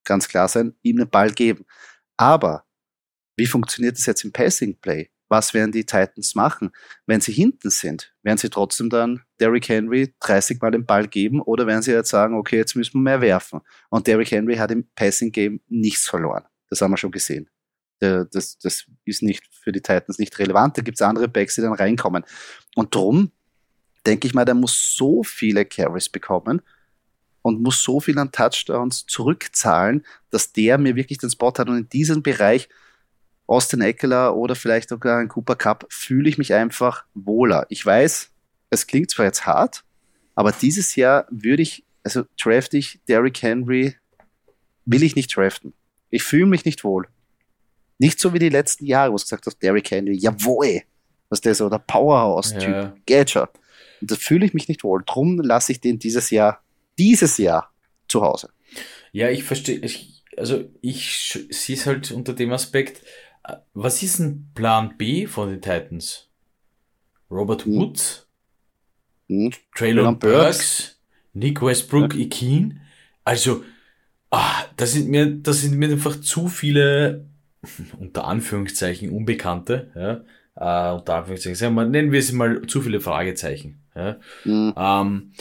ganz 0.03 0.27
klar 0.27 0.47
sein, 0.47 0.75
ihm 0.81 0.97
den 0.97 1.09
Ball 1.09 1.31
geben. 1.31 1.65
Aber 2.17 2.65
wie 3.37 3.45
funktioniert 3.45 3.97
das 3.97 4.05
jetzt 4.05 4.23
im 4.23 4.31
Passing 4.31 4.77
Play? 4.79 5.09
Was 5.29 5.53
werden 5.53 5.71
die 5.71 5.85
Titans 5.85 6.35
machen? 6.35 6.71
Wenn 7.07 7.21
sie 7.21 7.31
hinten 7.31 7.71
sind, 7.71 8.13
werden 8.21 8.37
sie 8.37 8.49
trotzdem 8.49 8.89
dann 8.89 9.23
Derrick 9.39 9.67
Henry 9.67 10.13
30 10.19 10.61
Mal 10.61 10.71
den 10.71 10.85
Ball 10.85 11.07
geben 11.07 11.41
oder 11.41 11.65
werden 11.65 11.81
sie 11.81 11.91
jetzt 11.91 12.09
sagen, 12.09 12.35
okay, 12.35 12.57
jetzt 12.57 12.75
müssen 12.75 12.93
wir 12.93 13.01
mehr 13.01 13.21
werfen? 13.21 13.61
Und 13.89 14.05
Derrick 14.05 14.29
Henry 14.29 14.57
hat 14.57 14.69
im 14.69 14.87
Passing 14.95 15.31
Game 15.31 15.61
nichts 15.67 16.07
verloren. 16.07 16.43
Das 16.69 16.81
haben 16.81 16.91
wir 16.91 16.97
schon 16.97 17.11
gesehen. 17.11 17.49
Das, 18.03 18.57
das 18.57 18.85
ist 19.05 19.23
nicht 19.23 19.43
für 19.51 19.71
die 19.71 19.81
Titans 19.81 20.19
nicht 20.19 20.37
relevant. 20.39 20.77
Da 20.77 20.81
gibt 20.81 20.97
es 20.97 21.01
andere 21.01 21.27
Backs, 21.27 21.55
die 21.55 21.61
dann 21.61 21.73
reinkommen. 21.73 22.23
Und 22.75 22.93
drum 22.93 23.31
denke 24.05 24.27
ich 24.27 24.33
mal, 24.33 24.45
der 24.45 24.55
muss 24.55 24.95
so 24.95 25.23
viele 25.23 25.65
Carries 25.65 26.09
bekommen 26.09 26.61
und 27.41 27.61
muss 27.61 27.81
so 27.83 27.99
viel 27.99 28.17
an 28.19 28.31
Touchdowns 28.31 29.05
zurückzahlen, 29.05 30.05
dass 30.29 30.53
der 30.53 30.77
mir 30.77 30.95
wirklich 30.95 31.19
den 31.19 31.29
Spot 31.29 31.53
hat. 31.57 31.69
Und 31.69 31.77
in 31.77 31.89
diesem 31.89 32.23
Bereich 32.23 32.69
Austin 33.47 33.81
Eckler 33.81 34.35
oder 34.35 34.55
vielleicht 34.55 34.89
sogar 34.89 35.19
ein 35.19 35.27
Cooper 35.27 35.55
Cup 35.55 35.85
fühle 35.89 36.29
ich 36.29 36.37
mich 36.37 36.53
einfach 36.53 37.05
wohler. 37.13 37.65
Ich 37.69 37.85
weiß, 37.85 38.31
es 38.69 38.87
klingt 38.87 39.11
zwar 39.11 39.25
jetzt 39.25 39.45
hart, 39.45 39.83
aber 40.35 40.51
dieses 40.51 40.95
Jahr 40.95 41.27
würde 41.29 41.61
ich, 41.61 41.85
also 42.03 42.23
draft 42.41 42.73
ich 42.73 43.01
Derrick 43.07 43.41
Henry, 43.41 43.95
will 44.85 45.03
ich 45.03 45.15
nicht 45.15 45.35
draften. 45.35 45.73
Ich 46.09 46.23
fühle 46.23 46.45
mich 46.45 46.65
nicht 46.65 46.83
wohl. 46.83 47.07
Nicht 47.99 48.19
so 48.19 48.33
wie 48.33 48.39
die 48.39 48.49
letzten 48.49 48.85
Jahre, 48.85 49.11
wo 49.11 49.15
es 49.15 49.23
gesagt 49.23 49.45
hast, 49.45 49.61
Derrick 49.61 49.91
Henry, 49.91 50.15
jawohl, 50.15 50.81
was 51.29 51.41
der 51.41 51.55
so 51.55 51.69
der 51.69 51.79
Powerhouse-Typ, 51.79 52.63
ja. 52.63 52.95
Gadger. 53.05 53.49
Und 54.01 54.11
da 54.11 54.15
fühle 54.15 54.45
ich 54.45 54.53
mich 54.53 54.67
nicht 54.67 54.83
wohl. 54.83 55.03
Drum 55.05 55.39
lasse 55.39 55.71
ich 55.71 55.79
den 55.79 55.99
dieses 55.99 56.29
Jahr, 56.29 56.61
dieses 56.97 57.37
Jahr 57.37 57.71
zu 58.07 58.21
Hause. 58.21 58.49
Ja, 59.11 59.29
ich 59.29 59.43
verstehe, 59.43 59.81
also 60.37 60.69
ich 60.81 61.47
sehe 61.49 61.75
es 61.75 61.85
halt 61.85 62.11
unter 62.11 62.33
dem 62.33 62.51
Aspekt, 62.51 63.01
was 63.73 64.01
ist 64.03 64.19
ein 64.19 64.51
Plan 64.55 64.97
B 64.97 65.27
von 65.27 65.49
den 65.49 65.61
Titans? 65.61 66.29
Robert 67.29 67.65
hm. 67.65 67.75
Woods? 67.75 68.27
Hm. 69.27 69.51
Traylon 69.75 70.19
Burks? 70.19 70.99
Nick 71.33 71.61
Westbrook, 71.61 72.13
ja. 72.13 72.21
Ikeen? 72.21 72.81
Also, 73.23 73.63
ah, 74.29 74.65
das 74.77 74.93
sind 74.93 75.09
mir, 75.09 75.25
das 75.25 75.61
sind 75.61 75.75
mir 75.75 75.89
einfach 75.89 76.19
zu 76.21 76.47
viele, 76.47 77.25
unter 77.99 78.25
Anführungszeichen, 78.25 79.09
Unbekannte, 79.09 79.91
ja, 79.95 80.91
äh, 80.91 80.95
unter 80.95 81.15
Anführungszeichen, 81.15 81.55
sagen 81.55 81.75
wir, 81.75 81.85
nennen 81.85 82.11
wir 82.11 82.19
es 82.19 82.31
mal 82.31 82.61
zu 82.67 82.81
viele 82.81 83.01
Fragezeichen, 83.01 83.79
ja, 83.95 84.17
mhm. 84.45 84.73
ähm, 84.77 85.31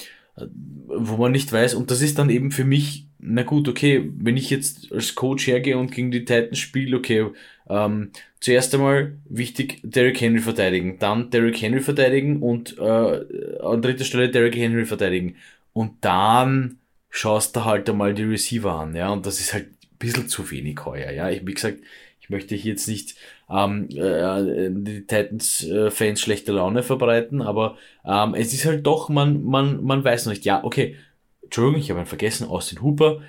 wo 0.86 1.16
man 1.16 1.32
nicht 1.32 1.52
weiß, 1.52 1.74
und 1.74 1.90
das 1.90 2.00
ist 2.00 2.18
dann 2.18 2.30
eben 2.30 2.50
für 2.50 2.64
mich, 2.64 3.06
na 3.18 3.42
gut, 3.42 3.68
okay, 3.68 4.10
wenn 4.16 4.36
ich 4.36 4.50
jetzt 4.50 4.92
als 4.92 5.14
Coach 5.14 5.46
hergehe 5.46 5.78
und 5.78 5.92
gegen 5.92 6.10
die 6.10 6.24
Titans 6.24 6.58
spiele, 6.58 6.96
okay, 6.96 7.26
ähm, 7.68 8.10
zuerst 8.40 8.74
einmal 8.74 9.16
wichtig, 9.28 9.80
Derrick 9.84 10.20
Henry 10.20 10.40
verteidigen, 10.40 10.98
dann 10.98 11.30
Derrick 11.30 11.60
Henry 11.62 11.80
verteidigen 11.80 12.42
und 12.42 12.76
äh, 12.78 13.60
an 13.62 13.82
dritter 13.82 14.04
Stelle 14.04 14.30
Derrick 14.30 14.56
Henry 14.56 14.84
verteidigen. 14.84 15.36
Und 15.72 15.92
dann 16.00 16.78
schaust 17.08 17.54
du 17.54 17.64
halt 17.64 17.88
einmal 17.88 18.14
die 18.14 18.24
Receiver 18.24 18.72
an, 18.72 18.96
ja, 18.96 19.10
und 19.10 19.26
das 19.26 19.38
ist 19.38 19.54
halt 19.54 19.66
ein 19.66 19.98
bisschen 19.98 20.28
zu 20.28 20.50
wenig 20.50 20.84
heuer, 20.84 21.12
ja. 21.12 21.30
Ich, 21.30 21.46
wie 21.46 21.54
gesagt, 21.54 21.78
ich 22.22 22.30
möchte 22.30 22.54
hier 22.54 22.72
jetzt 22.72 22.86
nicht 22.86 23.16
ähm, 23.50 23.88
äh, 23.90 24.70
die 24.70 25.06
Titans-Fans 25.06 26.20
schlechte 26.20 26.52
Laune 26.52 26.84
verbreiten, 26.84 27.42
aber 27.42 27.76
ähm, 28.04 28.34
es 28.34 28.54
ist 28.54 28.64
halt 28.64 28.86
doch, 28.86 29.08
man, 29.08 29.42
man, 29.42 29.82
man 29.82 30.04
weiß 30.04 30.26
noch 30.26 30.32
nicht, 30.32 30.44
ja, 30.44 30.62
okay, 30.62 30.96
Entschuldigung, 31.42 31.80
ich 31.80 31.90
habe 31.90 32.00
ihn 32.00 32.06
vergessen, 32.06 32.46
Austin 32.46 32.80
Hooper, 32.80 33.20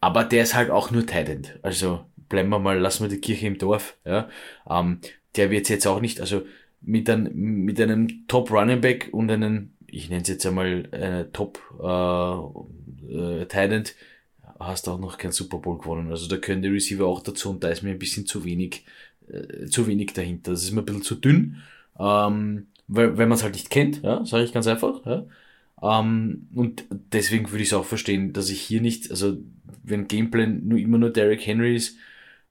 aber 0.00 0.22
der 0.22 0.44
ist 0.44 0.54
halt 0.54 0.70
auch 0.70 0.92
nur 0.92 1.04
Titan. 1.04 1.42
Also 1.62 2.04
bleiben 2.28 2.48
wir 2.50 2.60
mal, 2.60 2.78
lassen 2.78 3.02
wir 3.02 3.08
die 3.08 3.20
Kirche 3.20 3.48
im 3.48 3.58
Dorf. 3.58 3.96
Ja. 4.04 4.28
Ähm, 4.70 5.00
der 5.34 5.50
wird 5.50 5.68
jetzt 5.68 5.86
auch 5.86 6.00
nicht, 6.00 6.20
also 6.20 6.42
mit, 6.80 7.10
ein, 7.10 7.34
mit 7.34 7.80
einem 7.80 8.28
Top 8.28 8.52
Running 8.52 8.80
Back 8.80 9.08
und 9.10 9.28
einem, 9.28 9.72
ich 9.88 10.08
nenne 10.08 10.22
es 10.22 10.28
jetzt 10.28 10.46
einmal 10.46 10.86
äh, 10.92 11.24
Top 11.32 11.58
äh, 11.82 13.12
äh, 13.12 13.46
Talent, 13.46 13.96
hast 14.58 14.86
du 14.86 14.92
auch 14.92 14.98
noch 14.98 15.18
kein 15.18 15.32
Super 15.32 15.58
Bowl 15.58 15.78
gewonnen. 15.78 16.10
Also 16.10 16.28
da 16.28 16.36
können 16.36 16.62
die 16.62 16.68
Receiver 16.68 17.06
auch 17.06 17.22
dazu 17.22 17.50
und 17.50 17.62
da 17.64 17.68
ist 17.68 17.82
mir 17.82 17.90
ein 17.90 17.98
bisschen 17.98 18.26
zu 18.26 18.44
wenig, 18.44 18.84
äh, 19.28 19.66
zu 19.66 19.86
wenig 19.86 20.12
dahinter. 20.12 20.52
Das 20.52 20.62
ist 20.62 20.72
mir 20.72 20.82
ein 20.82 20.86
bisschen 20.86 21.02
zu 21.02 21.14
dünn, 21.16 21.62
ähm, 21.98 22.66
weil, 22.88 23.18
wenn 23.18 23.28
man 23.28 23.36
es 23.36 23.42
halt 23.42 23.54
nicht 23.54 23.70
kennt, 23.70 24.02
ja, 24.02 24.24
sage 24.24 24.44
ich 24.44 24.52
ganz 24.52 24.66
einfach. 24.66 25.04
Ja. 25.06 25.26
Ähm, 25.82 26.48
und 26.54 26.84
deswegen 26.90 27.50
würde 27.50 27.62
ich 27.62 27.68
es 27.68 27.74
auch 27.74 27.84
verstehen, 27.84 28.32
dass 28.32 28.50
ich 28.50 28.60
hier 28.60 28.80
nicht, 28.80 29.10
also 29.10 29.36
wenn 29.82 30.08
Gameplan 30.08 30.66
nur 30.66 30.78
immer 30.78 30.98
nur 30.98 31.10
Derrick 31.10 31.46
Henry 31.46 31.76
ist, 31.76 31.96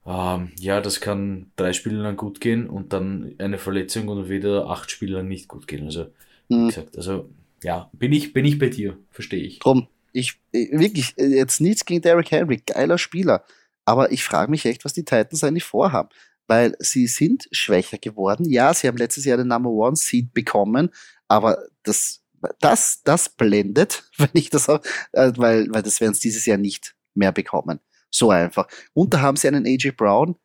ähm, 0.06 0.52
ja, 0.60 0.82
das 0.82 1.02
kann 1.02 1.48
drei 1.56 1.74
Spiele 1.74 1.98
lang 1.98 2.16
gut 2.16 2.40
gehen 2.40 2.70
und 2.70 2.94
dann 2.94 3.34
eine 3.40 3.58
Verletzung 3.58 4.08
und 4.08 4.30
wieder 4.30 4.68
acht 4.70 4.92
Spiele 4.92 5.18
lang 5.18 5.28
nicht 5.28 5.48
gut 5.48 5.68
gehen. 5.68 5.86
Also, 5.86 6.08
wie 6.48 6.56
mhm. 6.56 6.68
gesagt, 6.68 6.96
also 6.98 7.30
ja, 7.64 7.90
bin 7.94 8.14
ich, 8.14 8.32
bin 8.32 8.46
ich 8.46 8.60
bei 8.60 8.70
dir, 8.70 8.98
verstehe 9.10 9.42
ich. 9.42 9.60
Drum, 9.60 9.88
ich 10.16 10.40
wirklich, 10.54 11.14
jetzt 11.18 11.60
nichts 11.60 11.84
gegen 11.84 12.02
Derrick 12.02 12.32
Henry, 12.32 12.62
geiler 12.66 12.98
Spieler. 12.98 13.44
Aber 13.84 14.12
ich 14.12 14.24
frage 14.24 14.50
mich 14.50 14.66
echt, 14.66 14.86
was 14.86 14.94
die 14.94 15.04
Titans 15.04 15.44
eigentlich 15.44 15.66
vorhaben. 15.66 16.10
Weil 16.48 16.76
sie 16.80 17.08
sind 17.08 17.50
schwächer 17.52 17.98
geworden. 17.98 18.50
Ja, 18.50 18.74
sie 18.74 18.88
haben 18.88 18.98
letztes 18.98 19.26
Jahr 19.26 19.38
den 19.38 19.48
Number 19.48 19.70
One 19.70 19.96
Seed 19.96 20.34
bekommen, 20.34 20.90
aber 21.28 21.58
das, 21.84 22.22
das, 22.60 23.02
das 23.04 23.30
blendet, 23.30 24.10
wenn 24.18 24.30
ich 24.34 24.50
das 24.50 24.70
auch, 24.70 24.80
äh, 25.12 25.34
weil, 25.36 25.68
weil 25.72 25.84
das 25.84 26.00
werden 26.00 26.14
sie 26.14 26.30
dieses 26.30 26.46
Jahr 26.46 26.58
nicht 26.58 26.96
mehr 27.14 27.32
bekommen. 27.32 27.80
So 28.10 28.30
einfach. 28.30 28.68
Und 28.94 29.14
da 29.14 29.22
haben 29.22 29.36
sie 29.36 29.50
einen 29.50 29.66
AJ 29.66 29.92
Brown 29.92 30.36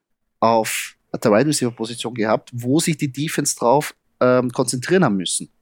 auf 0.40 0.96
der 1.12 1.30
Wide 1.30 1.46
Receiver 1.46 1.70
Position 1.70 2.14
gehabt, 2.14 2.50
wo 2.52 2.80
sich 2.80 2.96
die 2.96 3.12
Defense 3.12 3.54
drauf 3.56 3.94
ähm, 4.20 4.50
konzentrieren 4.50 5.04
haben 5.04 5.16
müssen. 5.16 5.52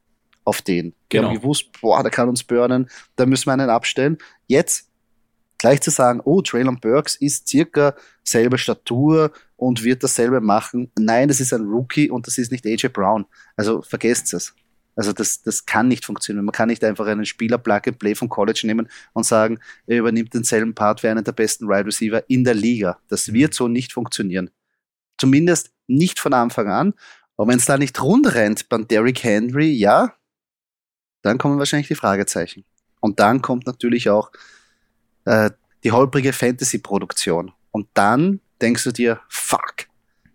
Auf 0.49 0.63
den. 0.63 0.95
Genau. 1.11 1.29
haben 1.29 1.41
gewusst, 1.41 1.69
boah, 1.83 2.03
der 2.03 2.11
kann 2.11 2.27
uns 2.31 2.43
burnen, 2.43 2.89
da 3.17 3.27
müssen 3.27 3.47
wir 3.47 3.53
einen 3.53 3.69
abstellen. 3.69 4.17
Jetzt 4.47 4.89
gleich 5.59 5.83
zu 5.83 5.91
sagen, 5.91 6.23
oh, 6.25 6.41
Traylon 6.41 6.81
Burks 6.81 7.17
ist 7.17 7.49
circa 7.49 7.95
selbe 8.25 8.57
Statur 8.57 9.31
und 9.57 9.85
wird 9.85 10.03
dasselbe 10.03 10.41
machen. 10.41 10.91
Nein, 10.99 11.29
das 11.29 11.41
ist 11.41 11.53
ein 11.53 11.67
Rookie 11.67 12.11
und 12.11 12.27
das 12.27 12.39
ist 12.39 12.51
nicht 12.51 12.65
AJ 12.65 12.89
Brown. 12.89 13.27
Also 13.57 13.83
vergesst 13.83 14.33
es. 14.33 14.55
Also 14.97 15.13
das, 15.13 15.43
das 15.43 15.67
kann 15.67 15.87
nicht 15.87 16.07
funktionieren. 16.07 16.47
Man 16.47 16.53
kann 16.53 16.69
nicht 16.69 16.83
einfach 16.83 17.07
einen 17.07 17.27
Spieler 17.27 17.59
Plug 17.59 17.83
and 17.87 17.99
Play 17.99 18.15
vom 18.15 18.31
College 18.31 18.63
nehmen 18.65 18.89
und 19.13 19.27
sagen, 19.27 19.61
er 19.87 19.99
übernimmt 19.99 20.33
denselben 20.33 20.75
Part 20.75 21.03
wie 21.03 21.09
einen 21.09 21.25
der 21.25 21.33
besten 21.33 21.69
Wide 21.69 21.85
Receiver 21.85 22.25
in 22.29 22.43
der 22.43 22.55
Liga. 22.55 22.99
Das 23.09 23.29
mhm. 23.29 23.35
wird 23.35 23.53
so 23.53 23.69
nicht 23.69 23.93
funktionieren. 23.93 24.49
Zumindest 25.19 25.73
nicht 25.89 26.19
von 26.19 26.33
Anfang 26.33 26.69
an. 26.69 26.95
Und 27.37 27.49
wenn 27.49 27.59
es 27.59 27.67
da 27.67 27.79
nicht 27.79 28.01
rund 28.03 28.35
rennt 28.35 28.69
beim 28.69 28.89
Derrick 28.89 29.23
Henry, 29.23 29.71
ja, 29.71 30.15
dann 31.23 31.39
kommen 31.39 31.59
wahrscheinlich 31.59 31.89
die 31.89 31.95
Fragezeichen. 31.95 32.65
Und 33.01 33.21
dann 33.21 33.43
kommt 33.43 33.67
natürlich 33.67 34.11
auch 34.11 34.31
äh, 35.25 35.51
die 35.85 35.93
holprige 35.93 36.33
Fantasy-Produktion. 36.33 37.53
Und 37.71 37.89
dann 37.95 38.41
denkst 38.61 38.85
du 38.85 38.93
dir, 38.93 39.21
fuck, 39.29 39.89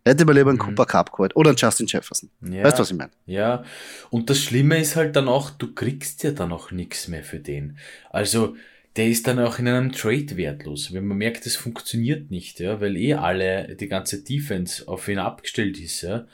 Hätte 0.05 0.25
man 0.25 0.35
lieber 0.35 0.49
einen 0.49 0.59
mhm. 0.59 0.63
Cooper 0.63 0.85
Cup 0.85 1.11
geholt 1.11 1.35
oder 1.35 1.51
einen 1.51 1.57
Justin 1.57 1.87
Jefferson. 1.87 2.29
Ja, 2.41 2.63
weißt 2.63 2.77
du, 2.77 2.81
was 2.81 2.91
ich 2.91 2.97
meine? 2.97 3.11
Ja, 3.25 3.63
und 4.09 4.29
das 4.29 4.39
Schlimme 4.39 4.79
ist 4.79 4.95
halt 4.95 5.15
dann 5.15 5.29
auch, 5.29 5.49
du 5.49 5.73
kriegst 5.73 6.23
ja 6.23 6.31
dann 6.31 6.51
auch 6.51 6.71
nichts 6.71 7.07
mehr 7.07 7.23
für 7.23 7.39
den. 7.39 7.77
Also, 8.09 8.55
der 8.97 9.07
ist 9.07 9.27
dann 9.27 9.39
auch 9.39 9.59
in 9.59 9.67
einem 9.67 9.91
Trade 9.93 10.35
wertlos, 10.35 10.93
wenn 10.93 11.07
man 11.07 11.17
merkt, 11.17 11.45
es 11.45 11.55
funktioniert 11.55 12.31
nicht, 12.31 12.59
ja, 12.59 12.81
weil 12.81 12.97
eh 12.97 13.13
alle, 13.13 13.75
die 13.75 13.87
ganze 13.87 14.21
Defense 14.23 14.87
auf 14.87 15.07
ihn 15.07 15.19
abgestellt 15.19 15.79
ist, 15.79 16.01
ja. 16.01 16.27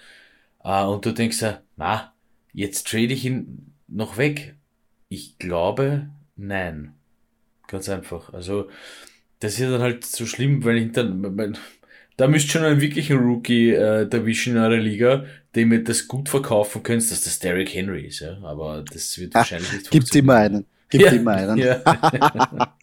Äh, 0.63 0.83
und 0.85 1.05
du 1.05 1.11
denkst 1.11 1.41
ja, 1.41 1.61
na, 1.77 2.13
jetzt 2.53 2.87
trade 2.87 3.13
ich 3.13 3.23
ihn 3.25 3.73
noch 3.91 4.17
weg. 4.17 4.55
Ich 5.07 5.37
glaube, 5.37 6.09
nein. 6.35 6.93
Ganz 7.67 7.89
einfach. 7.89 8.33
Also, 8.33 8.69
das 9.39 9.53
ist 9.53 9.59
ja 9.59 9.71
dann 9.71 9.81
halt 9.81 10.05
so 10.05 10.25
schlimm, 10.25 10.63
weil 10.63 10.79
hinter, 10.79 11.03
da 12.17 12.27
müsst 12.27 12.51
schon 12.51 12.63
einen 12.63 12.81
wirklichen 12.81 13.17
Rookie 13.17 13.71
äh, 13.71 14.09
erwischen 14.09 14.55
in 14.55 14.61
eurer 14.61 14.77
Liga, 14.77 15.25
dem 15.55 15.71
ihr 15.71 15.83
das 15.83 16.07
gut 16.07 16.29
verkaufen 16.29 16.83
könnt, 16.83 17.09
dass 17.09 17.21
das 17.21 17.39
Derrick 17.39 17.73
Henry 17.73 18.07
ist. 18.07 18.19
Ja? 18.19 18.37
Aber 18.43 18.83
das 18.91 19.17
wird 19.17 19.35
ah, 19.35 19.39
wahrscheinlich 19.39 19.71
nicht 19.71 19.91
Gibt 19.91 20.15
immer 20.15 20.35
einen. 20.35 20.65
Gibt 20.89 21.05
ja, 21.05 21.11
immer 21.11 21.31
einen. 21.31 21.57
Ja. 21.57 21.81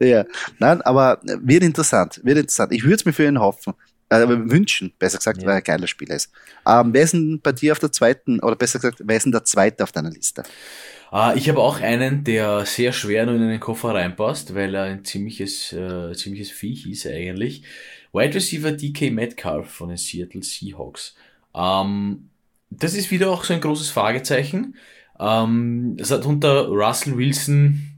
ja. 0.00 0.24
Nein, 0.58 0.82
aber 0.82 1.20
wird 1.22 1.62
interessant. 1.62 2.20
Wird 2.24 2.38
interessant. 2.38 2.72
Ich 2.72 2.82
würde 2.82 2.96
es 2.96 3.04
mir 3.04 3.12
für 3.12 3.26
ihn 3.26 3.38
hoffen. 3.38 3.74
Äh, 4.12 4.28
wünschen, 4.28 4.92
besser 4.98 5.16
gesagt, 5.16 5.40
ja. 5.40 5.46
weil 5.46 5.54
er 5.54 5.56
ein 5.58 5.64
geiler 5.64 5.86
Spieler 5.86 6.16
ist. 6.16 6.30
Ähm, 6.66 6.92
wer 6.92 7.02
ist 7.02 7.14
denn 7.14 7.40
bei 7.40 7.52
dir 7.52 7.72
auf 7.72 7.78
der 7.78 7.90
zweiten, 7.92 8.40
oder 8.40 8.56
besser 8.56 8.78
gesagt, 8.78 9.02
wer 9.02 9.16
ist 9.16 9.24
denn 9.24 9.32
der 9.32 9.44
zweite 9.44 9.82
auf 9.82 9.92
deiner 9.92 10.10
Liste? 10.10 10.42
Uh, 11.10 11.32
ich 11.34 11.48
habe 11.48 11.60
auch 11.60 11.80
einen, 11.80 12.22
der 12.22 12.66
sehr 12.66 12.92
schwer 12.92 13.24
nur 13.24 13.36
in 13.36 13.48
den 13.48 13.60
Koffer 13.60 13.94
reinpasst, 13.94 14.54
weil 14.54 14.74
er 14.74 14.84
ein 14.84 15.04
ziemliches, 15.04 15.72
äh, 15.72 16.12
ziemliches 16.12 16.50
Viech 16.50 16.86
ist 16.86 17.06
eigentlich. 17.06 17.62
Wide 18.12 18.34
Receiver 18.34 18.72
DK 18.72 19.10
Metcalf 19.10 19.70
von 19.70 19.88
den 19.88 19.96
Seattle 19.96 20.42
Seahawks. 20.42 21.14
Ähm, 21.54 22.28
das 22.68 22.94
ist 22.94 23.10
wieder 23.10 23.30
auch 23.30 23.44
so 23.44 23.54
ein 23.54 23.60
großes 23.62 23.88
Fragezeichen. 23.88 24.76
Ähm, 25.18 25.96
es 25.98 26.10
hat 26.10 26.26
unter 26.26 26.66
Russell 26.66 27.16
Wilson 27.16 27.91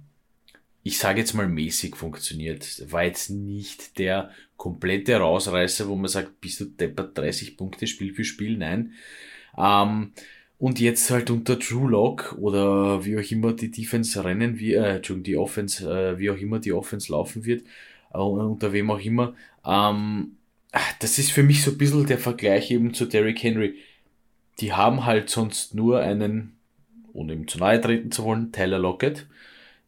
ich 0.84 0.98
sage 0.98 1.20
jetzt 1.20 1.32
mal 1.32 1.48
mäßig 1.48 1.96
funktioniert. 1.96 2.92
War 2.92 3.04
jetzt 3.04 3.30
nicht 3.30 3.98
der 3.98 4.30
komplette 4.58 5.16
Rausreißer, 5.16 5.88
wo 5.88 5.96
man 5.96 6.08
sagt, 6.08 6.40
bist 6.42 6.60
du 6.60 6.66
deppert 6.66 7.16
30 7.16 7.56
Punkte 7.56 7.86
Spiel 7.86 8.12
für 8.14 8.22
Spiel? 8.22 8.58
Nein. 8.58 8.92
Ähm, 9.56 10.12
und 10.58 10.80
jetzt 10.80 11.10
halt 11.10 11.30
unter 11.30 11.58
True 11.58 11.90
Lock 11.90 12.36
oder 12.38 13.04
wie 13.04 13.18
auch 13.18 13.30
immer 13.30 13.54
die 13.54 13.70
Defense 13.70 14.22
rennen, 14.22 14.58
wie, 14.58 14.74
äh, 14.74 14.96
Entschuldigung, 14.96 15.24
die 15.24 15.36
Offense, 15.38 15.90
äh, 15.90 16.18
wie 16.18 16.30
auch 16.30 16.36
immer 16.36 16.58
die 16.58 16.72
Offense 16.72 17.10
laufen 17.10 17.46
wird, 17.46 17.64
äh, 18.12 18.18
unter 18.18 18.72
wem 18.74 18.90
auch 18.90 19.00
immer. 19.00 19.34
Ähm, 19.64 20.36
das 21.00 21.18
ist 21.18 21.32
für 21.32 21.42
mich 21.42 21.62
so 21.62 21.70
ein 21.70 21.78
bisschen 21.78 22.06
der 22.06 22.18
Vergleich 22.18 22.70
eben 22.70 22.92
zu 22.92 23.06
Derrick 23.06 23.42
Henry. 23.42 23.76
Die 24.60 24.74
haben 24.74 25.06
halt 25.06 25.30
sonst 25.30 25.74
nur 25.74 26.00
einen, 26.00 26.56
ohne 27.14 27.32
ihm 27.32 27.48
zu 27.48 27.58
nahe 27.58 27.80
treten 27.80 28.12
zu 28.12 28.24
wollen, 28.24 28.52
Tyler 28.52 28.78
Lockett. 28.78 29.26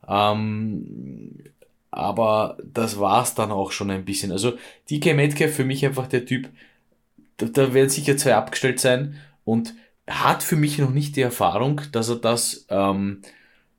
Ähm, 0.09 1.39
aber 1.91 2.59
das 2.63 2.99
war's 2.99 3.35
dann 3.35 3.51
auch 3.51 3.73
schon 3.73 3.91
ein 3.91 4.05
bisschen. 4.05 4.33
Also 4.33 4.59
DK 4.91 5.15
Metcalf 5.15 5.55
für 5.55 5.65
mich 5.65 5.85
einfach 5.85 6.07
der 6.07 6.27
Typ, 6.27 6.49
da, 7.39 7.47
da 7.47 7.75
werden 7.75 7.89
sicher 7.89 8.17
zwei 8.17 8.35
abgestellt 8.35 8.81
sein 8.81 9.17
und 9.45 9.75
hat 10.07 10.43
für 10.43 10.57
mich 10.57 10.79
noch 10.79 10.91
nicht 10.91 11.17
die 11.17 11.23
Erfahrung, 11.23 11.81
dass 11.93 12.09
er 12.09 12.17
das, 12.17 12.67
ähm, 12.71 13.23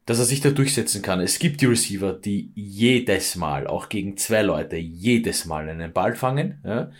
dass 0.05 0.19
er 0.19 0.25
sich 0.25 0.41
da 0.41 0.49
durchsetzen 0.49 1.01
kann. 1.01 1.19
Es 1.19 1.39
gibt 1.39 1.61
die 1.61 1.67
Receiver, 1.67 2.13
die 2.13 2.51
jedes 2.55 3.36
Mal, 3.36 3.67
auch 3.67 3.89
gegen 3.89 4.17
zwei 4.17 4.41
Leute, 4.41 4.78
jedes 4.78 5.45
Mal 5.45 5.69
einen 5.69 5.93
Ball 5.93 6.15
fangen. 6.15 6.59
Ja. 6.65 6.91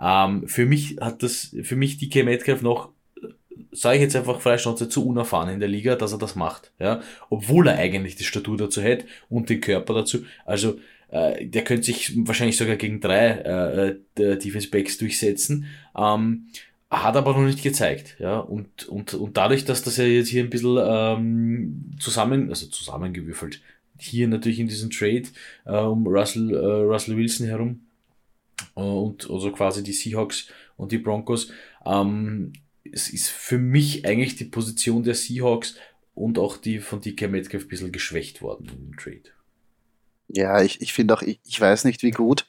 Ähm, 0.00 0.48
für 0.48 0.66
mich 0.66 0.96
hat 1.00 1.22
das, 1.22 1.54
für 1.62 1.76
mich 1.76 1.98
DK 1.98 2.24
Metcalf 2.24 2.62
noch, 2.62 2.90
sage 3.70 3.96
ich 3.96 4.02
jetzt 4.02 4.16
einfach 4.16 4.44
noch 4.44 4.74
zu 4.76 5.06
unerfahren 5.06 5.48
in 5.48 5.60
der 5.60 5.68
Liga, 5.68 5.96
dass 5.96 6.12
er 6.12 6.18
das 6.18 6.34
macht. 6.34 6.72
Ja. 6.78 7.00
Obwohl 7.30 7.68
er 7.68 7.78
eigentlich 7.78 8.16
die 8.16 8.24
Statur 8.24 8.56
dazu 8.56 8.82
hätte 8.82 9.06
und 9.28 9.50
den 9.50 9.60
Körper 9.60 9.94
dazu. 9.94 10.24
Also, 10.44 10.78
äh, 11.10 11.46
der 11.46 11.64
könnte 11.64 11.84
sich 11.84 12.12
wahrscheinlich 12.26 12.56
sogar 12.56 12.76
gegen 12.76 13.00
drei 13.00 13.28
äh, 14.16 14.22
äh 14.22 14.38
Defense 14.38 14.68
Backs 14.70 14.98
durchsetzen. 14.98 15.66
Ähm, 15.96 16.48
hat 16.92 17.16
aber 17.16 17.32
noch 17.32 17.46
nicht 17.46 17.62
gezeigt, 17.62 18.16
ja, 18.18 18.38
und, 18.38 18.86
und, 18.86 19.14
und 19.14 19.38
dadurch, 19.38 19.64
dass 19.64 19.82
das 19.82 19.96
ja 19.96 20.04
jetzt 20.04 20.28
hier 20.28 20.44
ein 20.44 20.50
bisschen 20.50 20.78
ähm, 20.78 21.92
zusammen, 21.98 22.50
also 22.50 22.66
zusammengewürfelt, 22.66 23.62
hier 23.98 24.28
natürlich 24.28 24.60
in 24.60 24.68
diesem 24.68 24.90
Trade 24.90 25.22
äh, 25.64 25.78
um 25.78 26.06
Russell, 26.06 26.54
äh, 26.54 26.58
Russell 26.58 27.16
Wilson 27.16 27.46
herum 27.46 27.80
äh, 28.76 28.80
und 28.80 29.30
also 29.30 29.50
quasi 29.52 29.82
die 29.82 29.92
Seahawks 29.92 30.48
und 30.76 30.92
die 30.92 30.98
Broncos, 30.98 31.50
ähm, 31.86 32.52
es 32.90 33.10
ist 33.10 33.28
für 33.28 33.58
mich 33.58 34.06
eigentlich 34.06 34.36
die 34.36 34.44
Position 34.44 35.02
der 35.02 35.14
Seahawks 35.14 35.76
und 36.14 36.38
auch 36.38 36.56
die 36.56 36.78
von 36.80 37.00
DK 37.00 37.28
Metcalf 37.28 37.64
ein 37.64 37.68
bisschen 37.68 37.92
geschwächt 37.92 38.42
worden 38.42 38.68
im 38.68 38.96
Trade. 38.96 39.30
Ja, 40.28 40.62
ich, 40.62 40.80
ich 40.80 40.92
finde 40.92 41.14
auch, 41.14 41.22
ich, 41.22 41.40
ich 41.44 41.60
weiß 41.60 41.84
nicht, 41.84 42.02
wie 42.02 42.10
gut 42.10 42.46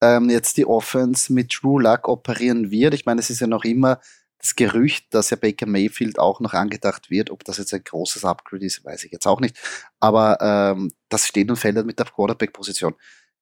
ähm, 0.00 0.30
jetzt 0.30 0.56
die 0.56 0.66
Offense 0.66 1.32
mit 1.32 1.50
True 1.50 1.82
Luck 1.82 2.08
operieren 2.08 2.70
wird. 2.70 2.94
Ich 2.94 3.06
meine, 3.06 3.20
es 3.20 3.30
ist 3.30 3.40
ja 3.40 3.46
noch 3.46 3.64
immer 3.64 4.00
das 4.38 4.56
Gerücht, 4.56 5.06
dass 5.14 5.30
ja 5.30 5.36
Baker 5.36 5.66
Mayfield 5.66 6.18
auch 6.18 6.40
noch 6.40 6.52
angedacht 6.52 7.10
wird. 7.10 7.30
Ob 7.30 7.44
das 7.44 7.56
jetzt 7.56 7.72
ein 7.72 7.82
großes 7.82 8.24
Upgrade 8.24 8.66
ist, 8.66 8.84
weiß 8.84 9.04
ich 9.04 9.12
jetzt 9.12 9.26
auch 9.26 9.40
nicht. 9.40 9.56
Aber 10.00 10.38
ähm, 10.40 10.92
das 11.08 11.26
steht 11.26 11.48
und 11.48 11.56
fällt 11.56 11.84
mit 11.86 11.98
der 11.98 12.06
Quarterback-Position. 12.06 12.94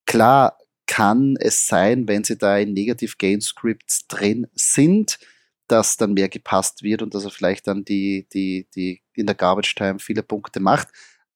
Klar 0.07 0.59
kann 0.87 1.37
es 1.41 1.67
sein, 1.67 2.07
wenn 2.07 2.23
sie 2.23 2.39
da 2.39 2.57
in 2.59 2.73
Negative 2.73 3.15
Gain 3.19 3.41
Scripts 3.41 4.07
drin 4.07 4.47
sind, 4.55 5.19
dass 5.73 5.97
dann 5.97 6.13
mehr 6.13 6.29
gepasst 6.29 6.83
wird 6.83 7.01
und 7.01 7.15
dass 7.15 7.25
er 7.25 7.31
vielleicht 7.31 7.67
dann 7.67 7.83
die, 7.83 8.27
die, 8.35 8.67
die 8.77 9.01
in 9.15 9.25
der 9.25 9.35
Garbage 9.35 9.75
Time 9.75 9.99
viele 9.99 10.23
Punkte 10.23 10.61
macht. 10.61 10.89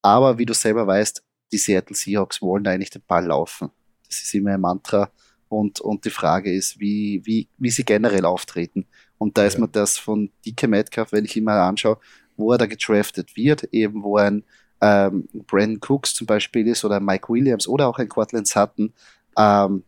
Aber 0.03 0.37
wie 0.37 0.45
du 0.45 0.53
selber 0.53 0.85
weißt, 0.85 1.23
die 1.51 1.57
Seattle 1.57 1.95
Seahawks 1.95 2.39
wollen 2.39 2.67
eigentlich 2.67 2.91
den 2.91 3.01
Ball 3.07 3.25
laufen. 3.25 3.71
Das 4.07 4.21
ist 4.21 4.35
immer 4.35 4.53
ein 4.53 4.61
Mantra. 4.61 5.09
Und, 5.49 5.81
und 5.81 6.05
die 6.05 6.11
Frage 6.11 6.53
ist, 6.53 6.79
wie, 6.79 7.21
wie, 7.25 7.49
wie 7.57 7.71
sie 7.71 7.83
generell 7.83 8.25
auftreten. 8.25 8.85
Und 9.17 9.39
da 9.39 9.45
ist 9.45 9.57
mir 9.57 9.67
das 9.69 9.97
von 9.97 10.29
DK 10.45 10.67
Metcalf, 10.67 11.11
wenn 11.11 11.25
ich 11.25 11.35
ihn 11.35 11.43
mal 11.45 11.59
anschaue, 11.59 11.97
wo 12.35 12.51
er 12.51 12.59
da 12.59 12.67
gedraftet 12.67 13.35
wird, 13.35 13.63
eben 13.71 14.03
wo 14.03 14.17
ein 14.17 14.43
ähm, 14.81 15.27
Brandon 15.47 15.79
Cooks 15.79 16.13
zum 16.13 16.27
Beispiel 16.27 16.67
ist 16.67 16.85
oder 16.85 16.99
Mike 16.99 17.27
Williams 17.29 17.67
oder 17.67 17.87
auch 17.87 17.97
ein 17.97 18.07
Cortland 18.07 18.47
Sutton, 18.47 18.93
ähm, 19.35 19.83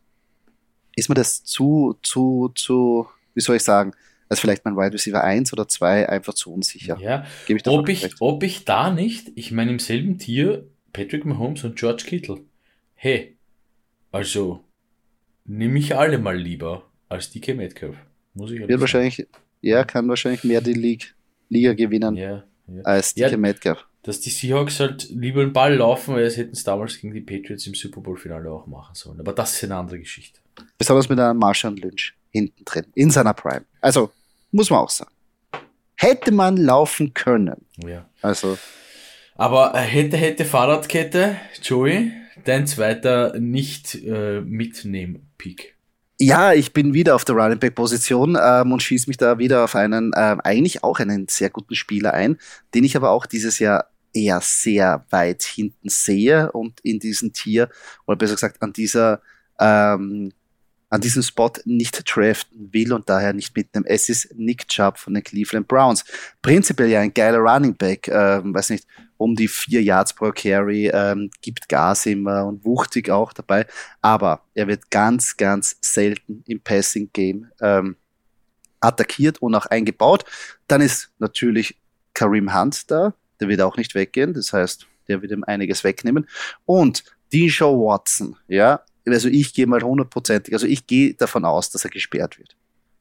ist 0.95 1.07
mir 1.07 1.15
das 1.15 1.43
zu, 1.43 1.99
zu, 2.01 2.51
zu, 2.55 3.07
wie 3.35 3.41
soll 3.41 3.57
ich 3.57 3.63
sagen, 3.63 3.93
als 4.29 4.39
vielleicht 4.39 4.63
mein 4.63 4.77
Wide 4.77 4.93
Receiver 4.93 5.23
1 5.23 5.51
oder 5.53 5.67
2 5.67 6.07
einfach 6.07 6.35
zu 6.35 6.53
unsicher. 6.53 6.97
Ja, 7.01 7.25
ich 7.47 7.67
ob, 7.67 7.89
ich, 7.89 8.07
ob 8.19 8.43
ich 8.43 8.63
da 8.63 8.91
nicht, 8.91 9.31
ich 9.35 9.51
meine 9.51 9.71
im 9.71 9.79
selben 9.79 10.19
Tier 10.19 10.67
Patrick 10.93 11.25
Mahomes 11.25 11.63
und 11.63 11.75
George 11.75 12.03
Kittle. 12.05 12.41
Hey, 12.93 13.37
also, 14.11 14.63
nehme 15.45 15.79
ich 15.79 15.95
alle 15.95 16.17
mal 16.17 16.37
lieber 16.37 16.83
als 17.07 17.31
DK 17.31 17.55
Metcalf. 17.55 17.95
Muss 18.33 18.51
ich 18.51 18.67
Wird 18.67 18.79
wahrscheinlich, 18.79 19.27
ja, 19.61 19.83
kann 19.83 20.07
wahrscheinlich 20.07 20.43
mehr 20.43 20.61
die 20.61 20.73
League, 20.73 21.15
Liga 21.49 21.73
gewinnen 21.73 22.15
ja, 22.15 22.43
ja. 22.67 22.81
als 22.83 23.13
DK 23.13 23.31
ja, 23.31 23.37
Metcalf. 23.37 23.85
Dass 24.03 24.19
die 24.21 24.29
Seahawks 24.29 24.79
halt 24.79 25.09
lieber 25.09 25.41
den 25.43 25.53
Ball 25.53 25.75
laufen, 25.75 26.15
weil 26.15 26.23
es 26.23 26.37
hätten 26.37 26.53
es 26.53 26.63
damals 26.63 26.99
gegen 26.99 27.13
die 27.13 27.21
Patriots 27.21 27.67
im 27.67 27.73
Super 27.73 28.01
Bowl-Finale 28.01 28.49
auch 28.49 28.65
machen 28.65 28.95
sollen. 28.95 29.19
Aber 29.19 29.33
das 29.33 29.53
ist 29.53 29.63
eine 29.65 29.75
andere 29.75 29.99
Geschichte. 29.99 30.39
Besonders 30.77 31.09
mit 31.09 31.19
einem 31.19 31.37
Marshall 31.37 31.75
Lynch 31.75 32.13
hinten 32.31 32.63
drin, 32.63 32.85
in 32.95 33.11
seiner 33.11 33.33
Prime. 33.33 33.65
Also, 33.81 34.11
muss 34.51 34.69
man 34.69 34.79
auch 34.79 34.89
sagen. 34.89 35.11
Hätte 35.95 36.31
man 36.31 36.57
laufen 36.57 37.13
können. 37.13 37.65
Ja. 37.85 38.05
Also. 38.21 38.57
Aber 39.35 39.77
hätte, 39.77 40.17
hätte 40.17 40.45
Fahrradkette, 40.45 41.37
Joey, 41.61 42.11
dein 42.45 42.67
zweiter 42.67 43.37
nicht 43.39 43.95
äh, 43.95 44.41
mitnehmen 44.41 45.31
Pick. 45.37 45.75
Ja, 46.21 46.53
ich 46.53 46.73
bin 46.73 46.93
wieder 46.93 47.15
auf 47.15 47.23
der 47.23 47.35
Running 47.35 47.59
Back 47.59 47.75
Position 47.75 48.37
ähm, 48.41 48.73
und 48.73 48.83
schieße 48.83 49.09
mich 49.09 49.15
da 49.15 49.37
wieder 49.39 49.63
auf 49.63 49.75
einen 49.75 50.11
ähm, 50.17 50.41
eigentlich 50.41 50.83
auch 50.83 50.99
einen 50.99 51.29
sehr 51.29 51.49
guten 51.49 51.75
Spieler 51.75 52.13
ein, 52.13 52.37
den 52.73 52.83
ich 52.83 52.97
aber 52.97 53.11
auch 53.11 53.25
dieses 53.25 53.59
Jahr 53.59 53.89
eher 54.13 54.41
sehr 54.41 55.05
weit 55.11 55.43
hinten 55.43 55.87
sehe 55.87 56.51
und 56.51 56.81
in 56.81 56.99
diesem 56.99 57.31
Tier 57.31 57.69
oder 58.05 58.17
besser 58.17 58.33
gesagt 58.33 58.61
an 58.61 58.73
dieser 58.73 59.21
ähm, 59.59 60.33
an 60.89 61.01
diesem 61.01 61.21
Spot 61.21 61.51
nicht 61.65 62.03
draften 62.15 62.73
will 62.73 62.93
und 62.93 63.09
daher 63.09 63.33
nicht 63.33 63.55
mitnehmen. 63.55 63.85
Es 63.87 64.09
ist 64.09 64.33
Nick 64.35 64.67
Chubb 64.67 64.97
von 64.97 65.13
den 65.13 65.23
Cleveland 65.23 65.67
Browns. 65.67 66.03
Prinzipiell 66.41 66.89
ja 66.89 66.99
ein 67.01 67.13
geiler 67.13 67.39
Running 67.39 67.75
Back, 67.75 68.07
ähm, 68.07 68.53
weiß 68.53 68.71
nicht, 68.71 68.87
um 69.17 69.35
die 69.35 69.47
vier 69.47 69.83
Yards 69.83 70.13
pro 70.13 70.31
Carry, 70.31 70.89
ähm, 70.91 71.29
gibt 71.41 71.69
Gas 71.69 72.05
immer 72.05 72.45
und 72.45 72.63
wuchtig 72.65 73.09
auch 73.09 73.33
dabei, 73.33 73.67
aber 74.01 74.41
er 74.53 74.67
wird 74.67 74.89
ganz, 74.89 75.35
ganz 75.37 75.77
selten 75.81 76.43
im 76.47 76.61
Passing 76.61 77.09
Game 77.13 77.47
ähm, 77.61 77.97
attackiert 78.79 79.41
und 79.41 79.53
auch 79.55 79.65
eingebaut. 79.65 80.23
Dann 80.67 80.81
ist 80.81 81.11
natürlich 81.19 81.77
Kareem 82.13 82.55
Hunt 82.55 82.89
da, 82.89 83.13
der 83.39 83.49
wird 83.49 83.61
auch 83.61 83.77
nicht 83.77 83.93
weggehen, 83.93 84.33
das 84.33 84.53
heißt, 84.53 84.87
der 85.07 85.21
wird 85.21 85.31
ihm 85.31 85.43
einiges 85.43 85.83
wegnehmen. 85.83 86.27
Und 86.65 87.03
Dijon 87.31 87.77
Watson, 87.77 88.37
ja, 88.47 88.81
also 89.13 89.27
ich 89.29 89.53
gehe 89.53 89.67
mal 89.67 89.81
hundertprozentig, 89.81 90.53
also 90.53 90.67
ich 90.67 90.87
gehe 90.87 91.13
davon 91.13 91.45
aus, 91.45 91.69
dass 91.69 91.83
er 91.83 91.89
gesperrt 91.89 92.39
wird. 92.39 92.55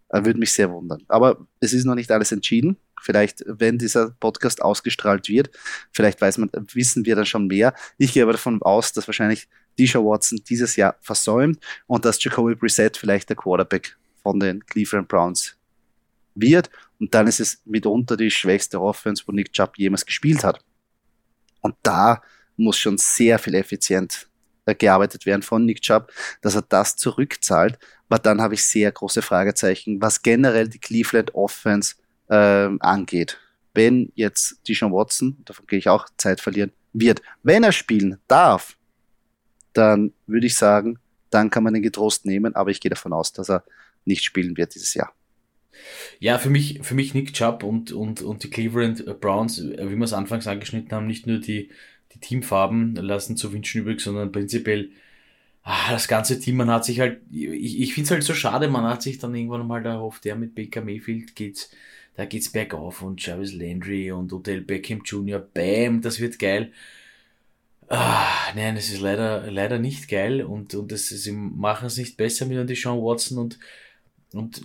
Er 0.09 0.25
würde 0.25 0.39
mich 0.39 0.53
sehr 0.53 0.71
wundern. 0.71 1.05
Aber 1.09 1.47
es 1.61 1.73
ist 1.73 1.85
noch 1.85 1.95
nicht 1.95 2.11
alles 2.11 2.33
entschieden. 2.33 2.77
Vielleicht, 3.01 3.45
wenn 3.47 3.79
dieser 3.79 4.11
Podcast 4.19 4.63
ausgestrahlt 4.63 5.29
wird, 5.29 5.51
vielleicht 5.93 6.21
weiß 6.21 6.39
man, 6.39 6.51
wissen 6.73 7.05
wir 7.05 7.15
dann 7.15 7.27
schon 7.27 7.47
mehr. 7.47 7.75
Ich 7.97 8.13
gehe 8.13 8.23
aber 8.23 8.33
davon 8.33 8.61
aus, 8.63 8.93
dass 8.93 9.07
wahrscheinlich 9.07 9.49
Disha 9.79 10.01
Watson 10.01 10.41
dieses 10.49 10.77
Jahr 10.77 10.97
versäumt 11.01 11.61
und 11.87 12.05
dass 12.05 12.23
Jacoby 12.23 12.55
Brissett 12.55 12.97
vielleicht 12.97 13.29
der 13.29 13.37
Quarterback 13.37 13.97
von 14.23 14.41
den 14.41 14.65
Cleveland 14.67 15.09
Browns 15.09 15.57
wird. 16.35 16.71
Und 16.99 17.15
dann 17.15 17.27
ist 17.27 17.41
es 17.41 17.61
mitunter 17.65 18.17
die 18.17 18.31
schwächste 18.31 18.81
Offense, 18.81 19.23
wo 19.27 19.33
Nick 19.33 19.53
Chubb 19.53 19.79
jemals 19.79 20.05
gespielt 20.05 20.43
hat. 20.43 20.65
Und 21.61 21.77
da 21.83 22.23
muss 22.57 22.79
schon 22.79 22.99
sehr 22.99 23.39
viel 23.39 23.55
effizient 23.55 24.28
gearbeitet 24.75 25.27
werden 25.27 25.43
von 25.43 25.65
Nick 25.65 25.83
Chubb, 25.83 26.13
dass 26.41 26.55
er 26.55 26.63
das 26.63 26.97
zurückzahlt. 26.97 27.79
Aber 28.09 28.19
dann 28.19 28.41
habe 28.41 28.55
ich 28.55 28.65
sehr 28.65 28.91
große 28.91 29.23
Fragezeichen, 29.23 30.01
was 30.01 30.23
generell 30.23 30.69
die 30.69 30.79
Cleveland 30.79 31.35
Offense 31.35 31.97
äh, 32.29 32.69
angeht. 32.81 33.39
Wenn 33.75 34.13
jetzt 34.15 34.61
Deshaun 34.67 34.93
Watson, 34.93 35.37
davon 35.45 35.67
gehe 35.67 35.79
ich 35.79 35.89
auch 35.89 36.07
Zeit 36.17 36.41
verlieren, 36.41 36.73
wird, 36.93 37.23
wenn 37.43 37.65
er 37.65 37.73
spielen 37.73 38.19
darf, 38.27 38.77
dann 39.73 40.13
würde 40.27 40.47
ich 40.47 40.57
sagen, 40.57 40.99
dann 41.31 41.51
kann 41.51 41.63
man 41.63 41.75
den 41.75 41.83
getrost 41.83 42.25
nehmen, 42.25 42.55
aber 42.55 42.71
ich 42.71 42.81
gehe 42.81 42.91
davon 42.91 43.13
aus, 43.13 43.33
dass 43.33 43.51
er 43.51 43.65
nicht 44.05 44.25
spielen 44.25 44.57
wird 44.57 44.75
dieses 44.75 44.95
Jahr. 44.95 45.13
Ja, 46.19 46.39
für 46.39 46.51
mich, 46.51 46.81
für 46.83 46.95
mich 46.95 47.15
Nick 47.15 47.35
Chubb 47.35 47.63
und, 47.63 47.93
und, 47.93 48.23
und 48.23 48.43
die 48.43 48.51
Cleveland 48.51 49.21
Browns, 49.21 49.63
wie 49.63 49.97
wir 49.97 50.05
es 50.05 50.13
anfangs 50.13 50.47
angeschnitten 50.47 50.91
haben, 50.93 51.07
nicht 51.07 51.27
nur 51.27 51.39
die, 51.39 51.71
die 52.19 52.27
Teamfarben 52.27 52.95
lassen 52.97 53.37
zu 53.37 53.53
wünschen 53.53 53.83
übrig, 53.83 54.01
sondern 54.01 54.33
prinzipiell 54.33 54.91
ah, 55.69 55.91
das 55.91 56.09
ganze 56.09 56.41
Team, 56.41 56.57
man 56.57 56.71
hat 56.71 56.85
sich 56.85 57.01
halt, 57.01 57.21
ich, 57.31 57.81
ich 57.81 57.95
finde 57.95 58.07
es 58.07 58.11
halt 58.11 58.23
so 58.23 58.35
schade, 58.35 58.69
man 58.69 58.85
hat 58.85 59.03
sich 59.03 59.19
dann 59.19 59.35
irgendwann 59.35 59.67
mal 59.67 59.85
erhofft, 59.85 60.25
der 60.25 60.35
mit 60.35 60.55
Baker 60.55 60.81
Mayfield 60.81 61.37
geht's, 61.37 61.71
da 62.17 62.25
geht's 62.25 62.51
bergauf 62.51 63.03
und 63.03 63.25
Jarvis 63.25 63.53
Landry 63.53 64.11
und 64.11 64.33
Odell 64.33 64.63
Beckham 64.63 65.03
Jr., 65.05 65.39
bam, 65.39 66.01
das 66.01 66.21
wird 66.21 66.39
geil. 66.39 66.73
Ah, 67.89 68.53
nein, 68.55 68.77
es 68.77 68.91
ist 68.91 69.01
leider, 69.01 69.51
leider 69.51 69.79
nicht 69.79 70.09
geil 70.09 70.43
und, 70.43 70.75
und 70.75 70.91
das, 70.91 71.09
sie 71.09 71.33
machen 71.33 71.87
es 71.87 71.97
nicht 71.97 72.17
besser 72.17 72.47
mit 72.47 72.69
die 72.69 72.75
Sean 72.75 72.99
Watson 72.99 73.39
und, 73.39 73.59
und 74.33 74.63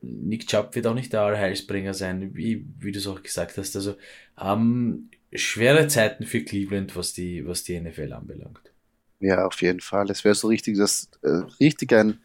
Nick 0.00 0.46
Chubb 0.46 0.74
wird 0.74 0.86
auch 0.86 0.94
nicht 0.94 1.12
der 1.12 1.22
Allheilsbringer 1.22 1.92
sein, 1.92 2.34
wie, 2.34 2.64
wie 2.78 2.92
du 2.92 2.98
es 2.98 3.06
auch 3.06 3.22
gesagt 3.22 3.58
hast. 3.58 3.76
Also 3.76 3.96
ähm, 4.40 5.10
schwere 5.38 5.88
Zeiten 5.88 6.24
für 6.24 6.42
Cleveland, 6.42 6.96
was 6.96 7.12
die, 7.12 7.46
was 7.46 7.64
die 7.64 7.80
NFL 7.80 8.12
anbelangt. 8.12 8.72
Ja, 9.20 9.46
auf 9.46 9.60
jeden 9.62 9.80
Fall. 9.80 10.10
Es 10.10 10.24
wäre 10.24 10.34
so 10.34 10.48
richtig, 10.48 10.76
das 10.76 11.08
äh, 11.22 11.42
richtig 11.60 11.92
ein 11.92 12.18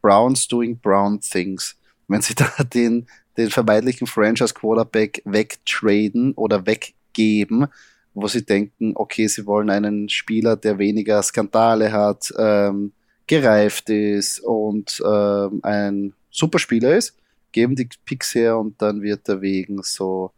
Browns 0.00 0.46
doing 0.46 0.78
Brown 0.78 1.20
things. 1.20 1.76
Wenn 2.08 2.22
sie 2.22 2.34
da 2.36 2.50
den, 2.62 3.06
den 3.36 3.50
vermeintlichen 3.50 4.06
Franchise 4.06 4.54
Quarterback 4.54 5.22
wegtraden 5.24 6.32
oder 6.34 6.66
weggeben, 6.66 7.66
wo 8.14 8.28
sie 8.28 8.44
denken, 8.44 8.92
okay, 8.94 9.26
sie 9.26 9.44
wollen 9.46 9.68
einen 9.68 10.08
Spieler, 10.08 10.56
der 10.56 10.78
weniger 10.78 11.22
Skandale 11.22 11.92
hat, 11.92 12.32
ähm, 12.38 12.92
gereift 13.26 13.90
ist 13.90 14.40
und 14.40 15.02
ähm, 15.04 15.60
ein 15.62 16.14
Superspieler 16.30 16.96
ist, 16.96 17.16
geben 17.52 17.74
die 17.74 17.88
Picks 18.04 18.34
her 18.34 18.56
und 18.56 18.80
dann 18.80 19.02
wird 19.02 19.28
er 19.28 19.40
wegen 19.40 19.82
so 19.82 20.32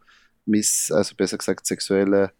Miss, 0.49 0.91
also 0.91 1.15
besser 1.15 1.37
gesagt 1.37 1.65
sexuelle, 1.65 2.31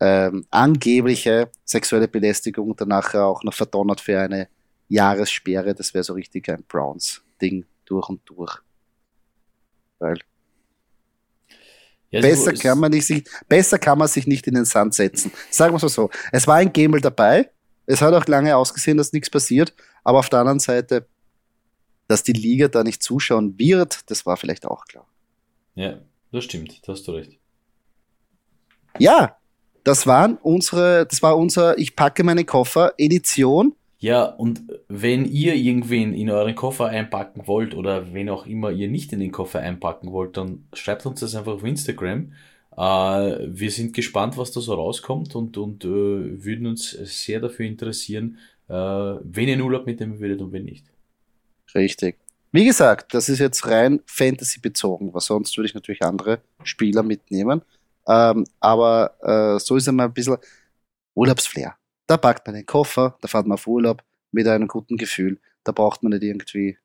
ähm, 0.00 0.44
angebliche 0.50 1.50
sexuelle 1.64 2.08
Belästigung 2.08 2.74
danach 2.76 3.14
auch 3.14 3.42
noch 3.42 3.54
verdonnert 3.54 4.00
für 4.00 4.20
eine 4.20 4.48
Jahressperre. 4.88 5.74
Das 5.74 5.94
wäre 5.94 6.04
so 6.04 6.12
richtig 6.14 6.48
ein 6.48 6.64
Browns-Ding 6.64 7.64
durch 7.84 8.08
und 8.08 8.20
durch. 8.26 8.58
Weil 9.98 10.18
ja, 12.10 12.20
besser, 12.20 12.52
kann 12.52 12.78
man 12.78 12.92
nicht, 12.92 13.28
besser 13.48 13.78
kann 13.78 13.98
man 13.98 14.08
sich 14.08 14.26
nicht 14.26 14.46
in 14.46 14.54
den 14.54 14.64
Sand 14.64 14.94
setzen. 14.94 15.32
Sagen 15.50 15.74
wir 15.74 15.82
es 15.82 15.94
so. 15.94 16.10
Es 16.30 16.46
war 16.46 16.56
ein 16.56 16.72
Gamel 16.72 17.00
dabei. 17.00 17.50
Es 17.86 18.00
hat 18.00 18.14
auch 18.14 18.26
lange 18.26 18.56
ausgesehen, 18.56 18.96
dass 18.96 19.12
nichts 19.12 19.30
passiert. 19.30 19.74
Aber 20.04 20.20
auf 20.20 20.28
der 20.28 20.40
anderen 20.40 20.60
Seite, 20.60 21.08
dass 22.06 22.22
die 22.22 22.32
Liga 22.32 22.68
da 22.68 22.84
nicht 22.84 23.02
zuschauen 23.02 23.58
wird, 23.58 24.08
das 24.10 24.26
war 24.26 24.36
vielleicht 24.36 24.66
auch 24.66 24.84
klar. 24.84 25.06
Ja, 25.74 25.98
das 26.30 26.44
stimmt. 26.44 26.86
Da 26.86 26.92
hast 26.92 27.08
du 27.08 27.12
recht. 27.12 27.40
Ja, 28.98 29.36
das 29.82 30.06
waren 30.06 30.36
unsere, 30.36 31.06
das 31.06 31.22
war 31.22 31.36
unser 31.36 31.78
Ich 31.78 31.96
packe 31.96 32.24
meine 32.24 32.44
Koffer 32.44 32.94
Edition 32.98 33.74
ja, 34.04 34.24
und 34.24 34.64
wenn 34.88 35.24
ihr 35.24 35.54
irgendwen 35.54 36.12
in 36.12 36.28
euren 36.28 36.54
Koffer 36.54 36.88
einpacken 36.88 37.46
wollt 37.46 37.74
oder 37.74 38.12
wenn 38.12 38.28
auch 38.28 38.44
immer 38.44 38.70
ihr 38.70 38.88
nicht 38.88 39.14
in 39.14 39.20
den 39.20 39.32
Koffer 39.32 39.60
einpacken 39.60 40.12
wollt, 40.12 40.36
dann 40.36 40.68
schreibt 40.74 41.06
uns 41.06 41.20
das 41.20 41.34
einfach 41.34 41.54
auf 41.54 41.64
Instagram. 41.64 42.34
Äh, 42.76 42.76
wir 42.76 43.70
sind 43.70 43.94
gespannt, 43.94 44.36
was 44.36 44.52
da 44.52 44.60
so 44.60 44.74
rauskommt 44.74 45.34
und, 45.34 45.56
und 45.56 45.86
äh, 45.86 45.88
würden 45.88 46.66
uns 46.66 46.90
sehr 46.90 47.40
dafür 47.40 47.64
interessieren, 47.64 48.36
äh, 48.68 48.74
wenn 48.74 49.48
ihr 49.48 49.54
in 49.54 49.62
Urlaub 49.62 49.86
mitnehmen 49.86 50.20
würdet 50.20 50.42
und 50.42 50.52
wenn 50.52 50.64
nicht. 50.64 50.84
Richtig. 51.74 52.18
Wie 52.52 52.66
gesagt, 52.66 53.14
das 53.14 53.30
ist 53.30 53.38
jetzt 53.38 53.66
rein 53.66 54.00
Fantasy 54.04 54.60
bezogen, 54.60 55.14
weil 55.14 55.22
sonst 55.22 55.56
würde 55.56 55.68
ich 55.68 55.74
natürlich 55.74 56.02
andere 56.02 56.40
Spieler 56.62 57.02
mitnehmen. 57.02 57.62
Ähm, 58.06 58.44
aber 58.60 59.14
äh, 59.22 59.58
so 59.58 59.76
ist 59.76 59.88
einmal 59.88 60.06
ein 60.06 60.12
bisschen 60.12 60.36
Urlaubsflair. 61.14 61.76
Da 62.06 62.16
packt 62.16 62.46
man 62.46 62.56
den 62.56 62.66
Koffer, 62.66 63.16
da 63.20 63.28
fährt 63.28 63.46
man 63.46 63.54
auf 63.54 63.66
Urlaub 63.66 64.02
mit 64.30 64.46
einem 64.46 64.68
guten 64.68 64.96
Gefühl. 64.96 65.40
Da 65.62 65.72
braucht 65.72 66.02
man 66.02 66.12
nicht 66.12 66.22
irgendwie 66.22 66.78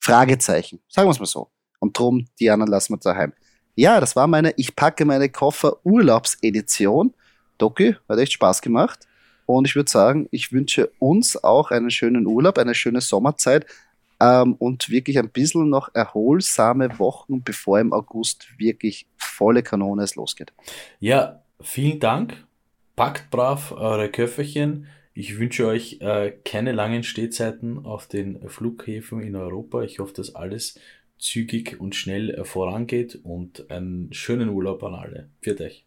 Fragezeichen. 0.00 0.80
Sagen 0.88 1.08
wir 1.08 1.12
es 1.12 1.20
mal 1.20 1.26
so. 1.26 1.50
Und 1.78 1.98
drum, 1.98 2.26
die 2.38 2.50
anderen 2.50 2.70
lassen 2.70 2.92
wir 2.92 2.98
daheim. 2.98 3.32
Ja, 3.74 4.00
das 4.00 4.14
war 4.16 4.26
meine 4.26 4.52
Ich 4.56 4.76
packe 4.76 5.04
meine 5.04 5.30
Koffer 5.30 5.78
Urlaubsedition. 5.84 7.14
Doki, 7.56 7.96
hat 8.08 8.18
echt 8.18 8.32
Spaß 8.32 8.60
gemacht. 8.60 9.06
Und 9.46 9.66
ich 9.66 9.74
würde 9.74 9.90
sagen, 9.90 10.28
ich 10.30 10.52
wünsche 10.52 10.90
uns 10.98 11.42
auch 11.42 11.70
einen 11.70 11.90
schönen 11.90 12.26
Urlaub, 12.26 12.58
eine 12.58 12.74
schöne 12.74 13.00
Sommerzeit 13.00 13.66
ähm, 14.22 14.54
und 14.54 14.88
wirklich 14.88 15.18
ein 15.18 15.30
bisschen 15.30 15.68
noch 15.68 15.92
erholsame 15.94 16.98
Wochen, 16.98 17.42
bevor 17.42 17.80
im 17.80 17.92
August 17.92 18.46
wirklich 18.56 19.06
volle 19.16 19.62
Kanone 19.62 20.04
es 20.04 20.14
losgeht. 20.14 20.52
Ja, 21.00 21.42
vielen 21.60 21.98
Dank 21.98 22.46
Packt 22.94 23.30
brav 23.30 23.72
eure 23.72 24.10
Köfferchen. 24.10 24.86
Ich 25.14 25.38
wünsche 25.38 25.66
euch 25.66 25.98
äh, 26.00 26.32
keine 26.44 26.72
langen 26.72 27.02
Stehzeiten 27.02 27.84
auf 27.84 28.06
den 28.06 28.48
Flughäfen 28.48 29.20
in 29.20 29.34
Europa. 29.34 29.82
Ich 29.82 29.98
hoffe, 29.98 30.12
dass 30.14 30.34
alles 30.34 30.78
zügig 31.18 31.80
und 31.80 31.94
schnell 31.94 32.30
äh, 32.30 32.44
vorangeht 32.44 33.18
und 33.22 33.70
einen 33.70 34.12
schönen 34.12 34.50
Urlaub 34.50 34.82
an 34.84 34.94
alle. 34.94 35.30
Viert 35.40 35.60
euch. 35.60 35.86